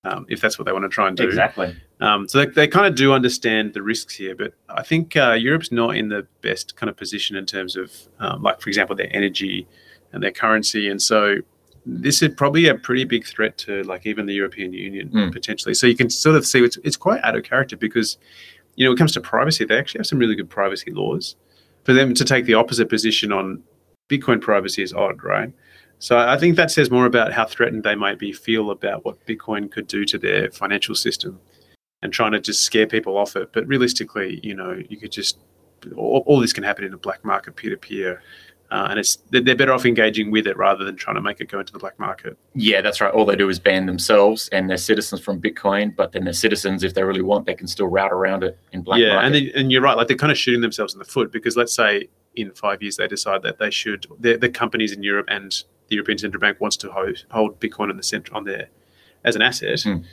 um, 0.04 0.26
if 0.28 0.40
that's 0.40 0.58
what 0.58 0.66
they 0.66 0.72
want 0.72 0.84
to 0.84 0.88
try 0.88 1.08
and 1.08 1.16
do. 1.16 1.24
Exactly. 1.24 1.76
Um, 2.00 2.28
so 2.28 2.38
they, 2.38 2.46
they 2.46 2.68
kind 2.68 2.86
of 2.86 2.94
do 2.94 3.12
understand 3.12 3.74
the 3.74 3.82
risks 3.82 4.14
here, 4.14 4.34
but 4.34 4.54
I 4.68 4.82
think 4.82 5.16
uh, 5.16 5.32
Europe's 5.32 5.70
not 5.70 5.96
in 5.96 6.08
the 6.08 6.26
best 6.40 6.76
kind 6.76 6.90
of 6.90 6.96
position 6.96 7.36
in 7.36 7.46
terms 7.46 7.76
of, 7.76 7.92
um, 8.18 8.42
like, 8.42 8.60
for 8.60 8.68
example, 8.68 8.96
their 8.96 9.14
energy 9.14 9.66
and 10.12 10.22
their 10.22 10.32
currency. 10.32 10.88
And 10.88 11.00
so 11.00 11.36
this 11.86 12.22
is 12.22 12.34
probably 12.36 12.66
a 12.66 12.74
pretty 12.74 13.04
big 13.04 13.24
threat 13.24 13.56
to, 13.58 13.82
like, 13.84 14.06
even 14.06 14.26
the 14.26 14.34
European 14.34 14.72
Union 14.72 15.08
mm. 15.08 15.32
potentially. 15.32 15.74
So 15.74 15.86
you 15.86 15.96
can 15.96 16.10
sort 16.10 16.36
of 16.36 16.44
see 16.46 16.62
it's, 16.64 16.78
it's 16.82 16.96
quite 16.96 17.22
out 17.22 17.36
of 17.36 17.44
character 17.44 17.76
because, 17.76 18.18
you 18.74 18.84
know, 18.84 18.90
when 18.90 18.96
it 18.96 18.98
comes 18.98 19.12
to 19.12 19.20
privacy, 19.20 19.64
they 19.64 19.78
actually 19.78 20.00
have 20.00 20.06
some 20.06 20.18
really 20.18 20.34
good 20.34 20.50
privacy 20.50 20.90
laws. 20.90 21.36
For 21.84 21.92
them 21.92 22.14
to 22.14 22.24
take 22.24 22.44
the 22.46 22.54
opposite 22.54 22.88
position 22.88 23.32
on 23.32 23.62
Bitcoin 24.08 24.40
privacy 24.40 24.82
is 24.82 24.92
odd, 24.92 25.22
right? 25.22 25.52
So 26.02 26.18
I 26.18 26.36
think 26.36 26.56
that 26.56 26.72
says 26.72 26.90
more 26.90 27.06
about 27.06 27.32
how 27.32 27.46
threatened 27.46 27.84
they 27.84 27.94
might 27.94 28.18
be 28.18 28.32
feel 28.32 28.72
about 28.72 29.04
what 29.04 29.24
Bitcoin 29.24 29.70
could 29.70 29.86
do 29.86 30.04
to 30.06 30.18
their 30.18 30.50
financial 30.50 30.96
system 30.96 31.38
and 32.02 32.12
trying 32.12 32.32
to 32.32 32.40
just 32.40 32.62
scare 32.62 32.88
people 32.88 33.16
off 33.16 33.36
it. 33.36 33.52
But 33.52 33.68
realistically, 33.68 34.40
you 34.42 34.54
know, 34.54 34.82
you 34.88 34.96
could 34.96 35.12
just 35.12 35.38
all, 35.96 36.24
all 36.26 36.40
this 36.40 36.52
can 36.52 36.64
happen 36.64 36.84
in 36.84 36.92
a 36.92 36.98
black 36.98 37.24
market 37.24 37.54
peer 37.54 37.70
to 37.70 37.76
peer 37.76 38.20
uh, 38.72 38.86
and 38.88 38.98
it's 38.98 39.18
they're 39.28 39.54
better 39.54 39.72
off 39.72 39.84
engaging 39.84 40.30
with 40.30 40.46
it 40.46 40.56
rather 40.56 40.82
than 40.82 40.96
trying 40.96 41.14
to 41.14 41.20
make 41.20 41.42
it 41.42 41.50
go 41.50 41.60
into 41.60 41.74
the 41.74 41.78
black 41.78 41.98
market. 41.98 42.38
Yeah, 42.54 42.80
that's 42.80 43.02
right. 43.02 43.12
All 43.12 43.26
they 43.26 43.36
do 43.36 43.50
is 43.50 43.58
ban 43.58 43.84
themselves 43.84 44.48
and 44.48 44.68
their 44.70 44.78
citizens 44.78 45.20
from 45.20 45.42
Bitcoin, 45.42 45.94
but 45.94 46.12
then 46.12 46.24
their 46.24 46.32
citizens, 46.32 46.82
if 46.82 46.94
they 46.94 47.02
really 47.02 47.20
want, 47.20 47.44
they 47.44 47.54
can 47.54 47.66
still 47.66 47.86
route 47.86 48.12
around 48.12 48.42
it 48.44 48.58
in 48.72 48.80
black 48.80 48.98
yeah, 48.98 49.16
market. 49.16 49.36
and 49.36 49.56
and 49.56 49.72
you're 49.72 49.82
right. 49.82 49.94
Like 49.94 50.08
they're 50.08 50.16
kind 50.16 50.32
of 50.32 50.38
shooting 50.38 50.62
themselves 50.62 50.94
in 50.94 50.98
the 50.98 51.04
foot 51.04 51.30
because 51.30 51.54
let's 51.54 51.74
say 51.74 52.08
in 52.34 52.50
five 52.52 52.80
years 52.80 52.96
they 52.96 53.06
decide 53.06 53.42
that 53.42 53.58
they 53.58 53.70
should 53.70 54.06
the 54.20 54.48
companies 54.48 54.92
in 54.92 55.02
Europe 55.02 55.26
and 55.28 55.64
the 55.92 55.96
European 55.96 56.16
Central 56.16 56.40
Bank 56.40 56.59
wants 56.59 56.78
to 56.78 56.90
hold, 56.90 57.24
hold 57.31 57.61
Bitcoin 57.61 57.90
in 57.90 57.98
the 57.98 58.02
center 58.02 58.35
on 58.35 58.44
there 58.44 58.68
as 59.24 59.37
an 59.37 59.42
asset. 59.42 59.81
Mm. 59.81 60.05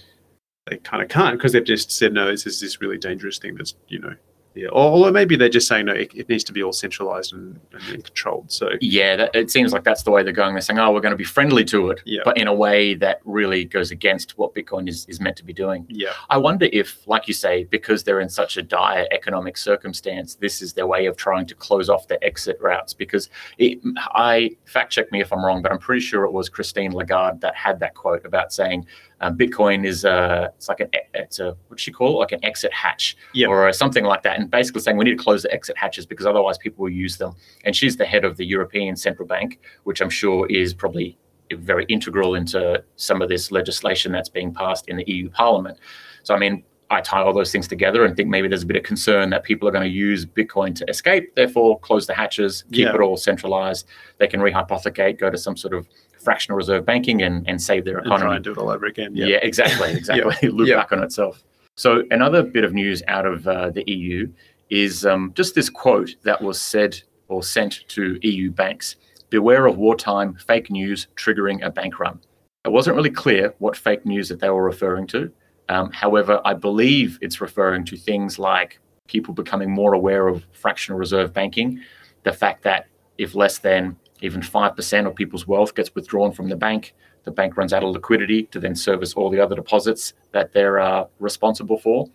They 0.66 0.76
kind 0.78 1.02
of 1.02 1.08
can't 1.08 1.38
because 1.38 1.54
they've 1.54 1.64
just 1.64 1.90
said 1.90 2.12
no. 2.12 2.30
This 2.30 2.46
is 2.46 2.60
this 2.60 2.82
really 2.82 2.98
dangerous 2.98 3.40
thing 3.40 3.56
that's 3.56 3.76
you 3.88 3.98
know 3.98 4.16
yeah, 4.60 4.68
or, 4.72 5.12
maybe 5.12 5.38
they're 5.38 5.48
just 5.48 5.68
saying 5.68 5.86
no, 5.86 5.94
it, 5.94 6.12
it 6.14 6.28
needs 6.28 6.44
to 6.44 6.54
be 6.54 6.62
all 6.62 6.74
centralized 6.74 7.32
and, 7.34 7.60
and 7.88 8.04
controlled. 8.04 8.52
So 8.52 8.72
yeah, 8.82 9.16
that, 9.16 9.36
it 9.36 9.50
seems 9.50 9.72
like 9.72 9.86
that's 9.86 10.04
the 10.04 10.12
way 10.12 10.22
they're 10.22 10.34
going. 10.34 10.54
They're 10.54 10.62
saying, 10.62 10.80
oh, 10.80 10.92
we're 10.92 11.00
going 11.00 11.14
to 11.14 11.18
be 11.18 11.24
friendly 11.24 11.64
to 11.66 11.92
it, 11.92 12.02
yeah. 12.06 12.22
but 12.26 12.38
in 12.38 12.48
a 12.48 12.54
way 12.54 12.94
that 12.96 13.22
really 13.24 13.64
goes 13.64 13.92
against 13.92 14.38
what 14.38 14.54
Bitcoin 14.54 14.90
is, 14.90 15.06
is 15.08 15.22
meant 15.22 15.38
to 15.38 15.46
be 15.46 15.54
doing. 15.54 15.86
Yeah, 15.88 16.12
I 16.30 16.38
wonder 16.38 16.68
if, 16.74 17.08
like 17.08 17.28
you 17.28 17.34
say, 17.34 17.64
because 17.66 18.04
they're 18.04 18.20
in 18.20 18.30
such 18.30 18.58
a 18.58 18.62
dire 18.62 19.08
economic 19.12 19.56
circumstance, 19.56 20.36
this 20.36 20.62
is 20.62 20.74
their 20.74 20.88
way 20.88 21.06
of 21.06 21.16
trying 21.16 21.46
to 21.48 21.56
close 21.56 21.90
off 21.90 22.08
the 22.08 22.22
exit 22.24 22.58
routes. 22.60 22.94
Because 22.94 23.30
it, 23.58 23.80
I 24.14 24.52
fact 24.66 24.92
check 24.92 25.12
me 25.12 25.22
if 25.22 25.32
I'm 25.32 25.44
wrong, 25.44 25.62
but 25.62 25.72
I'm 25.72 25.80
pretty 25.80 26.02
sure 26.02 26.26
it 26.26 26.32
was 26.32 26.50
Christine 26.50 26.92
Lagarde 26.92 27.40
that 27.40 27.56
had 27.56 27.80
that 27.80 27.96
quote 27.96 28.26
about 28.26 28.52
saying 28.52 28.86
um, 29.22 29.38
Bitcoin 29.38 29.86
is 29.86 30.06
a 30.06 30.52
it's 30.56 30.70
like 30.70 30.80
an 30.80 30.90
it's 31.14 31.40
a 31.40 31.56
what 31.68 31.80
she 31.80 31.92
call 31.92 32.16
it? 32.16 32.20
like 32.20 32.32
an 32.32 32.44
exit 32.44 32.74
hatch 32.74 33.18
yep. 33.34 33.50
or 33.50 33.72
something 33.74 34.06
like 34.06 34.24
that, 34.24 34.40
and 34.40 34.50
basically 34.50 34.82
saying 34.82 34.98
we 34.98 35.06
need 35.06 35.18
to 35.18 35.24
close 35.24 35.44
the 35.44 35.54
exit 35.54 35.78
hatches 35.78 36.06
because 36.06 36.26
otherwise 36.26 36.58
people 36.58 36.84
will 36.84 36.92
use 36.92 37.18
them. 37.18 37.36
And 37.66 37.76
she's 37.76 37.98
the 37.98 38.06
head 38.06 38.24
of 38.26 38.38
the 38.38 38.46
European 38.46 38.96
Central 38.96 39.28
Bank, 39.28 39.60
which 39.84 40.02
I'm 40.02 40.10
sure 40.10 40.48
is 40.48 40.74
probably 40.74 41.18
very 41.52 41.86
integral 41.86 42.36
into 42.36 42.84
some 42.96 43.22
of 43.22 43.30
this 43.30 43.52
legislation 43.52 44.12
that's 44.12 44.30
being 44.30 44.54
passed 44.54 44.88
in 44.88 44.98
the 44.98 45.04
EU 45.08 45.30
Parliament. 45.30 45.80
So 46.24 46.34
I 46.34 46.40
mean, 46.40 46.64
I 46.92 47.02
tie 47.02 47.22
all 47.22 47.34
those 47.34 47.52
things 47.52 47.68
together 47.68 48.04
and 48.04 48.16
think 48.16 48.30
maybe 48.30 48.48
there's 48.48 48.64
a 48.64 48.68
bit 48.68 48.78
of 48.78 48.84
concern 48.84 49.30
that 49.30 49.44
people 49.44 49.68
are 49.68 49.72
going 49.72 49.84
to 49.84 49.96
use 49.96 50.26
Bitcoin 50.26 50.74
to 50.76 50.90
escape, 50.90 51.36
therefore 51.36 51.80
close 51.80 52.08
the 52.08 52.16
hatches, 52.16 52.64
keep 52.72 52.86
yeah. 52.86 52.96
it 52.96 53.02
all 53.02 53.16
centralized. 53.16 53.88
They 54.18 54.28
can 54.28 54.40
rehypothecate, 54.40 55.20
go 55.20 55.30
to 55.30 55.38
some 55.38 55.56
sort 55.56 55.76
of 55.76 55.88
fractional 56.20 56.58
reserve 56.58 56.86
banking 56.86 57.22
and, 57.22 57.48
and 57.48 57.62
save 57.62 57.86
their 57.86 58.00
economy. 58.00 58.16
And 58.16 58.24
try 58.24 58.36
and 58.36 58.44
do 58.44 58.52
it 58.52 58.58
all 58.58 58.70
over 58.70 58.86
again. 58.86 59.16
Yeah, 59.16 59.28
yeah 59.28 59.40
exactly, 59.42 59.92
exactly. 59.98 60.36
yeah. 60.42 60.50
Loop 60.52 60.70
back 60.70 60.92
on 60.92 61.04
itself. 61.04 61.44
So 61.76 62.04
another 62.12 62.44
bit 62.44 62.64
of 62.64 62.74
news 62.74 63.02
out 63.08 63.26
of 63.26 63.48
uh, 63.48 63.70
the 63.70 63.84
EU 63.90 64.32
is 64.70 65.06
um, 65.06 65.32
just 65.36 65.56
this 65.56 65.70
quote 65.70 66.16
that 66.24 66.42
was 66.42 66.62
said 66.62 67.02
or 67.28 67.44
sent 67.44 67.88
to 67.90 68.20
EU 68.22 68.52
banks: 68.52 68.98
"Beware 69.30 69.66
of 69.66 69.78
wartime 69.78 70.36
fake 70.36 70.70
news 70.70 71.08
triggering 71.16 71.64
a 71.66 71.70
bank 71.70 72.00
run." 72.00 72.20
It 72.66 72.72
wasn't 72.72 72.98
really 72.98 73.10
clear 73.10 73.54
what 73.60 73.78
fake 73.78 74.06
news 74.06 74.28
that 74.30 74.40
they 74.40 74.50
were 74.50 74.64
referring 74.64 75.08
to. 75.08 75.32
Um, 75.70 75.92
however, 75.92 76.42
I 76.44 76.54
believe 76.54 77.18
it's 77.22 77.40
referring 77.40 77.86
to 77.86 77.98
things 77.98 78.38
like 78.38 78.80
people 79.08 79.34
becoming 79.34 79.72
more 79.72 79.94
aware 79.94 80.28
of 80.28 80.46
fractional 80.52 81.00
reserve 81.00 81.32
banking, 81.32 81.82
the 82.24 82.34
fact 82.34 82.64
that 82.64 82.88
if 83.18 83.36
less 83.36 83.60
than 83.60 83.96
even 84.22 84.42
5% 84.42 85.08
of 85.08 85.16
people's 85.16 85.48
wealth 85.48 85.76
gets 85.76 85.94
withdrawn 85.96 86.32
from 86.32 86.50
the 86.50 86.56
bank. 86.56 86.94
The 87.24 87.32
bank 87.32 87.58
runs 87.58 87.74
out 87.74 87.84
of 87.84 87.92
liquidity 87.92 88.44
to 88.44 88.60
then 88.60 88.76
service 88.76 89.14
all 89.14 89.30
the 89.30 89.40
other 89.40 89.56
deposits 89.56 90.14
that 90.32 90.54
they're 90.54 90.80
uh, 90.80 91.06
responsible 91.20 91.78
for. 91.78 92.08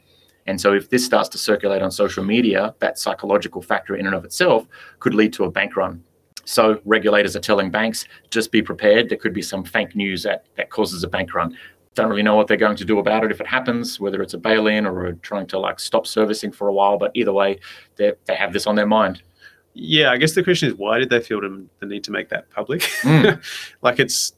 And 0.46 0.60
so, 0.60 0.74
if 0.74 0.90
this 0.90 1.04
starts 1.04 1.28
to 1.30 1.38
circulate 1.38 1.82
on 1.82 1.90
social 1.90 2.22
media, 2.22 2.74
that 2.80 2.98
psychological 2.98 3.62
factor 3.62 3.96
in 3.96 4.06
and 4.06 4.14
of 4.14 4.24
itself 4.24 4.66
could 5.00 5.14
lead 5.14 5.32
to 5.34 5.44
a 5.44 5.50
bank 5.50 5.76
run. 5.76 6.02
So, 6.44 6.80
regulators 6.84 7.34
are 7.34 7.40
telling 7.40 7.70
banks 7.70 8.06
just 8.30 8.52
be 8.52 8.60
prepared. 8.60 9.08
There 9.08 9.16
could 9.16 9.32
be 9.32 9.42
some 9.42 9.64
fake 9.64 9.96
news 9.96 10.22
that, 10.24 10.44
that 10.56 10.68
causes 10.68 11.02
a 11.02 11.08
bank 11.08 11.34
run. 11.34 11.56
Don't 11.94 12.10
really 12.10 12.22
know 12.22 12.34
what 12.34 12.48
they're 12.48 12.56
going 12.56 12.76
to 12.76 12.84
do 12.84 12.98
about 12.98 13.24
it 13.24 13.30
if 13.30 13.40
it 13.40 13.46
happens, 13.46 14.00
whether 14.00 14.20
it's 14.20 14.34
a 14.34 14.38
bail 14.38 14.66
in 14.66 14.84
or 14.84 15.12
trying 15.22 15.46
to 15.46 15.58
like 15.58 15.78
stop 15.78 16.06
servicing 16.06 16.52
for 16.52 16.68
a 16.68 16.72
while. 16.72 16.98
But 16.98 17.12
either 17.14 17.32
way, 17.32 17.60
they 17.96 18.12
have 18.28 18.52
this 18.52 18.66
on 18.66 18.74
their 18.74 18.86
mind. 18.86 19.22
Yeah, 19.74 20.10
I 20.10 20.16
guess 20.16 20.34
the 20.34 20.44
question 20.44 20.68
is 20.68 20.74
why 20.76 20.98
did 20.98 21.10
they 21.10 21.20
feel 21.20 21.40
the 21.40 21.86
need 21.86 22.04
to 22.04 22.12
make 22.12 22.28
that 22.28 22.48
public? 22.50 22.82
Mm. 23.02 23.42
like 23.82 23.98
it's 23.98 24.32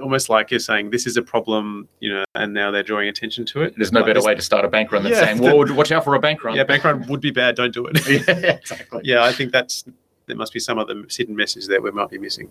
almost 0.00 0.28
like 0.28 0.50
you're 0.50 0.60
saying 0.60 0.90
this 0.90 1.06
is 1.06 1.16
a 1.16 1.22
problem, 1.22 1.88
you 2.00 2.12
know, 2.12 2.24
and 2.34 2.52
now 2.52 2.70
they're 2.70 2.82
drawing 2.82 3.08
attention 3.08 3.44
to 3.46 3.62
it. 3.62 3.74
There's 3.76 3.92
no 3.92 4.00
like 4.00 4.08
better 4.08 4.22
way 4.22 4.34
to 4.34 4.42
start 4.42 4.64
a 4.64 4.68
bank 4.68 4.92
run 4.92 5.02
than 5.02 5.12
yeah, 5.12 5.20
saying, 5.20 5.38
"Well, 5.38 5.74
watch 5.74 5.92
out 5.92 6.04
for 6.04 6.14
a 6.14 6.20
bank 6.20 6.44
run." 6.44 6.56
Yeah, 6.56 6.64
bank 6.64 6.84
run 6.84 7.06
would 7.08 7.20
be 7.20 7.30
bad. 7.30 7.56
Don't 7.56 7.72
do 7.72 7.86
it. 7.86 8.06
yeah, 8.28 8.52
exactly. 8.52 9.00
Yeah, 9.04 9.24
I 9.24 9.32
think 9.32 9.52
that's 9.52 9.84
there 10.26 10.36
must 10.36 10.52
be 10.52 10.60
some 10.60 10.78
other 10.78 11.02
hidden 11.10 11.36
message 11.36 11.66
that 11.66 11.82
we 11.82 11.90
might 11.90 12.10
be 12.10 12.18
missing. 12.18 12.50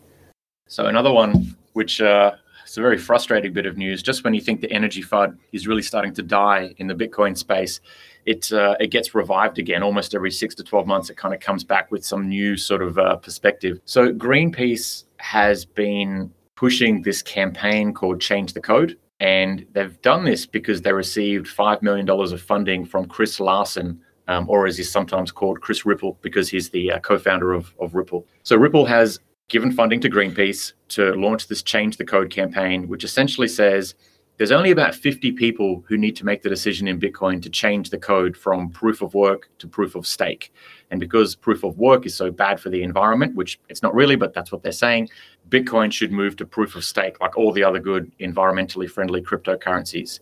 So 0.67 0.85
another 0.87 1.11
one, 1.11 1.55
which 1.73 2.01
uh, 2.01 2.33
is 2.65 2.77
a 2.77 2.81
very 2.81 2.97
frustrating 2.97 3.53
bit 3.53 3.65
of 3.65 3.77
news, 3.77 4.01
just 4.01 4.23
when 4.23 4.33
you 4.33 4.41
think 4.41 4.61
the 4.61 4.71
energy 4.71 5.03
FUD 5.03 5.37
is 5.51 5.67
really 5.67 5.81
starting 5.81 6.13
to 6.13 6.23
die 6.23 6.73
in 6.77 6.87
the 6.87 6.95
Bitcoin 6.95 7.37
space, 7.37 7.81
it 8.25 8.51
uh, 8.51 8.75
it 8.79 8.87
gets 8.87 9.15
revived 9.15 9.59
again 9.59 9.83
almost 9.83 10.15
every 10.15 10.31
six 10.31 10.55
to 10.55 10.63
twelve 10.63 10.87
months. 10.87 11.09
It 11.09 11.17
kind 11.17 11.33
of 11.33 11.39
comes 11.39 11.63
back 11.63 11.91
with 11.91 12.05
some 12.05 12.27
new 12.27 12.57
sort 12.57 12.81
of 12.81 12.97
uh, 12.97 13.15
perspective. 13.17 13.79
So 13.85 14.13
Greenpeace 14.13 15.05
has 15.17 15.65
been 15.65 16.31
pushing 16.55 17.01
this 17.01 17.21
campaign 17.21 17.93
called 17.93 18.21
Change 18.21 18.53
the 18.53 18.61
Code, 18.61 18.97
and 19.19 19.65
they've 19.73 20.01
done 20.01 20.25
this 20.25 20.45
because 20.45 20.81
they 20.81 20.93
received 20.93 21.47
five 21.47 21.81
million 21.81 22.05
dollars 22.05 22.31
of 22.31 22.41
funding 22.41 22.85
from 22.85 23.07
Chris 23.07 23.39
Larsen, 23.39 23.99
Um, 24.27 24.47
or 24.47 24.67
as 24.67 24.77
he's 24.77 24.91
sometimes 24.91 25.31
called, 25.31 25.59
Chris 25.61 25.85
Ripple, 25.85 26.17
because 26.21 26.47
he's 26.51 26.69
the 26.69 26.91
uh, 26.93 26.99
co-founder 26.99 27.53
of, 27.53 27.73
of 27.79 27.95
Ripple. 27.95 28.25
So 28.43 28.55
Ripple 28.55 28.85
has 28.85 29.19
given 29.49 29.71
funding 29.71 29.99
to 30.01 30.09
Greenpeace 30.09 30.73
to 30.89 31.13
launch 31.15 31.47
this 31.47 31.63
Change 31.63 31.97
the 31.97 32.05
Code 32.05 32.29
campaign, 32.29 32.87
which 32.87 33.03
essentially 33.03 33.49
says 33.49 33.95
there's 34.37 34.51
only 34.51 34.71
about 34.71 34.95
50 34.95 35.33
people 35.33 35.83
who 35.87 35.97
need 35.97 36.15
to 36.15 36.25
make 36.25 36.41
the 36.41 36.49
decision 36.49 36.87
in 36.87 36.99
Bitcoin 36.99 37.41
to 37.43 37.49
change 37.49 37.89
the 37.89 37.97
code 37.97 38.35
from 38.35 38.69
proof 38.69 39.01
of 39.01 39.13
work 39.13 39.49
to 39.59 39.67
proof 39.67 39.95
of 39.95 40.07
stake. 40.07 40.51
And 40.89 40.99
because 40.99 41.35
proof 41.35 41.63
of 41.63 41.77
work 41.77 42.05
is 42.05 42.15
so 42.15 42.31
bad 42.31 42.59
for 42.59 42.69
the 42.69 42.81
environment, 42.81 43.35
which 43.35 43.59
it's 43.69 43.83
not 43.83 43.93
really, 43.93 44.15
but 44.15 44.33
that's 44.33 44.51
what 44.51 44.63
they're 44.63 44.71
saying, 44.71 45.09
Bitcoin 45.49 45.91
should 45.91 46.11
move 46.11 46.35
to 46.37 46.45
proof 46.45 46.75
of 46.75 46.83
stake 46.83 47.19
like 47.21 47.37
all 47.37 47.51
the 47.51 47.63
other 47.63 47.79
good 47.79 48.11
environmentally 48.19 48.89
friendly 48.89 49.21
cryptocurrencies. 49.21 50.19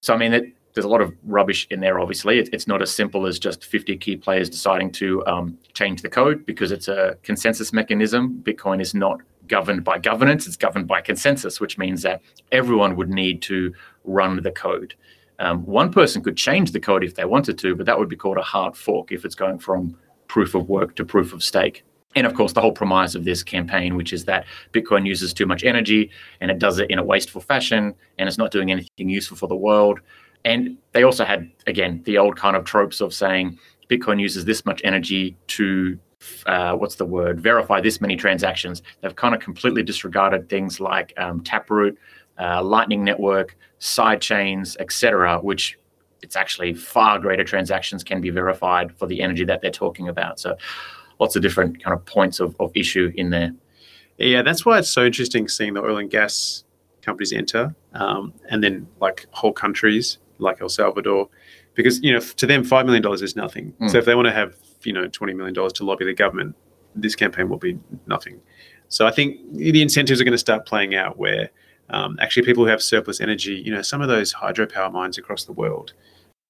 So, 0.00 0.14
I 0.14 0.16
mean, 0.16 0.32
it, 0.32 0.52
there's 0.74 0.84
a 0.84 0.88
lot 0.88 1.00
of 1.00 1.12
rubbish 1.24 1.66
in 1.70 1.80
there, 1.80 1.98
obviously. 1.98 2.38
It, 2.38 2.50
it's 2.52 2.68
not 2.68 2.82
as 2.82 2.92
simple 2.92 3.26
as 3.26 3.38
just 3.38 3.64
50 3.64 3.96
key 3.96 4.16
players 4.16 4.50
deciding 4.50 4.92
to 4.92 5.26
um, 5.26 5.58
change 5.72 6.02
the 6.02 6.08
code 6.10 6.44
because 6.44 6.70
it's 6.70 6.86
a 6.86 7.16
consensus 7.22 7.72
mechanism. 7.72 8.40
Bitcoin 8.44 8.80
is 8.80 8.94
not 8.94 9.22
governed 9.48 9.84
by 9.84 9.98
governance, 9.98 10.46
it's 10.46 10.56
governed 10.56 10.86
by 10.86 11.00
consensus, 11.00 11.60
which 11.60 11.78
means 11.78 12.02
that 12.02 12.22
everyone 12.52 12.96
would 12.96 13.10
need 13.10 13.42
to 13.42 13.72
run 14.04 14.42
the 14.42 14.50
code. 14.50 14.94
Um, 15.38 15.64
one 15.66 15.92
person 15.92 16.22
could 16.22 16.36
change 16.36 16.72
the 16.72 16.80
code 16.80 17.04
if 17.04 17.14
they 17.14 17.24
wanted 17.24 17.58
to, 17.58 17.74
but 17.74 17.86
that 17.86 17.98
would 17.98 18.08
be 18.08 18.16
called 18.16 18.38
a 18.38 18.42
hard 18.42 18.76
fork 18.76 19.12
if 19.12 19.24
it's 19.24 19.34
going 19.34 19.58
from 19.58 19.96
proof 20.28 20.54
of 20.54 20.68
work 20.68 20.96
to 20.96 21.04
proof 21.04 21.32
of 21.32 21.42
stake. 21.42 21.84
And 22.14 22.26
of 22.26 22.32
course, 22.32 22.54
the 22.54 22.62
whole 22.62 22.72
premise 22.72 23.14
of 23.14 23.24
this 23.24 23.42
campaign, 23.42 23.94
which 23.94 24.12
is 24.14 24.24
that 24.24 24.46
Bitcoin 24.72 25.06
uses 25.06 25.34
too 25.34 25.44
much 25.44 25.64
energy 25.64 26.10
and 26.40 26.50
it 26.50 26.58
does 26.58 26.78
it 26.78 26.90
in 26.90 26.98
a 26.98 27.04
wasteful 27.04 27.42
fashion 27.42 27.94
and 28.18 28.26
it's 28.26 28.38
not 28.38 28.50
doing 28.50 28.70
anything 28.70 29.10
useful 29.10 29.36
for 29.36 29.48
the 29.48 29.56
world. 29.56 30.00
And 30.46 30.78
they 30.92 31.02
also 31.02 31.26
had, 31.26 31.50
again, 31.66 32.02
the 32.04 32.16
old 32.16 32.36
kind 32.36 32.56
of 32.56 32.64
tropes 32.64 33.02
of 33.02 33.12
saying 33.12 33.58
Bitcoin 33.90 34.18
uses 34.18 34.46
this 34.46 34.64
much 34.64 34.80
energy 34.82 35.36
to, 35.48 35.98
uh, 36.46 36.74
what's 36.74 36.96
the 36.96 37.04
word, 37.04 37.40
verify 37.40 37.80
this 37.80 38.00
many 38.00 38.16
transactions. 38.16 38.82
They've 39.00 39.14
kind 39.14 39.34
of 39.34 39.40
completely 39.40 39.82
disregarded 39.82 40.48
things 40.48 40.80
like 40.80 41.12
um, 41.16 41.40
Taproot, 41.40 41.98
uh, 42.38 42.62
Lightning 42.62 43.04
Network, 43.04 43.56
side 43.78 44.20
chains, 44.20 44.76
etc., 44.80 45.38
which 45.40 45.78
it's 46.22 46.36
actually 46.36 46.74
far 46.74 47.18
greater 47.18 47.44
transactions 47.44 48.02
can 48.02 48.20
be 48.20 48.30
verified 48.30 48.92
for 48.96 49.06
the 49.06 49.20
energy 49.20 49.44
that 49.44 49.60
they're 49.60 49.70
talking 49.70 50.08
about. 50.08 50.40
So 50.40 50.56
lots 51.20 51.36
of 51.36 51.42
different 51.42 51.82
kind 51.82 51.94
of 51.94 52.04
points 52.04 52.40
of, 52.40 52.56
of 52.60 52.72
issue 52.74 53.12
in 53.16 53.30
there. 53.30 53.52
Yeah, 54.18 54.42
that's 54.42 54.64
why 54.64 54.78
it's 54.78 54.90
so 54.90 55.04
interesting 55.04 55.48
seeing 55.48 55.74
the 55.74 55.82
oil 55.82 55.98
and 55.98 56.10
gas 56.10 56.64
companies 57.02 57.32
enter, 57.32 57.74
um, 57.92 58.32
and 58.48 58.64
then 58.64 58.86
like 59.00 59.26
whole 59.30 59.52
countries 59.52 60.18
like 60.38 60.60
El 60.60 60.68
Salvador, 60.68 61.28
because 61.74 62.02
you 62.02 62.12
know 62.12 62.20
to 62.20 62.46
them 62.46 62.64
five 62.64 62.86
million 62.86 63.02
dollars 63.02 63.22
is 63.22 63.36
nothing. 63.36 63.72
Mm. 63.80 63.90
So 63.90 63.98
if 63.98 64.04
they 64.06 64.14
want 64.14 64.26
to 64.26 64.32
have 64.32 64.56
you 64.86 64.92
know 64.92 65.08
twenty 65.08 65.34
million 65.34 65.54
dollars 65.54 65.72
to 65.74 65.84
lobby 65.84 66.04
the 66.04 66.14
government, 66.14 66.54
this 66.94 67.14
campaign 67.14 67.48
will 67.48 67.58
be 67.58 67.78
nothing. 68.06 68.40
So 68.88 69.06
I 69.06 69.10
think 69.10 69.40
the 69.52 69.82
incentives 69.82 70.20
are 70.20 70.24
going 70.24 70.32
to 70.32 70.38
start 70.38 70.64
playing 70.64 70.94
out 70.94 71.18
where 71.18 71.50
um, 71.90 72.16
actually 72.20 72.44
people 72.44 72.64
who 72.64 72.70
have 72.70 72.82
surplus 72.82 73.20
energy, 73.20 73.54
you 73.54 73.72
know, 73.72 73.82
some 73.82 74.00
of 74.00 74.08
those 74.08 74.32
hydropower 74.32 74.92
mines 74.92 75.18
across 75.18 75.44
the 75.44 75.52
world, 75.52 75.92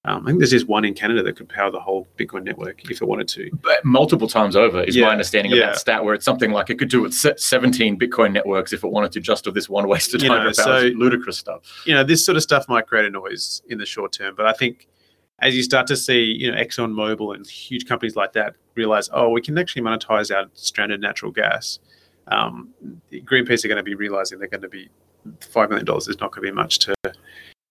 um, 0.06 0.22
I 0.24 0.30
think 0.30 0.38
there's 0.38 0.52
just 0.52 0.68
one 0.68 0.84
in 0.84 0.94
Canada 0.94 1.22
that 1.24 1.36
could 1.36 1.48
power 1.48 1.70
the 1.70 1.80
whole 1.80 2.06
Bitcoin 2.16 2.44
network 2.44 2.88
if 2.88 3.02
it 3.02 3.08
wanted 3.08 3.26
to. 3.28 3.50
But 3.60 3.84
multiple 3.84 4.28
times 4.28 4.54
over 4.54 4.84
is 4.84 4.94
yeah, 4.94 5.06
my 5.06 5.12
understanding 5.12 5.52
of 5.52 5.58
yeah. 5.58 5.66
that 5.66 5.78
stat, 5.78 6.04
where 6.04 6.14
it's 6.14 6.24
something 6.24 6.52
like 6.52 6.70
it 6.70 6.78
could 6.78 6.88
do 6.88 7.04
it 7.04 7.12
17 7.12 7.98
Bitcoin 7.98 8.32
networks 8.32 8.72
if 8.72 8.84
it 8.84 8.88
wanted 8.88 9.10
to 9.12 9.20
just 9.20 9.48
of 9.48 9.54
this 9.54 9.68
one 9.68 9.88
wasted. 9.88 10.22
Know, 10.22 10.52
so, 10.52 10.90
ludicrous 10.94 11.38
stuff. 11.38 11.82
You 11.86 11.94
know, 11.94 12.04
this 12.04 12.24
sort 12.24 12.36
of 12.36 12.44
stuff 12.44 12.68
might 12.68 12.86
create 12.86 13.04
a 13.04 13.10
noise 13.10 13.62
in 13.68 13.78
the 13.78 13.86
short 13.86 14.12
term, 14.12 14.36
but 14.36 14.46
I 14.46 14.52
think 14.52 14.86
as 15.40 15.54
you 15.54 15.62
start 15.62 15.86
to 15.88 15.96
see, 15.96 16.22
you 16.24 16.50
know, 16.50 16.56
Exxon 16.56 16.92
Mobil 16.92 17.34
and 17.34 17.46
huge 17.46 17.86
companies 17.86 18.16
like 18.16 18.32
that 18.32 18.56
realize, 18.74 19.08
oh, 19.12 19.28
we 19.28 19.42
can 19.42 19.58
actually 19.58 19.82
monetize 19.82 20.34
our 20.34 20.46
stranded 20.54 21.00
natural 21.00 21.30
gas. 21.30 21.78
Um, 22.28 22.70
Greenpeace 23.12 23.64
are 23.64 23.68
going 23.68 23.76
to 23.76 23.84
be 23.84 23.94
realizing 23.94 24.38
they're 24.38 24.48
going 24.48 24.62
to 24.62 24.68
be 24.68 24.88
five 25.40 25.68
million 25.68 25.84
dollars 25.84 26.08
is 26.08 26.20
not 26.20 26.32
going 26.32 26.46
to 26.46 26.52
be 26.52 26.54
much 26.54 26.78
to 26.80 26.94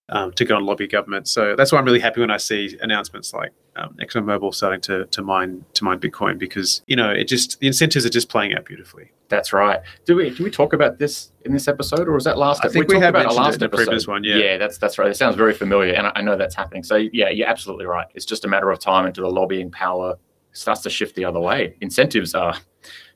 um, 0.09 0.31
to 0.33 0.45
go 0.45 0.57
and 0.57 0.65
lobby 0.65 0.87
government. 0.87 1.27
So 1.27 1.55
that's 1.55 1.71
why 1.71 1.79
I'm 1.79 1.85
really 1.85 1.99
happy 1.99 2.21
when 2.21 2.31
I 2.31 2.37
see 2.37 2.77
announcements 2.81 3.33
like 3.33 3.51
um, 3.75 3.95
ExxonMobil 3.99 4.53
starting 4.53 4.81
to 4.81 5.05
to 5.05 5.21
mine 5.21 5.65
to 5.73 5.83
mine 5.83 5.99
Bitcoin 5.99 6.37
because 6.37 6.81
you 6.87 6.95
know 6.95 7.09
it 7.09 7.27
just 7.27 7.59
the 7.59 7.67
incentives 7.67 8.05
are 8.05 8.09
just 8.09 8.29
playing 8.29 8.53
out 8.53 8.65
beautifully. 8.65 9.11
That's 9.27 9.51
right. 9.51 9.81
Do 10.05 10.15
we 10.15 10.29
do 10.29 10.43
we 10.43 10.51
talk 10.51 10.73
about 10.73 10.99
this 10.99 11.31
in 11.43 11.53
this 11.53 11.67
episode 11.67 12.07
or 12.07 12.13
was 12.13 12.23
that 12.25 12.37
last? 12.37 12.63
I 12.63 12.69
think 12.69 12.87
we, 12.87 12.95
we 12.95 13.01
have 13.01 13.15
about 13.15 13.33
last 13.35 13.59
the 13.59 13.69
previous 13.69 14.07
one. 14.07 14.23
Yeah, 14.23 14.35
yeah, 14.35 14.57
that's 14.57 14.77
that's 14.77 14.97
right. 14.97 15.09
It 15.09 15.17
sounds 15.17 15.35
very 15.35 15.53
familiar, 15.53 15.93
and 15.93 16.07
I, 16.07 16.11
I 16.15 16.21
know 16.21 16.37
that's 16.37 16.55
happening. 16.55 16.83
So 16.83 16.95
yeah, 16.95 17.29
you're 17.29 17.47
absolutely 17.47 17.85
right. 17.85 18.07
It's 18.13 18.25
just 18.25 18.45
a 18.45 18.47
matter 18.47 18.69
of 18.69 18.79
time 18.79 19.05
until 19.05 19.23
the 19.27 19.31
lobbying 19.31 19.71
power 19.71 20.17
starts 20.53 20.81
to 20.81 20.89
shift 20.89 21.15
the 21.15 21.25
other 21.25 21.39
way. 21.39 21.75
Incentives 21.81 22.35
are. 22.35 22.55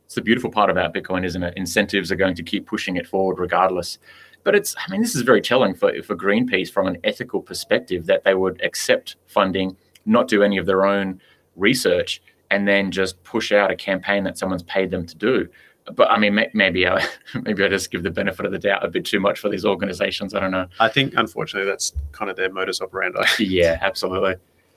It's 0.06 0.16
the 0.16 0.22
beautiful 0.22 0.50
part 0.50 0.72
about 0.72 0.92
Bitcoin, 0.92 1.24
isn't 1.24 1.44
it? 1.44 1.54
Incentives 1.56 2.12
are 2.12 2.16
going 2.16 2.34
to 2.34 2.42
keep 2.42 2.66
pushing 2.66 2.96
it 2.96 3.06
forward 3.06 3.38
regardless. 3.38 4.00
But 4.44 4.56
it's, 4.56 4.76
I 4.78 4.90
mean, 4.92 5.02
this 5.02 5.16
is 5.16 5.22
very 5.22 5.42
telling 5.42 5.74
for, 5.74 6.02
for 6.04 6.16
Greenpeace 6.16 6.72
from 6.72 6.88
an 6.88 6.98
ethical 7.04 7.42
perspective 7.42 8.06
that 8.06 8.24
they 8.24 8.34
would 8.34 8.62
accept 8.64 9.18
funding, 9.28 9.76
not 10.06 10.28
do 10.28 10.44
any 10.44 10.58
of 10.58 10.66
their 10.66 10.86
own 10.86 11.22
research, 11.56 12.22
and 12.52 12.68
then 12.68 12.92
just 12.92 13.22
push 13.24 13.52
out 13.52 13.72
a 13.72 13.76
campaign 13.76 14.24
that 14.24 14.38
someone's 14.38 14.64
paid 14.64 14.92
them 14.92 15.06
to 15.06 15.16
do. 15.16 15.48
But 15.96 16.10
I 16.12 16.18
mean, 16.18 16.40
maybe 16.54 16.88
I, 16.88 17.06
maybe 17.44 17.64
I 17.64 17.68
just 17.68 17.92
give 17.92 18.04
the 18.04 18.12
benefit 18.12 18.46
of 18.46 18.52
the 18.52 18.60
doubt 18.60 18.86
a 18.86 18.88
bit 18.88 19.06
too 19.06 19.20
much 19.20 19.40
for 19.40 19.50
these 19.50 19.66
organizations. 19.66 20.34
I 20.34 20.40
don't 20.40 20.52
know. 20.52 20.68
I 20.80 20.88
think, 20.88 21.14
unfortunately, 21.18 21.70
that's 21.70 21.94
kind 22.12 22.30
of 22.30 22.38
their 22.38 22.52
modus 22.52 22.82
operandi. 22.82 23.24
yeah, 23.40 23.78
absolutely. 23.82 24.36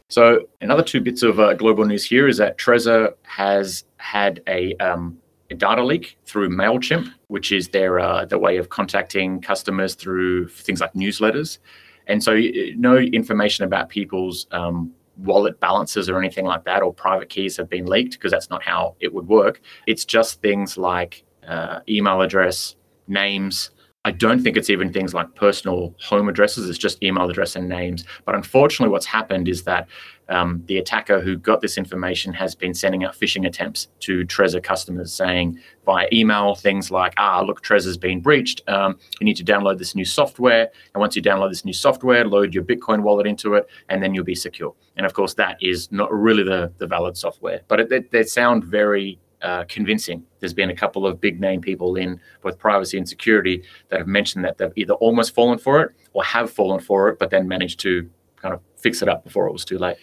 So 0.08 0.48
another 0.60 0.82
two 0.82 1.00
bits 1.00 1.22
of 1.22 1.40
uh, 1.40 1.54
global 1.54 1.86
news 1.86 2.04
here 2.04 2.28
is 2.28 2.36
that 2.36 2.58
Trezor 2.58 3.14
has 3.22 3.84
had 3.96 4.42
a 4.46 4.76
um, 4.76 5.16
a 5.16 5.21
data 5.54 5.84
leak 5.84 6.18
through 6.24 6.50
Mailchimp, 6.50 7.12
which 7.28 7.52
is 7.52 7.68
their 7.68 7.98
uh, 7.98 8.24
the 8.24 8.38
way 8.38 8.56
of 8.56 8.68
contacting 8.68 9.40
customers 9.40 9.94
through 9.94 10.48
things 10.48 10.80
like 10.80 10.92
newsletters, 10.94 11.58
and 12.06 12.22
so 12.22 12.38
no 12.76 12.96
information 12.96 13.64
about 13.64 13.88
people's 13.88 14.46
um, 14.52 14.92
wallet 15.18 15.58
balances 15.60 16.08
or 16.08 16.18
anything 16.18 16.44
like 16.44 16.64
that 16.64 16.82
or 16.82 16.92
private 16.92 17.28
keys 17.28 17.56
have 17.56 17.68
been 17.68 17.86
leaked 17.86 18.14
because 18.14 18.32
that's 18.32 18.50
not 18.50 18.62
how 18.62 18.96
it 19.00 19.12
would 19.12 19.28
work. 19.28 19.60
It's 19.86 20.04
just 20.04 20.40
things 20.40 20.76
like 20.76 21.24
uh, 21.46 21.80
email 21.88 22.20
address, 22.22 22.76
names. 23.08 23.70
I 24.04 24.10
don't 24.10 24.42
think 24.42 24.56
it's 24.56 24.68
even 24.68 24.92
things 24.92 25.14
like 25.14 25.32
personal 25.36 25.94
home 26.00 26.28
addresses. 26.28 26.68
It's 26.68 26.78
just 26.78 27.00
email 27.04 27.30
address 27.30 27.54
and 27.54 27.68
names. 27.68 28.04
But 28.24 28.34
unfortunately, 28.34 28.90
what's 28.90 29.06
happened 29.06 29.46
is 29.46 29.62
that 29.62 29.86
um, 30.28 30.62
the 30.66 30.78
attacker 30.78 31.20
who 31.20 31.36
got 31.36 31.60
this 31.60 31.78
information 31.78 32.32
has 32.32 32.56
been 32.56 32.74
sending 32.74 33.04
out 33.04 33.14
phishing 33.14 33.46
attempts 33.46 33.88
to 34.00 34.24
Trezor 34.26 34.62
customers 34.62 35.12
saying 35.12 35.58
via 35.86 36.08
email 36.12 36.56
things 36.56 36.90
like, 36.90 37.14
ah, 37.16 37.42
look, 37.42 37.62
Trezor's 37.62 37.96
been 37.96 38.20
breached. 38.20 38.62
Um, 38.68 38.98
you 39.20 39.24
need 39.24 39.36
to 39.36 39.44
download 39.44 39.78
this 39.78 39.94
new 39.94 40.04
software. 40.04 40.68
And 40.94 41.00
once 41.00 41.14
you 41.14 41.22
download 41.22 41.50
this 41.50 41.64
new 41.64 41.72
software, 41.72 42.24
load 42.24 42.54
your 42.54 42.64
Bitcoin 42.64 43.02
wallet 43.02 43.26
into 43.28 43.54
it, 43.54 43.68
and 43.88 44.02
then 44.02 44.14
you'll 44.14 44.24
be 44.24 44.34
secure. 44.34 44.74
And 44.96 45.06
of 45.06 45.14
course, 45.14 45.34
that 45.34 45.58
is 45.60 45.92
not 45.92 46.12
really 46.12 46.42
the, 46.42 46.72
the 46.78 46.88
valid 46.88 47.16
software, 47.16 47.60
but 47.68 47.78
it, 47.78 47.88
they, 47.88 48.00
they 48.00 48.24
sound 48.24 48.64
very 48.64 49.20
uh, 49.42 49.64
convincing. 49.68 50.24
There's 50.40 50.54
been 50.54 50.70
a 50.70 50.76
couple 50.76 51.06
of 51.06 51.20
big 51.20 51.40
name 51.40 51.60
people 51.60 51.96
in 51.96 52.20
both 52.42 52.58
privacy 52.58 52.98
and 52.98 53.08
security 53.08 53.62
that 53.88 53.98
have 53.98 54.06
mentioned 54.06 54.44
that 54.44 54.58
they've 54.58 54.72
either 54.76 54.94
almost 54.94 55.34
fallen 55.34 55.58
for 55.58 55.82
it 55.82 55.90
or 56.12 56.24
have 56.24 56.50
fallen 56.50 56.80
for 56.80 57.08
it, 57.08 57.18
but 57.18 57.30
then 57.30 57.48
managed 57.48 57.80
to 57.80 58.08
kind 58.36 58.54
of 58.54 58.60
fix 58.76 59.02
it 59.02 59.08
up 59.08 59.24
before 59.24 59.46
it 59.46 59.52
was 59.52 59.64
too 59.64 59.78
late. 59.78 59.96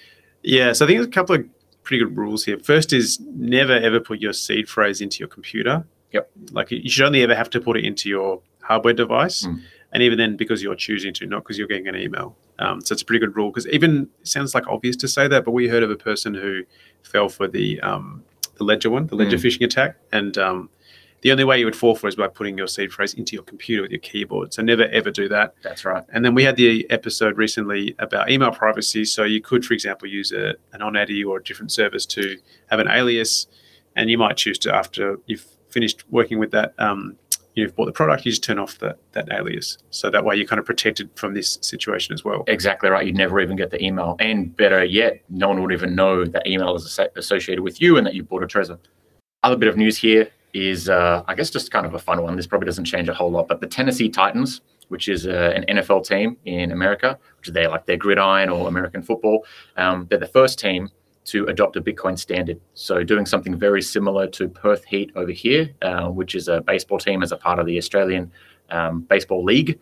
Yeah, 0.44 0.74
so 0.74 0.86
I 0.86 0.88
think 0.88 0.98
there's 0.98 1.08
a 1.08 1.12
couple 1.12 1.36
of 1.36 1.46
pretty 1.84 2.04
good 2.04 2.16
rules 2.16 2.46
here. 2.46 2.58
First 2.60 2.94
is 2.94 3.20
never 3.20 3.74
ever 3.74 4.00
put 4.00 4.20
your 4.20 4.34
seed 4.34 4.70
phrase 4.70 5.02
into 5.02 5.20
your 5.20 5.28
computer. 5.28 5.86
Yep. 6.12 6.32
Like 6.52 6.72
you 6.72 6.90
should 6.90 7.06
only 7.06 7.24
ever 7.24 7.36
have 7.36 7.50
to 7.52 7.62
put 7.62 7.78
it 7.78 7.86
into 7.86 8.10
your 8.10 8.42
hardware 8.62 8.94
device, 8.94 9.46
mm. 9.46 9.62
and 9.92 10.04
even 10.04 10.18
then 10.18 10.38
because 10.38 10.64
you're 10.64 10.76
choosing 10.76 11.14
to, 11.16 11.26
not 11.26 11.44
because 11.44 11.58
you're 11.58 11.68
getting 11.68 11.88
an 11.88 11.96
email. 11.96 12.36
Um, 12.60 12.82
so 12.82 12.94
it's 12.94 13.02
a 13.02 13.06
pretty 13.06 13.26
good 13.26 13.36
rule 13.36 13.50
because 13.50 13.68
even 13.68 14.10
it 14.22 14.28
sounds 14.28 14.54
like 14.54 14.68
obvious 14.68 14.96
to 14.98 15.08
say 15.08 15.28
that, 15.28 15.46
but 15.46 15.52
we 15.52 15.68
heard 15.68 15.84
of 15.84 15.92
a 15.92 15.96
person 15.96 16.34
who 16.34 16.64
fell 17.04 17.30
for 17.30 17.48
the 17.48 17.80
um, 17.82 18.24
the 18.60 18.64
Ledger 18.64 18.92
one, 18.92 19.08
the 19.08 19.16
Ledger 19.16 19.38
mm. 19.38 19.44
phishing 19.44 19.66
attack, 19.66 19.96
and 20.12 20.38
um, 20.38 20.70
the 21.22 21.32
only 21.32 21.44
way 21.44 21.58
you 21.60 21.66
would 21.66 21.76
fall 21.76 21.96
for 21.96 22.08
is 22.08 22.16
by 22.16 22.28
putting 22.28 22.58
your 22.58 22.68
seed 22.68 22.92
phrase 22.92 23.14
into 23.16 23.34
your 23.34 23.44
computer 23.44 23.82
with 23.82 23.92
your 23.92 24.00
keyboard. 24.00 24.54
So 24.54 24.62
never 24.62 24.84
ever 24.84 25.10
do 25.10 25.28
that. 25.30 25.56
That's 25.64 25.84
right. 25.84 26.04
And 26.14 26.24
then 26.24 26.36
we 26.36 26.44
had 26.44 26.56
the 26.56 26.90
episode 26.92 27.38
recently 27.38 27.96
about 28.00 28.30
email 28.30 28.52
privacy. 28.52 29.06
So 29.06 29.24
you 29.24 29.42
could, 29.42 29.66
for 29.66 29.74
example, 29.74 30.08
use 30.08 30.32
a, 30.32 30.54
AnonAddy 30.74 31.26
or 31.26 31.38
a 31.38 31.44
different 31.44 31.72
service 31.72 32.06
to 32.08 32.38
have 32.68 32.80
an 32.80 32.88
alias, 32.88 33.48
and 33.96 34.10
you 34.10 34.18
might 34.18 34.38
choose 34.38 34.60
to 34.60 34.74
after 34.74 35.20
you've 35.26 35.46
finished 35.70 36.04
working 36.10 36.38
with 36.40 36.52
that. 36.52 36.74
Um, 36.78 37.16
you've 37.60 37.76
bought 37.76 37.86
the 37.86 37.92
product, 37.92 38.26
you 38.26 38.32
just 38.32 38.44
turn 38.44 38.60
off 38.60 38.80
that 38.80 38.98
that 39.12 39.28
alias. 39.32 39.78
So 39.90 40.10
that 40.10 40.26
way 40.26 40.36
you're 40.36 40.48
kind 40.48 40.60
of 40.60 40.66
protected 40.66 41.10
from 41.16 41.34
this 41.34 41.60
situation 41.62 42.14
as 42.14 42.24
well. 42.24 42.44
Exactly 42.48 42.90
right. 42.90 43.06
You'd 43.06 43.16
never 43.16 43.40
even 43.40 43.56
get 43.56 43.72
the 43.72 43.84
email. 43.84 44.16
And 44.20 44.56
better 44.56 44.84
yet, 44.84 45.24
no 45.30 45.50
one 45.50 45.62
would 45.62 45.72
even 45.72 45.96
know 45.96 46.26
that 46.26 46.48
email 46.48 46.76
is 46.76 47.00
associated 47.16 47.62
with 47.62 47.82
you 47.82 47.98
and 47.98 48.06
that 48.06 48.14
you 48.14 48.24
bought 48.24 48.44
a 48.44 48.48
Trezor. 48.48 48.80
Other 49.44 49.56
bit 49.56 49.70
of 49.70 49.78
news 49.78 49.98
here 49.98 50.30
is, 50.54 50.90
uh, 50.90 51.24
I 51.28 51.36
guess, 51.36 51.50
just 51.50 51.72
kind 51.72 51.86
of 51.86 51.94
a 51.94 52.00
fun 52.00 52.22
one. 52.22 52.36
This 52.36 52.48
probably 52.48 52.66
doesn't 52.66 52.86
change 52.86 53.08
a 53.10 53.14
whole 53.14 53.32
lot, 53.32 53.48
but 53.48 53.62
the 53.62 53.68
Tennessee 53.68 54.10
Titans, 54.10 54.62
which 54.88 55.08
is 55.08 55.28
uh, 55.28 55.54
an 55.56 55.66
NFL 55.78 56.06
team 56.06 56.38
in 56.46 56.72
America, 56.72 57.18
which 57.38 57.50
they're 57.50 57.70
like 57.70 57.86
their 57.86 57.98
gridiron 57.98 58.50
or 58.50 58.68
American 58.68 59.02
football, 59.02 59.46
um, 59.78 60.08
they're 60.10 60.20
the 60.20 60.28
first 60.28 60.60
team 60.60 60.90
to 61.30 61.46
adopt 61.46 61.76
a 61.76 61.82
Bitcoin 61.82 62.18
standard. 62.18 62.60
So 62.74 63.04
doing 63.04 63.26
something 63.26 63.58
very 63.58 63.82
similar 63.82 64.28
to 64.28 64.48
Perth 64.48 64.86
Heat 64.86 65.12
over 65.16 65.32
here, 65.32 65.70
uh, 65.82 66.08
which 66.08 66.36
is 66.36 66.48
a 66.48 66.62
baseball 66.62 66.98
team 66.98 67.24
as 67.24 67.32
a 67.32 67.38
part 67.38 67.60
of 67.60 67.66
the 67.66 67.78
Australian 67.78 68.32
um, 68.70 69.02
Baseball 69.02 69.44
League. 69.44 69.80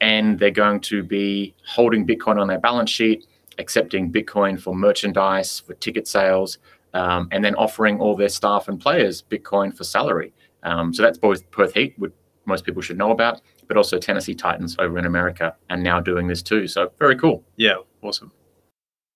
And 0.00 0.38
they're 0.38 0.50
going 0.50 0.80
to 0.80 1.02
be 1.02 1.54
holding 1.66 2.06
Bitcoin 2.06 2.40
on 2.40 2.48
their 2.48 2.58
balance 2.58 2.90
sheet, 2.90 3.26
accepting 3.58 4.12
Bitcoin 4.12 4.60
for 4.60 4.74
merchandise, 4.74 5.60
for 5.60 5.74
ticket 5.74 6.08
sales, 6.08 6.58
um, 6.94 7.28
and 7.30 7.44
then 7.44 7.54
offering 7.54 8.00
all 8.00 8.16
their 8.16 8.28
staff 8.28 8.68
and 8.68 8.80
players 8.80 9.22
Bitcoin 9.22 9.76
for 9.76 9.84
salary. 9.84 10.32
Um, 10.64 10.92
so 10.92 11.02
that's 11.02 11.18
both 11.18 11.48
Perth 11.52 11.74
Heat, 11.74 11.94
which 11.98 12.12
most 12.46 12.64
people 12.64 12.82
should 12.82 12.98
know 12.98 13.12
about, 13.12 13.40
but 13.68 13.76
also 13.76 13.98
Tennessee 13.98 14.34
Titans 14.34 14.76
over 14.78 14.98
in 14.98 15.06
America 15.06 15.54
and 15.70 15.82
now 15.82 16.00
doing 16.00 16.26
this 16.26 16.42
too. 16.42 16.66
So 16.66 16.90
very 16.98 17.16
cool. 17.16 17.44
Yeah, 17.56 17.76
awesome. 18.02 18.32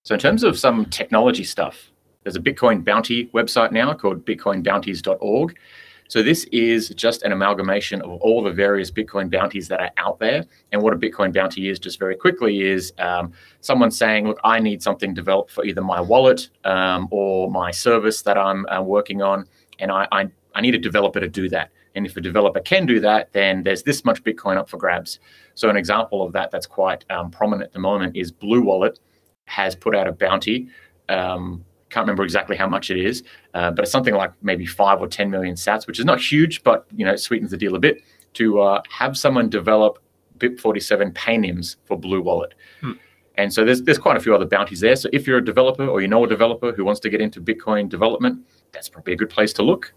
So 0.06 0.14
in 0.14 0.20
terms 0.20 0.44
of 0.44 0.56
some 0.56 0.84
technology 0.84 1.42
stuff, 1.42 1.90
there's 2.22 2.36
a 2.36 2.40
Bitcoin 2.40 2.84
bounty 2.84 3.26
website 3.34 3.72
now 3.72 3.92
called 3.92 4.24
bitcoinbounties.org. 4.24 5.58
So 6.06 6.22
this 6.22 6.44
is 6.52 6.90
just 6.90 7.24
an 7.24 7.32
amalgamation 7.32 8.00
of 8.02 8.12
all 8.20 8.40
the 8.40 8.52
various 8.52 8.88
Bitcoin 8.88 9.32
bounties 9.32 9.66
that 9.66 9.80
are 9.80 9.90
out 9.96 10.20
there. 10.20 10.44
And 10.70 10.80
what 10.80 10.92
a 10.92 10.96
Bitcoin 10.96 11.34
bounty 11.34 11.68
is, 11.68 11.80
just 11.80 11.98
very 11.98 12.14
quickly, 12.14 12.62
is 12.62 12.92
um, 12.98 13.32
someone 13.62 13.90
saying, 13.90 14.28
"Look, 14.28 14.38
I 14.44 14.60
need 14.60 14.80
something 14.80 15.12
developed 15.12 15.50
for 15.50 15.64
either 15.64 15.82
my 15.82 16.00
wallet 16.00 16.50
um, 16.62 17.08
or 17.10 17.50
my 17.50 17.72
service 17.72 18.22
that 18.22 18.38
I'm 18.38 18.64
uh, 18.66 18.82
working 18.82 19.22
on, 19.22 19.44
and 19.80 19.90
I, 19.90 20.06
I 20.12 20.30
I 20.54 20.60
need 20.60 20.76
a 20.76 20.78
developer 20.78 21.18
to 21.18 21.28
do 21.28 21.48
that." 21.48 21.70
And 21.96 22.06
if 22.06 22.16
a 22.16 22.20
developer 22.20 22.60
can 22.60 22.86
do 22.86 23.00
that, 23.00 23.32
then 23.32 23.64
there's 23.64 23.82
this 23.82 24.04
much 24.04 24.22
Bitcoin 24.22 24.56
up 24.56 24.68
for 24.68 24.76
grabs. 24.76 25.18
So 25.56 25.68
an 25.68 25.76
example 25.76 26.22
of 26.22 26.32
that 26.34 26.52
that's 26.52 26.66
quite 26.66 27.04
um, 27.10 27.28
prominent 27.32 27.70
at 27.70 27.72
the 27.72 27.80
moment 27.80 28.16
is 28.16 28.30
Blue 28.30 28.62
Wallet 28.62 29.00
has 29.46 29.74
put 29.74 29.94
out 29.94 30.06
a 30.06 30.12
bounty. 30.12 30.68
Um, 31.08 31.64
can't 31.88 32.04
remember 32.04 32.24
exactly 32.24 32.56
how 32.56 32.68
much 32.68 32.90
it 32.90 32.98
is, 32.98 33.22
uh, 33.54 33.70
but 33.70 33.84
it's 33.84 33.92
something 33.92 34.14
like 34.14 34.32
maybe 34.42 34.66
five 34.66 35.00
or 35.00 35.06
10 35.06 35.30
million 35.30 35.54
sats, 35.54 35.86
which 35.86 35.98
is 35.98 36.04
not 36.04 36.20
huge, 36.20 36.62
but 36.62 36.86
you 36.94 37.04
know, 37.04 37.12
it 37.12 37.18
sweetens 37.18 37.50
the 37.50 37.56
deal 37.56 37.76
a 37.76 37.78
bit 37.78 38.02
to 38.34 38.60
uh, 38.60 38.82
have 38.90 39.16
someone 39.16 39.48
develop 39.48 39.98
BIP47 40.38 41.12
PayNyms 41.14 41.76
for 41.84 41.98
Blue 41.98 42.20
Wallet. 42.20 42.54
Hmm. 42.80 42.92
And 43.38 43.52
so 43.52 43.64
there's, 43.64 43.82
there's 43.82 43.98
quite 43.98 44.16
a 44.16 44.20
few 44.20 44.34
other 44.34 44.46
bounties 44.46 44.80
there. 44.80 44.96
So 44.96 45.08
if 45.12 45.26
you're 45.26 45.38
a 45.38 45.44
developer 45.44 45.86
or 45.86 46.00
you 46.00 46.08
know 46.08 46.24
a 46.24 46.28
developer 46.28 46.72
who 46.72 46.84
wants 46.84 47.00
to 47.00 47.08
get 47.08 47.20
into 47.20 47.40
Bitcoin 47.40 47.88
development, 47.88 48.44
that's 48.72 48.88
probably 48.88 49.12
a 49.12 49.16
good 49.16 49.30
place 49.30 49.52
to 49.54 49.62
look 49.62 49.94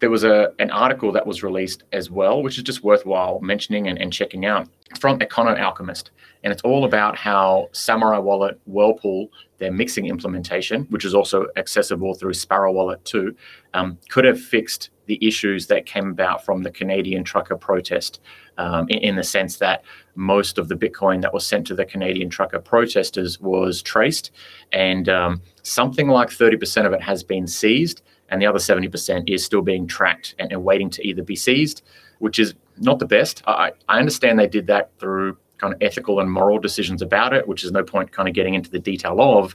there 0.00 0.10
was 0.10 0.24
a 0.24 0.52
an 0.58 0.70
article 0.70 1.12
that 1.12 1.26
was 1.26 1.42
released 1.42 1.84
as 1.92 2.10
well, 2.10 2.42
which 2.42 2.58
is 2.58 2.64
just 2.64 2.84
worthwhile 2.84 3.40
mentioning 3.40 3.88
and, 3.88 3.98
and 4.00 4.12
checking 4.12 4.46
out 4.46 4.68
from 4.98 5.18
Econo 5.18 5.58
Alchemist. 5.58 6.10
And 6.44 6.52
it's 6.52 6.62
all 6.62 6.84
about 6.84 7.16
how 7.16 7.68
Samurai 7.72 8.18
Wallet, 8.18 8.60
Whirlpool, 8.66 9.30
their 9.58 9.72
mixing 9.72 10.06
implementation, 10.06 10.84
which 10.84 11.04
is 11.04 11.14
also 11.14 11.46
accessible 11.56 12.14
through 12.14 12.34
Sparrow 12.34 12.72
Wallet 12.72 13.04
too, 13.04 13.34
um, 13.74 13.98
could 14.08 14.24
have 14.24 14.40
fixed 14.40 14.90
the 15.06 15.18
issues 15.26 15.66
that 15.66 15.86
came 15.86 16.10
about 16.10 16.44
from 16.44 16.62
the 16.62 16.70
Canadian 16.70 17.24
trucker 17.24 17.56
protest, 17.56 18.20
um, 18.58 18.86
in, 18.90 18.98
in, 18.98 19.16
the 19.16 19.24
sense 19.24 19.56
that 19.56 19.82
most 20.14 20.58
of 20.58 20.68
the 20.68 20.74
Bitcoin 20.74 21.22
that 21.22 21.32
was 21.32 21.46
sent 21.46 21.66
to 21.66 21.74
the 21.74 21.86
Canadian 21.86 22.28
trucker 22.28 22.58
protesters 22.58 23.40
was 23.40 23.80
traced, 23.80 24.30
and 24.70 25.08
um, 25.08 25.40
something 25.62 26.08
like 26.08 26.28
30% 26.28 26.84
of 26.84 26.92
it 26.92 27.00
has 27.00 27.24
been 27.24 27.46
seized 27.46 28.02
and 28.28 28.40
the 28.40 28.46
other 28.46 28.58
70% 28.58 29.24
is 29.26 29.44
still 29.44 29.62
being 29.62 29.86
tracked 29.86 30.34
and, 30.38 30.52
and 30.52 30.62
waiting 30.62 30.90
to 30.90 31.06
either 31.06 31.22
be 31.22 31.36
seized, 31.36 31.82
which 32.18 32.38
is 32.38 32.54
not 32.78 32.98
the 32.98 33.06
best. 33.06 33.42
I, 33.46 33.72
I 33.88 33.98
understand 33.98 34.38
they 34.38 34.46
did 34.46 34.66
that 34.66 34.90
through 34.98 35.36
kind 35.58 35.74
of 35.74 35.82
ethical 35.82 36.20
and 36.20 36.30
moral 36.30 36.58
decisions 36.58 37.02
about 37.02 37.32
it, 37.32 37.46
which 37.46 37.64
is 37.64 37.72
no 37.72 37.82
point 37.82 38.12
kind 38.12 38.28
of 38.28 38.34
getting 38.34 38.54
into 38.54 38.70
the 38.70 38.78
detail 38.78 39.20
of. 39.20 39.54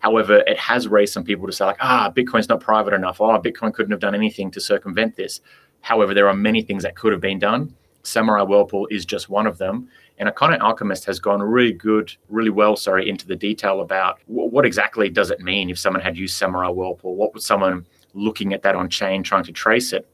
However, 0.00 0.42
it 0.46 0.58
has 0.58 0.88
raised 0.88 1.12
some 1.12 1.24
people 1.24 1.46
to 1.46 1.52
say, 1.52 1.64
like, 1.64 1.78
ah, 1.80 2.12
Bitcoin's 2.14 2.48
not 2.48 2.60
private 2.60 2.92
enough. 2.92 3.20
Oh, 3.20 3.40
Bitcoin 3.40 3.72
couldn't 3.72 3.92
have 3.92 4.00
done 4.00 4.14
anything 4.14 4.50
to 4.50 4.60
circumvent 4.60 5.16
this. 5.16 5.40
However, 5.80 6.14
there 6.14 6.28
are 6.28 6.34
many 6.34 6.62
things 6.62 6.82
that 6.82 6.96
could 6.96 7.12
have 7.12 7.20
been 7.20 7.38
done. 7.38 7.74
Samurai 8.02 8.42
Whirlpool 8.42 8.86
is 8.90 9.04
just 9.04 9.28
one 9.28 9.46
of 9.46 9.58
them. 9.58 9.88
And 10.18 10.28
Econo 10.28 10.58
Alchemist 10.60 11.04
has 11.06 11.18
gone 11.18 11.42
really 11.42 11.72
good, 11.72 12.14
really 12.28 12.50
well, 12.50 12.76
sorry, 12.76 13.08
into 13.08 13.26
the 13.26 13.36
detail 13.36 13.80
about 13.80 14.18
w- 14.28 14.48
what 14.48 14.64
exactly 14.64 15.08
does 15.08 15.30
it 15.30 15.40
mean 15.40 15.68
if 15.68 15.78
someone 15.78 16.02
had 16.02 16.16
used 16.16 16.36
Samurai 16.36 16.68
Whirlpool? 16.68 17.16
What 17.16 17.34
would 17.34 17.42
someone 17.42 17.84
looking 18.14 18.54
at 18.54 18.62
that 18.62 18.74
on 18.74 18.88
chain, 18.88 19.22
trying 19.22 19.44
to 19.44 19.52
trace 19.52 19.92
it, 19.92 20.08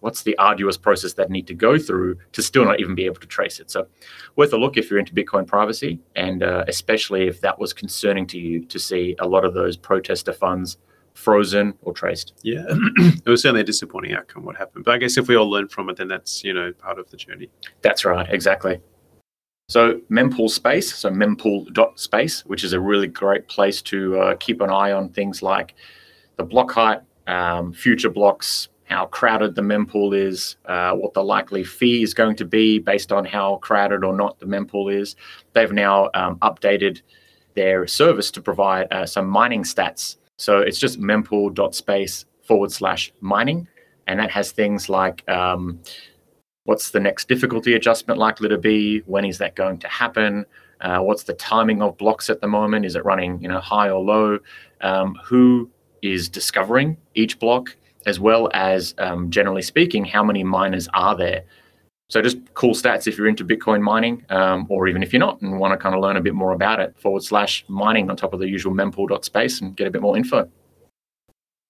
what's 0.00 0.22
the 0.22 0.36
arduous 0.38 0.76
process 0.76 1.14
that 1.14 1.30
need 1.30 1.46
to 1.46 1.54
go 1.54 1.78
through 1.78 2.18
to 2.32 2.42
still 2.42 2.64
not 2.64 2.80
even 2.80 2.94
be 2.94 3.06
able 3.06 3.20
to 3.20 3.26
trace 3.26 3.60
it? 3.60 3.70
So, 3.70 3.86
worth 4.36 4.52
a 4.52 4.56
look 4.56 4.76
if 4.76 4.90
you're 4.90 4.98
into 4.98 5.14
Bitcoin 5.14 5.46
privacy, 5.46 6.00
and 6.14 6.42
uh, 6.42 6.64
especially 6.68 7.26
if 7.26 7.40
that 7.40 7.58
was 7.58 7.72
concerning 7.72 8.26
to 8.28 8.38
you 8.38 8.64
to 8.66 8.78
see 8.78 9.16
a 9.18 9.26
lot 9.26 9.44
of 9.44 9.54
those 9.54 9.76
protester 9.76 10.32
funds 10.32 10.78
frozen 11.14 11.74
or 11.82 11.92
traced. 11.92 12.34
Yeah, 12.42 12.64
it 12.68 13.26
was 13.26 13.42
certainly 13.42 13.62
a 13.62 13.64
disappointing 13.64 14.12
outcome 14.14 14.44
what 14.44 14.56
happened. 14.56 14.84
But 14.84 14.94
I 14.94 14.98
guess 14.98 15.16
if 15.16 15.28
we 15.28 15.36
all 15.36 15.50
learn 15.50 15.68
from 15.68 15.88
it, 15.88 15.96
then 15.96 16.08
that's 16.08 16.44
you 16.44 16.52
know 16.52 16.72
part 16.72 16.98
of 16.98 17.10
the 17.10 17.16
journey. 17.16 17.48
That's 17.82 18.04
right, 18.04 18.28
exactly. 18.30 18.80
So 19.68 20.00
mempool 20.10 20.48
space, 20.48 20.94
so 20.94 21.10
mempool.space, 21.10 22.46
which 22.46 22.62
is 22.62 22.72
a 22.72 22.78
really 22.78 23.08
great 23.08 23.48
place 23.48 23.82
to 23.82 24.20
uh, 24.20 24.36
keep 24.38 24.60
an 24.60 24.70
eye 24.70 24.92
on 24.92 25.08
things 25.08 25.42
like 25.42 25.74
the 26.36 26.44
block 26.44 26.70
height, 26.70 27.00
um, 27.26 27.72
future 27.72 28.10
blocks, 28.10 28.68
how 28.86 29.06
crowded 29.06 29.54
the 29.54 29.62
mempool 29.62 30.16
is, 30.16 30.56
uh, 30.66 30.92
what 30.92 31.12
the 31.12 31.22
likely 31.22 31.64
fee 31.64 32.02
is 32.02 32.14
going 32.14 32.36
to 32.36 32.44
be 32.44 32.78
based 32.78 33.12
on 33.12 33.24
how 33.24 33.56
crowded 33.56 34.04
or 34.04 34.14
not 34.14 34.38
the 34.38 34.46
mempool 34.46 34.92
is. 34.94 35.16
They've 35.52 35.72
now 35.72 36.08
um, 36.14 36.36
updated 36.36 37.02
their 37.54 37.86
service 37.86 38.30
to 38.30 38.40
provide 38.40 38.86
uh, 38.92 39.06
some 39.06 39.26
mining 39.26 39.64
stats. 39.64 40.16
So 40.38 40.58
it's 40.58 40.78
just 40.78 41.00
mempool.space 41.00 42.26
forward 42.42 42.70
slash 42.70 43.12
mining. 43.20 43.66
And 44.06 44.20
that 44.20 44.30
has 44.30 44.52
things 44.52 44.88
like 44.88 45.28
um, 45.28 45.80
what's 46.64 46.90
the 46.90 47.00
next 47.00 47.26
difficulty 47.28 47.74
adjustment 47.74 48.20
likely 48.20 48.48
to 48.48 48.58
be? 48.58 48.98
When 49.06 49.24
is 49.24 49.38
that 49.38 49.56
going 49.56 49.78
to 49.78 49.88
happen? 49.88 50.46
Uh, 50.80 50.98
what's 50.98 51.24
the 51.24 51.34
timing 51.34 51.82
of 51.82 51.96
blocks 51.96 52.30
at 52.30 52.40
the 52.40 52.46
moment? 52.46 52.84
Is 52.84 52.94
it 52.94 53.04
running, 53.04 53.42
you 53.42 53.48
know, 53.48 53.60
high 53.60 53.88
or 53.88 54.00
low? 54.00 54.38
Um, 54.82 55.18
who 55.24 55.70
is 56.02 56.28
discovering 56.28 56.96
each 57.14 57.38
block, 57.38 57.74
as 58.06 58.18
well 58.18 58.48
as 58.54 58.94
um, 58.98 59.30
generally 59.30 59.62
speaking, 59.62 60.04
how 60.04 60.22
many 60.24 60.42
miners 60.42 60.88
are 60.94 61.16
there. 61.16 61.42
So 62.08 62.22
just 62.22 62.38
cool 62.54 62.72
stats 62.72 63.08
if 63.08 63.18
you're 63.18 63.26
into 63.26 63.44
Bitcoin 63.44 63.82
mining, 63.82 64.24
um, 64.30 64.66
or 64.70 64.86
even 64.86 65.02
if 65.02 65.12
you're 65.12 65.20
not 65.20 65.42
and 65.42 65.58
want 65.58 65.72
to 65.72 65.76
kind 65.76 65.94
of 65.94 66.00
learn 66.00 66.16
a 66.16 66.20
bit 66.20 66.34
more 66.34 66.52
about 66.52 66.78
it. 66.78 66.96
Forward 66.96 67.24
slash 67.24 67.64
mining 67.66 68.08
on 68.08 68.16
top 68.16 68.32
of 68.32 68.38
the 68.38 68.48
usual 68.48 68.72
mempool.space 68.72 69.60
and 69.60 69.76
get 69.76 69.88
a 69.88 69.90
bit 69.90 70.02
more 70.02 70.16
info. 70.16 70.48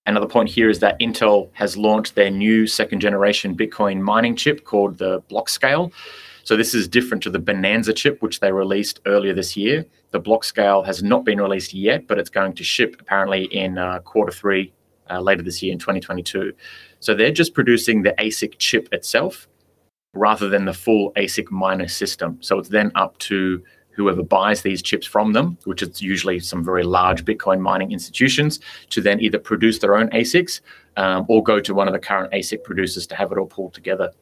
Another 0.05 0.27
point 0.27 0.51
here 0.51 0.69
is 0.69 0.79
that 0.81 1.01
Intel 1.01 1.49
has 1.55 1.77
launched 1.77 2.15
their 2.15 2.31
new 2.31 2.67
second 2.67 3.01
generation 3.01 3.57
Bitcoin 3.57 4.01
mining 4.01 4.37
chip 4.37 4.65
called 4.65 4.99
the 4.99 5.23
Blockscale. 5.23 5.91
So 6.45 6.57
this 6.57 6.75
is 6.75 6.87
different 6.87 7.23
to 7.25 7.31
the 7.31 7.41
Bonanza 7.41 7.93
chip, 7.93 8.23
which 8.23 8.39
they 8.39 8.53
released 8.53 9.01
earlier 9.07 9.33
this 9.33 9.57
year. 9.57 9.85
The 10.13 10.21
Blockscale 10.21 10.87
has 10.87 11.03
not 11.03 11.25
been 11.25 11.41
released 11.41 11.75
yet, 11.75 12.07
but 12.07 12.19
it's 12.19 12.31
going 12.31 12.53
to 12.55 12.63
ship 12.63 12.97
apparently 13.01 13.47
in 13.47 13.79
uh, 13.79 13.99
quarter 14.01 14.31
three 14.31 14.73
uh, 15.11 15.21
later 15.21 15.43
this 15.43 15.63
year 15.63 15.73
in 15.73 15.79
2022. 15.79 16.53
So 17.01 17.15
they're 17.15 17.33
just 17.33 17.55
producing 17.55 18.03
the 18.03 18.15
ASIC 18.19 18.59
chip 18.59 18.89
itself 18.93 19.49
rather 20.15 20.49
than 20.49 20.65
the 20.65 20.73
full 20.73 21.13
ASIC 21.13 21.51
miner 21.51 21.89
system. 21.89 22.39
So 22.41 22.59
it's 22.59 22.69
then 22.69 22.91
up 22.95 23.19
to 23.19 23.63
whoever 23.97 24.23
buys 24.23 24.63
these 24.63 24.83
chips 24.83 25.07
from 25.07 25.33
them, 25.33 25.57
which 25.65 25.83
is 25.83 26.03
usually 26.03 26.39
some 26.39 26.63
very 26.63 26.83
large 26.83 27.25
Bitcoin 27.25 27.61
mining 27.61 27.93
institutions, 27.93 28.61
to 28.91 29.01
then 29.01 29.21
either 29.21 29.39
produce 29.39 29.79
their 29.79 29.97
own 29.97 30.11
ASICs 30.11 30.61
um, 30.97 31.25
or 31.29 31.43
go 31.43 31.61
to 31.61 31.75
one 31.75 31.89
of 31.89 31.95
the 31.95 31.99
current 31.99 32.33
ASIC 32.33 32.63
producers 32.63 33.07
to 33.07 33.17
have 33.17 33.33
it 33.33 33.39
all 33.39 33.47
pulled 33.47 33.73
together. 33.73 34.13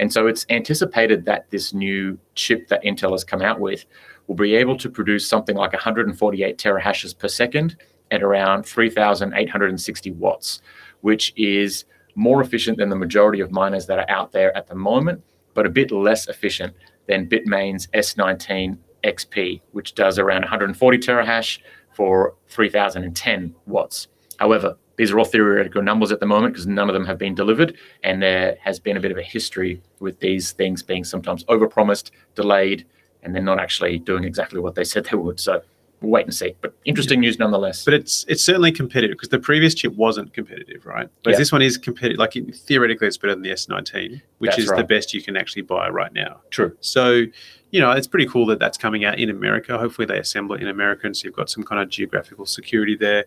And 0.00 0.12
so 0.12 0.26
it's 0.26 0.44
anticipated 0.50 1.24
that 1.26 1.48
this 1.50 1.72
new 1.72 2.18
chip 2.34 2.66
that 2.68 2.82
Intel 2.82 3.12
has 3.12 3.22
come 3.22 3.42
out 3.42 3.60
with 3.60 3.84
will 4.26 4.34
be 4.34 4.56
able 4.56 4.76
to 4.78 4.88
produce 4.90 5.28
something 5.28 5.56
like 5.56 5.72
148 5.72 6.58
terahashes 6.58 7.16
per 7.16 7.28
second 7.28 7.76
at 8.14 8.22
around 8.22 8.64
3,860 8.64 10.10
watts, 10.12 10.62
which 11.02 11.32
is 11.36 11.84
more 12.14 12.40
efficient 12.40 12.78
than 12.78 12.88
the 12.88 12.96
majority 12.96 13.40
of 13.40 13.50
miners 13.50 13.86
that 13.86 13.98
are 13.98 14.10
out 14.10 14.32
there 14.32 14.56
at 14.56 14.68
the 14.68 14.74
moment, 14.74 15.22
but 15.52 15.66
a 15.66 15.70
bit 15.70 15.90
less 15.90 16.28
efficient 16.28 16.74
than 17.06 17.28
Bitmain's 17.28 17.86
S19 17.88 18.78
XP, 19.04 19.60
which 19.72 19.94
does 19.94 20.18
around 20.18 20.42
140 20.42 20.98
terahash 20.98 21.58
for 21.92 22.34
3,010 22.48 23.54
watts. 23.66 24.08
However, 24.38 24.76
these 24.96 25.10
are 25.10 25.18
all 25.18 25.24
theoretical 25.24 25.82
numbers 25.82 26.12
at 26.12 26.20
the 26.20 26.26
moment 26.26 26.54
because 26.54 26.66
none 26.66 26.88
of 26.88 26.94
them 26.94 27.04
have 27.04 27.18
been 27.18 27.34
delivered, 27.34 27.76
and 28.02 28.22
there 28.22 28.56
has 28.60 28.78
been 28.78 28.96
a 28.96 29.00
bit 29.00 29.10
of 29.10 29.18
a 29.18 29.22
history 29.22 29.82
with 29.98 30.20
these 30.20 30.52
things 30.52 30.82
being 30.82 31.04
sometimes 31.04 31.44
overpromised, 31.44 32.10
delayed, 32.34 32.86
and 33.22 33.34
then 33.34 33.44
not 33.44 33.58
actually 33.58 33.98
doing 33.98 34.24
exactly 34.24 34.60
what 34.60 34.74
they 34.74 34.84
said 34.84 35.04
they 35.04 35.16
would. 35.16 35.40
So 35.40 35.62
we'll 36.04 36.12
wait 36.12 36.26
and 36.26 36.34
see. 36.34 36.54
But 36.60 36.76
interesting 36.84 37.22
yeah. 37.22 37.28
news 37.28 37.38
nonetheless. 37.38 37.84
But 37.84 37.94
it's 37.94 38.24
it's 38.28 38.44
certainly 38.44 38.72
competitive 38.72 39.16
because 39.16 39.30
the 39.30 39.38
previous 39.38 39.74
chip 39.74 39.94
wasn't 39.94 40.32
competitive, 40.32 40.86
right? 40.86 41.08
But 41.22 41.32
yeah. 41.32 41.38
this 41.38 41.52
one 41.52 41.62
is 41.62 41.76
competitive. 41.76 42.18
Like 42.18 42.32
theoretically, 42.32 43.06
it's 43.06 43.16
better 43.16 43.34
than 43.34 43.42
the 43.42 43.50
S19, 43.50 44.20
which 44.38 44.50
that's 44.50 44.58
is 44.58 44.68
right. 44.68 44.76
the 44.76 44.84
best 44.84 45.12
you 45.14 45.22
can 45.22 45.36
actually 45.36 45.62
buy 45.62 45.88
right 45.88 46.12
now. 46.12 46.40
True. 46.50 46.76
So 46.80 47.24
you 47.70 47.80
know, 47.80 47.90
it's 47.90 48.06
pretty 48.06 48.26
cool 48.26 48.46
that 48.46 48.60
that's 48.60 48.78
coming 48.78 49.04
out 49.04 49.18
in 49.18 49.30
America. 49.30 49.76
Hopefully, 49.76 50.06
they 50.06 50.18
assemble 50.18 50.54
it 50.54 50.62
in 50.62 50.68
America, 50.68 51.06
and 51.06 51.16
so 51.16 51.26
you've 51.26 51.34
got 51.34 51.50
some 51.50 51.64
kind 51.64 51.82
of 51.82 51.88
geographical 51.88 52.46
security 52.46 52.96
there 52.96 53.24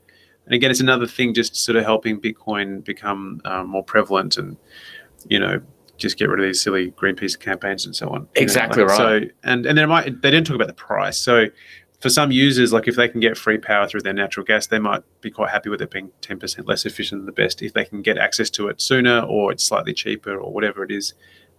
and 0.47 0.53
again, 0.53 0.71
it's 0.71 0.79
another 0.79 1.05
thing 1.05 1.33
just 1.33 1.57
sort 1.57 1.75
of 1.75 1.83
helping 1.83 2.21
Bitcoin 2.21 2.81
become 2.83 3.41
um, 3.43 3.67
more 3.67 3.83
prevalent 3.83 4.37
and, 4.37 4.55
you 5.27 5.39
know, 5.39 5.61
just 5.97 6.17
get 6.17 6.29
rid 6.29 6.39
of 6.39 6.45
these 6.45 6.61
silly 6.61 6.91
Greenpeace 6.91 7.37
campaigns 7.37 7.85
and 7.85 7.93
so 7.93 8.07
on. 8.09 8.29
Exactly 8.35 8.83
like, 8.83 8.91
right. 8.91 8.97
So, 8.97 9.29
and 9.43 9.65
and 9.65 9.77
then 9.77 9.89
might 9.89 10.21
they 10.21 10.31
didn't 10.31 10.47
talk 10.47 10.55
about 10.55 10.67
the 10.67 10.73
price. 10.73 11.17
So, 11.17 11.47
for 11.99 12.09
some 12.09 12.31
users, 12.31 12.71
like 12.71 12.87
if 12.87 12.95
they 12.95 13.07
can 13.07 13.19
get 13.19 13.37
free 13.37 13.57
power 13.57 13.87
through 13.87 14.01
their 14.01 14.13
natural 14.13 14.45
gas, 14.45 14.67
they 14.67 14.79
might 14.79 15.03
be 15.21 15.31
quite 15.31 15.49
happy 15.49 15.69
with 15.69 15.81
it 15.81 15.89
being 15.89 16.11
ten 16.21 16.39
percent 16.39 16.67
less 16.67 16.85
efficient 16.85 17.21
than 17.21 17.25
the 17.25 17.31
best 17.31 17.61
if 17.61 17.73
they 17.73 17.85
can 17.85 18.01
get 18.01 18.17
access 18.17 18.49
to 18.51 18.67
it 18.67 18.81
sooner 18.81 19.21
or 19.21 19.51
it's 19.51 19.63
slightly 19.63 19.93
cheaper 19.93 20.37
or 20.37 20.51
whatever 20.51 20.83
it 20.83 20.91
is 20.91 21.13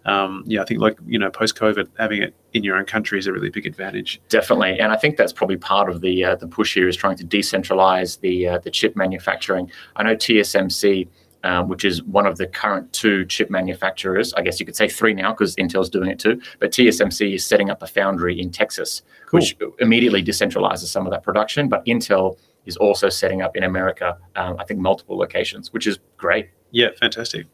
um, 0.09 0.43
yeah, 0.47 0.62
I 0.62 0.64
think 0.64 0.80
like 0.80 0.99
you 1.07 1.18
know, 1.18 1.30
post 1.30 1.57
COVID, 1.57 1.89
having 1.99 2.22
it 2.22 2.34
in 2.55 2.64
your 2.64 2.76
own 2.76 2.84
country 2.84 3.18
is 3.18 3.26
a 3.26 3.32
really 3.32 3.51
big 3.51 3.66
advantage. 3.66 4.20
Definitely, 4.28 4.80
and 4.80 4.91
I 4.91 4.97
think 4.97 5.16
that's 5.16 5.32
probably 5.32 5.57
part 5.57 5.91
of 5.91 6.01
the 6.01 6.24
uh, 6.24 6.36
the 6.36 6.47
push 6.47 6.74
here 6.74 6.89
is 6.89 6.97
trying 6.97 7.16
to 7.18 7.24
decentralize 7.24 8.20
the 8.20 8.49
uh, 8.49 8.59
the 8.59 8.70
chip 8.70 8.97
manufacturing. 8.97 9.70
I 9.97 10.05
know 10.05 10.14
TSMC 10.14 11.09
um, 11.45 11.68
which 11.68 11.84
is 11.84 12.03
one 12.05 12.26
of 12.26 12.36
the 12.36 12.47
current 12.47 12.93
two 12.93 13.24
chip 13.26 13.51
manufacturers. 13.51 14.32
I 14.34 14.43
guess 14.43 14.59
you 14.59 14.66
could 14.66 14.76
say 14.76 14.89
three 14.89 15.14
now 15.14 15.32
because 15.32 15.55
Intel's 15.57 15.89
doing 15.89 16.11
it 16.11 16.18
too. 16.18 16.41
But 16.59 16.72
TSMC 16.72 17.34
is 17.34 17.47
setting 17.47 17.70
up 17.70 17.82
a 17.82 17.86
foundry 17.86 18.41
in 18.41 18.51
Texas, 18.51 19.03
Cool. 19.26 19.41
which 19.41 19.57
immediately 19.78 20.22
decentralizes 20.22 20.86
some 20.86 21.07
of 21.07 21.12
that 21.12 21.22
production. 21.22 21.68
But 21.68 21.84
Intel 21.86 22.39
is 22.66 22.76
also 22.76 23.09
setting 23.09 23.43
up 23.43 23.57
in 23.57 23.64
America, 23.64 24.16
um, 24.36 24.57
I 24.59 24.64
think, 24.64 24.80
multiple 24.80 25.16
locations, 25.16 25.72
which 25.72 25.86
is 25.86 25.99
great. 26.16 26.51
Yeah, 26.70 26.89
fantastic. 26.99 27.47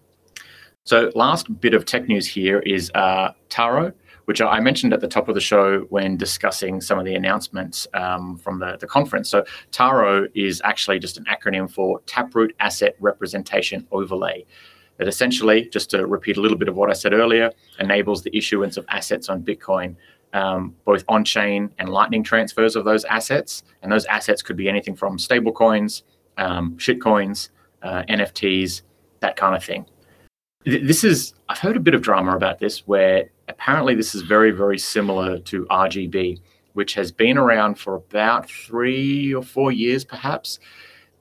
So, 0.84 1.10
last 1.14 1.60
bit 1.60 1.72
of 1.72 1.86
tech 1.86 2.08
news 2.08 2.26
here 2.26 2.58
is 2.60 2.90
uh, 2.94 3.32
Taro, 3.48 3.92
which 4.26 4.40
I 4.40 4.60
mentioned 4.60 4.92
at 4.92 5.00
the 5.00 5.08
top 5.08 5.28
of 5.28 5.34
the 5.34 5.40
show 5.40 5.80
when 5.90 6.16
discussing 6.16 6.80
some 6.80 6.98
of 6.98 7.04
the 7.04 7.14
announcements 7.14 7.86
um, 7.94 8.36
from 8.38 8.58
the, 8.58 8.76
the 8.78 8.86
conference. 8.86 9.28
So, 9.28 9.44
Taro 9.70 10.26
is 10.34 10.60
actually 10.64 10.98
just 10.98 11.16
an 11.18 11.24
acronym 11.24 11.70
for 11.70 12.00
Taproot 12.06 12.54
Asset 12.60 12.96
Representation 13.00 13.86
Overlay. 13.92 14.44
That 14.98 15.08
essentially, 15.08 15.68
just 15.70 15.90
to 15.90 16.06
repeat 16.06 16.36
a 16.36 16.40
little 16.40 16.56
bit 16.56 16.68
of 16.68 16.76
what 16.76 16.88
I 16.88 16.92
said 16.92 17.12
earlier, 17.12 17.50
enables 17.80 18.22
the 18.22 18.36
issuance 18.36 18.76
of 18.76 18.86
assets 18.88 19.28
on 19.28 19.42
Bitcoin, 19.42 19.96
um, 20.32 20.74
both 20.84 21.04
on 21.08 21.24
chain 21.24 21.70
and 21.78 21.88
Lightning 21.88 22.22
transfers 22.22 22.76
of 22.76 22.84
those 22.84 23.04
assets. 23.04 23.64
And 23.82 23.90
those 23.90 24.04
assets 24.04 24.40
could 24.40 24.56
be 24.56 24.68
anything 24.68 24.94
from 24.94 25.18
stablecoins, 25.18 26.02
um, 26.38 26.76
shitcoins, 26.76 27.48
uh, 27.82 28.04
NFTs, 28.08 28.82
that 29.24 29.36
kind 29.36 29.56
of 29.56 29.64
thing 29.64 29.86
this 30.64 31.04
is 31.04 31.34
i've 31.48 31.58
heard 31.58 31.76
a 31.76 31.80
bit 31.80 31.94
of 31.94 32.02
drama 32.02 32.36
about 32.36 32.58
this 32.58 32.86
where 32.86 33.30
apparently 33.48 33.94
this 33.94 34.14
is 34.14 34.22
very 34.22 34.50
very 34.50 34.78
similar 34.78 35.38
to 35.38 35.64
rgb 35.66 36.40
which 36.74 36.94
has 36.94 37.12
been 37.12 37.38
around 37.38 37.76
for 37.76 37.94
about 37.94 38.48
three 38.48 39.34
or 39.34 39.42
four 39.42 39.72
years 39.72 40.04
perhaps 40.04 40.58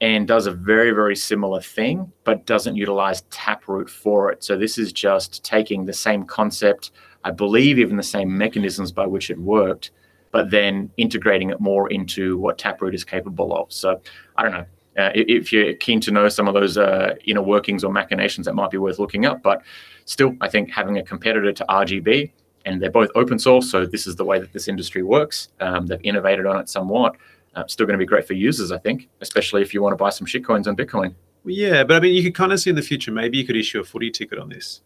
and 0.02 0.28
does 0.28 0.48
a 0.48 0.52
very 0.52 0.92
very 0.92 1.16
similar 1.16 1.62
thing 1.62 2.12
but 2.24 2.46
doesn't 2.46 2.76
utilize 2.76 3.22
taproot 3.30 3.90
for 3.90 4.32
it. 4.32 4.44
So 4.44 4.58
this 4.58 4.78
is 4.78 4.92
just 4.92 5.44
taking 5.44 5.86
the 5.86 5.94
same 5.94 6.26
concept 6.26 6.92
i 7.24 7.32
believe 7.32 7.80
even 7.80 7.96
the 7.96 8.04
same 8.04 8.38
mechanisms 8.38 8.92
by 8.92 9.06
which 9.06 9.30
it 9.30 9.38
worked 9.38 9.92
but 10.32 10.50
then 10.50 10.90
integrating 10.98 11.52
it 11.52 11.62
more 11.62 11.90
into 11.92 12.38
what 12.40 12.58
taproot 12.58 12.96
is 12.96 13.04
capable 13.04 13.56
of. 13.56 13.72
So 13.72 14.02
i 14.36 14.44
don't 14.44 14.52
know 14.52 14.66
uh, 14.98 15.12
if 15.16 15.52
you're 15.52 15.74
keen 15.76 16.00
to 16.02 16.12
know 16.12 16.30
some 16.30 16.48
of 16.48 16.54
those 16.54 16.78
uh, 16.78 17.16
inner 17.26 17.42
workings 17.42 17.84
or 17.84 17.92
machinations, 17.92 18.46
that 18.46 18.54
might 18.54 18.72
be 18.72 18.78
worth 18.78 19.00
looking 19.00 19.26
up. 19.26 19.42
But 19.42 19.62
still, 20.06 20.36
I 20.42 20.50
think 20.50 20.70
having 20.72 20.98
a 20.98 21.04
competitor 21.04 21.52
to 21.52 21.66
RGB, 21.70 22.32
and 22.66 22.82
they're 22.82 22.92
both 22.92 23.10
open 23.16 23.40
source, 23.40 23.70
so 23.70 23.86
this 23.86 24.08
is 24.08 24.16
the 24.16 24.24
way 24.26 24.40
that 24.40 24.54
this 24.54 24.68
industry 24.68 25.04
works. 25.04 25.50
Um, 25.60 25.88
they've 25.88 26.00
innovated 26.04 26.46
on 26.46 26.60
it 26.60 26.70
somewhat. 26.70 27.16
Uh, 27.56 27.66
still 27.68 27.86
going 27.86 27.98
to 27.98 28.02
be 28.04 28.06
great 28.08 28.26
for 28.26 28.34
users, 28.34 28.72
I 28.72 28.78
think, 28.78 29.10
especially 29.22 29.62
if 29.62 29.74
you 29.74 29.82
want 29.82 29.94
to 29.94 29.98
buy 29.98 30.10
some 30.10 30.26
shitcoins 30.26 30.66
on 30.68 30.76
Bitcoin. 30.76 31.14
Well, 31.44 31.54
yeah, 31.54 31.84
but 31.84 31.98
I 31.98 32.00
mean, 32.00 32.16
you 32.16 32.24
could 32.24 32.36
kind 32.36 32.52
of 32.54 32.60
see 32.60 32.70
in 32.70 32.76
the 32.76 32.82
future 32.82 33.12
maybe 33.12 33.38
you 33.38 33.46
could 33.46 33.58
issue 33.58 33.80
a 33.80 33.84
footy 33.84 34.10
ticket 34.10 34.40
on 34.40 34.50
this. 34.50 34.82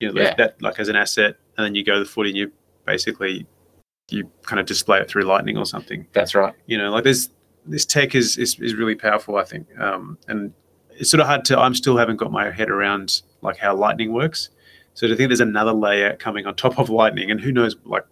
You 0.00 0.12
know, 0.12 0.20
Yeah. 0.20 0.34
that 0.36 0.60
like 0.60 0.78
as 0.78 0.88
an 0.88 0.96
asset, 0.96 1.36
and 1.56 1.64
then 1.64 1.74
you 1.74 1.82
go 1.84 1.94
to 1.94 2.00
the 2.00 2.04
footy 2.04 2.30
and 2.30 2.36
you 2.38 2.52
basically 2.84 3.46
you 4.10 4.30
kind 4.42 4.60
of 4.60 4.66
display 4.66 5.00
it 5.00 5.08
through 5.08 5.22
Lightning 5.22 5.56
or 5.56 5.64
something. 5.64 6.06
That's 6.12 6.34
right. 6.34 6.52
You 6.66 6.76
know, 6.76 6.90
like 6.90 7.04
there's 7.04 7.30
this 7.66 7.84
tech 7.84 8.14
is 8.14 8.36
is, 8.36 8.58
is 8.60 8.74
really 8.74 8.94
powerful, 8.94 9.36
I 9.36 9.44
think, 9.44 9.66
um, 9.78 10.18
and 10.28 10.52
it's 10.90 11.10
sort 11.10 11.20
of 11.20 11.26
hard 11.26 11.44
to. 11.46 11.58
I'm 11.58 11.74
still 11.74 11.96
haven't 11.96 12.16
got 12.16 12.30
my 12.30 12.50
head 12.50 12.70
around 12.70 13.22
like 13.42 13.56
how 13.56 13.74
Lightning 13.74 14.12
works. 14.12 14.50
So 14.94 15.08
to 15.08 15.16
think 15.16 15.28
there's 15.28 15.40
another 15.40 15.72
layer 15.72 16.14
coming 16.16 16.46
on 16.46 16.54
top 16.54 16.78
of 16.78 16.88
Lightning, 16.88 17.30
and 17.30 17.40
who 17.40 17.52
knows 17.52 17.76
like 17.84 18.04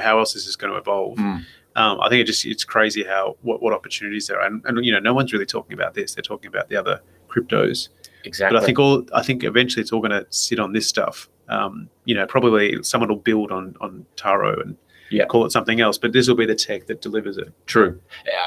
how 0.00 0.18
else 0.18 0.34
this 0.34 0.46
is 0.46 0.56
going 0.56 0.72
to 0.72 0.78
evolve. 0.78 1.18
Mm. 1.18 1.44
Um, 1.76 2.00
I 2.00 2.08
think 2.08 2.22
it 2.22 2.24
just 2.24 2.44
it's 2.46 2.64
crazy 2.64 3.04
how 3.04 3.36
what, 3.42 3.62
what 3.62 3.72
opportunities 3.72 4.26
there 4.26 4.40
are, 4.40 4.46
and, 4.46 4.64
and 4.64 4.84
you 4.84 4.92
know 4.92 4.98
no 4.98 5.14
one's 5.14 5.32
really 5.32 5.46
talking 5.46 5.74
about 5.74 5.94
this. 5.94 6.14
They're 6.14 6.22
talking 6.22 6.48
about 6.48 6.68
the 6.68 6.76
other 6.76 7.00
cryptos, 7.28 7.88
Exactly. 8.24 8.54
but 8.54 8.62
I 8.62 8.66
think 8.66 8.78
all 8.78 9.04
I 9.14 9.22
think 9.22 9.44
eventually 9.44 9.82
it's 9.82 9.92
all 9.92 10.00
going 10.00 10.10
to 10.10 10.26
sit 10.30 10.58
on 10.58 10.72
this 10.72 10.86
stuff. 10.86 11.28
Um, 11.48 11.88
you 12.04 12.14
know, 12.14 12.26
probably 12.26 12.82
someone 12.82 13.08
will 13.08 13.16
build 13.16 13.52
on 13.52 13.76
on 13.80 14.06
Taro 14.16 14.60
and 14.60 14.76
Yeah. 15.10 15.24
call 15.26 15.44
it 15.44 15.52
something 15.52 15.80
else, 15.80 15.98
but 15.98 16.12
this 16.12 16.28
will 16.28 16.34
be 16.36 16.46
the 16.46 16.54
tech 16.54 16.86
that 16.86 17.00
delivers 17.00 17.36
it. 17.38 17.52
True. 17.66 18.00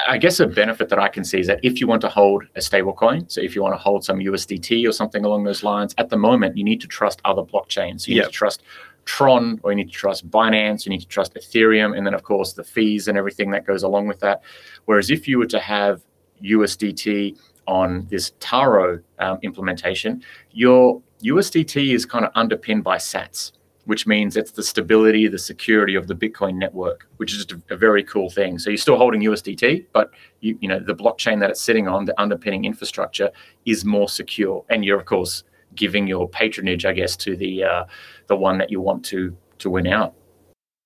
I 0.08 0.18
guess 0.18 0.40
a 0.40 0.48
benefit 0.48 0.90
that 0.90 1.00
I 1.00 1.08
can 1.08 1.24
see 1.24 1.40
is 1.40 1.48
that 1.48 1.60
if 1.64 1.80
you 1.80 1.88
want 1.88 2.02
to 2.02 2.10
hold 2.10 2.44
a 2.56 2.62
stable 2.62 2.94
coin, 2.94 3.28
so 3.30 3.42
if 3.42 3.56
you 3.56 3.62
want 3.62 3.74
to 3.76 3.78
hold 3.80 4.04
some 4.04 4.20
USDT 4.20 4.88
or 4.88 4.92
something 4.92 5.24
along 5.26 5.44
those 5.46 5.64
lines, 5.64 5.94
at 5.98 6.10
the 6.10 6.18
moment 6.18 6.58
you 6.58 6.64
need 6.64 6.82
to 6.82 6.88
trust 6.88 7.22
other 7.26 7.42
blockchains. 7.44 8.08
You 8.08 8.16
Yep. 8.16 8.26
need 8.26 8.32
to 8.32 8.38
trust 8.38 8.64
Tron 9.06 9.60
or 9.64 9.72
you 9.72 9.78
need 9.78 9.88
to 9.90 9.94
trust 9.98 10.30
Binance, 10.30 10.86
you 10.86 10.90
need 10.92 11.02
to 11.02 11.08
trust 11.08 11.34
Ethereum, 11.36 11.98
and 11.98 12.06
then 12.06 12.14
of 12.14 12.24
course 12.24 12.54
the 12.54 12.64
fees 12.64 13.08
and 13.08 13.18
everything 13.18 13.52
that 13.52 13.66
goes 13.66 13.84
along 13.84 14.08
with 14.08 14.20
that. 14.20 14.42
Whereas 14.86 15.10
if 15.10 15.28
you 15.28 15.40
were 15.40 15.48
to 15.48 15.60
have 15.60 16.02
USDT 16.44 17.38
on 17.68 18.06
this 18.10 18.34
Taro 18.40 19.00
um, 19.20 19.40
implementation, 19.44 20.24
your 20.52 21.02
USDT 21.24 21.94
is 21.94 22.06
kind 22.06 22.26
of 22.26 22.32
underpinned 22.36 22.84
by 22.84 22.98
sats 22.98 23.52
which 23.90 24.06
means 24.06 24.38
it's 24.38 24.52
the 24.52 24.62
stability, 24.62 25.28
the 25.28 25.40
security 25.40 25.96
of 25.96 26.06
the 26.06 26.14
Bitcoin 26.14 26.54
network, 26.54 27.08
which 27.18 27.32
is 27.32 27.44
just 27.44 27.54
a, 27.54 27.74
a 27.74 27.76
very 27.76 28.04
cool 28.04 28.30
thing. 28.30 28.60
So 28.60 28.70
you're 28.70 28.78
still 28.78 28.98
holding 28.98 29.22
USDT, 29.22 29.88
but 29.94 30.12
you, 30.42 30.60
you 30.62 30.68
know 30.68 30.80
the 30.80 30.94
blockchain 30.94 31.40
that 31.40 31.50
it's 31.50 31.60
sitting 31.60 31.88
on, 31.88 32.06
the 32.06 32.14
underpinning 32.22 32.66
infrastructure, 32.66 33.32
is 33.66 33.84
more 33.84 34.08
secure, 34.08 34.64
and 34.70 34.86
you're 34.86 35.00
of 35.00 35.08
course 35.08 35.44
giving 35.74 36.06
your 36.06 36.30
patronage, 36.30 36.86
I 36.86 36.94
guess, 36.94 37.16
to 37.18 37.36
the 37.36 37.64
uh, 37.64 37.86
the 38.28 38.36
one 38.36 38.60
that 38.60 38.70
you 38.70 38.80
want 38.80 39.04
to 39.06 39.36
to 39.58 39.72
win 39.72 39.88
out. 39.88 40.14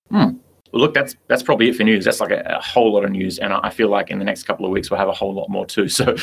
Hmm. 0.09 0.37
Well, 0.71 0.81
look, 0.83 0.93
that's 0.93 1.17
that's 1.27 1.43
probably 1.43 1.67
it 1.67 1.75
for 1.75 1.83
news. 1.83 2.05
That's 2.05 2.21
like 2.21 2.31
a, 2.31 2.41
a 2.57 2.61
whole 2.61 2.93
lot 2.93 3.03
of 3.03 3.11
news, 3.11 3.37
and 3.37 3.51
I, 3.51 3.59
I 3.63 3.69
feel 3.69 3.89
like 3.89 4.11
in 4.11 4.19
the 4.19 4.25
next 4.25 4.43
couple 4.43 4.65
of 4.65 4.71
weeks 4.71 4.89
we'll 4.89 5.01
have 5.01 5.09
a 5.09 5.13
whole 5.13 5.33
lot 5.33 5.49
more 5.49 5.65
too. 5.65 5.89
So, 5.89 6.15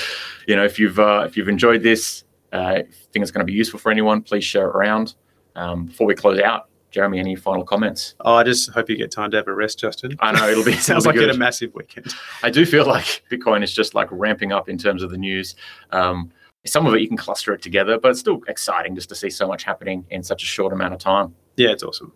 you 0.49 0.57
know, 0.57 0.65
if 0.65 0.79
you've 0.79 0.99
uh, 0.99 1.25
if 1.27 1.37
you've 1.37 1.51
enjoyed 1.51 1.83
this, 1.83 2.25
uh, 2.55 2.77
if 2.79 2.87
you 2.87 3.07
think 3.13 3.23
it's 3.23 3.31
going 3.31 3.47
to 3.47 3.53
be 3.53 3.59
useful 3.59 3.79
for 3.79 3.93
anyone, 3.93 4.23
please 4.23 4.45
share 4.45 4.71
it 4.71 4.75
around. 4.75 5.15
Um, 5.57 5.87
before 5.87 6.07
we 6.07 6.15
close 6.15 6.41
out, 6.41 6.70
Jeremy, 6.91 7.19
any 7.19 7.37
final 7.37 7.65
comments? 7.65 8.15
Oh, 8.21 8.35
I 8.35 8.43
just 8.43 8.71
hope 8.71 8.91
you 8.91 8.97
get 8.97 9.11
time 9.11 9.31
to 9.31 9.37
have 9.37 9.49
a 9.49 9.55
rest, 9.55 9.79
Justin. 9.79 10.17
I 10.21 10.33
know 10.33 10.49
it'll 10.49 10.65
be 10.65 10.73
sounds 10.77 11.05
it'll 11.05 11.11
like 11.11 11.15
be 11.15 11.21
had 11.21 11.29
good. 11.29 11.37
a 11.37 11.39
massive 11.39 11.75
weekend. 11.75 12.13
I 12.43 12.51
do 12.51 12.67
feel 12.67 12.87
like 12.87 13.23
Bitcoin 13.31 13.63
is 13.63 13.73
just 13.73 13.95
like 13.95 14.09
ramping 14.11 14.53
up 14.53 14.69
in 14.69 14.77
terms 14.77 15.03
of 15.03 15.11
the 15.11 15.19
news. 15.19 15.55
Um, 15.93 16.31
some 16.67 16.87
of 16.87 16.95
it 16.95 17.01
you 17.01 17.09
can 17.09 17.17
cluster 17.17 17.55
it 17.55 17.63
together, 17.63 17.99
but 17.99 18.11
it's 18.11 18.21
still 18.21 18.41
exciting 18.49 18.95
just 18.95 19.09
to 19.09 19.15
see 19.15 19.31
so 19.31 19.47
much 19.47 19.65
happening 19.65 20.05
in 20.11 20.23
such 20.23 20.43
a 20.43 20.47
short 20.47 20.73
amount 20.73 20.93
of 20.93 21.01
time. 21.01 21.35
Yeah, 21.57 21.71
it's 21.71 21.83
awesome. 21.83 22.13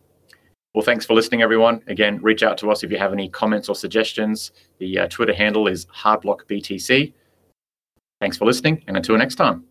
Well, 0.75 0.85
thanks 0.85 1.07
for 1.07 1.14
listening, 1.14 1.41
everyone. 1.41 1.83
Again, 1.87 2.20
reach 2.20 2.43
out 2.43 2.59
to 2.59 2.70
us 2.70 2.83
if 2.83 2.91
you 2.91 2.99
have 2.99 3.12
any 3.12 3.29
comments 3.29 3.68
or 3.68 3.77
suggestions. 3.77 4.51
The 4.79 4.99
uh, 4.99 5.09
Twitter 5.09 5.33
handle 5.33 5.68
is 5.68 5.87
hardblockbtc. 5.87 7.12
Thanks 8.20 8.37
for 8.37 8.45
listening, 8.45 8.83
and 8.89 8.97
until 8.97 9.16
next 9.16 9.37
time. 9.37 9.64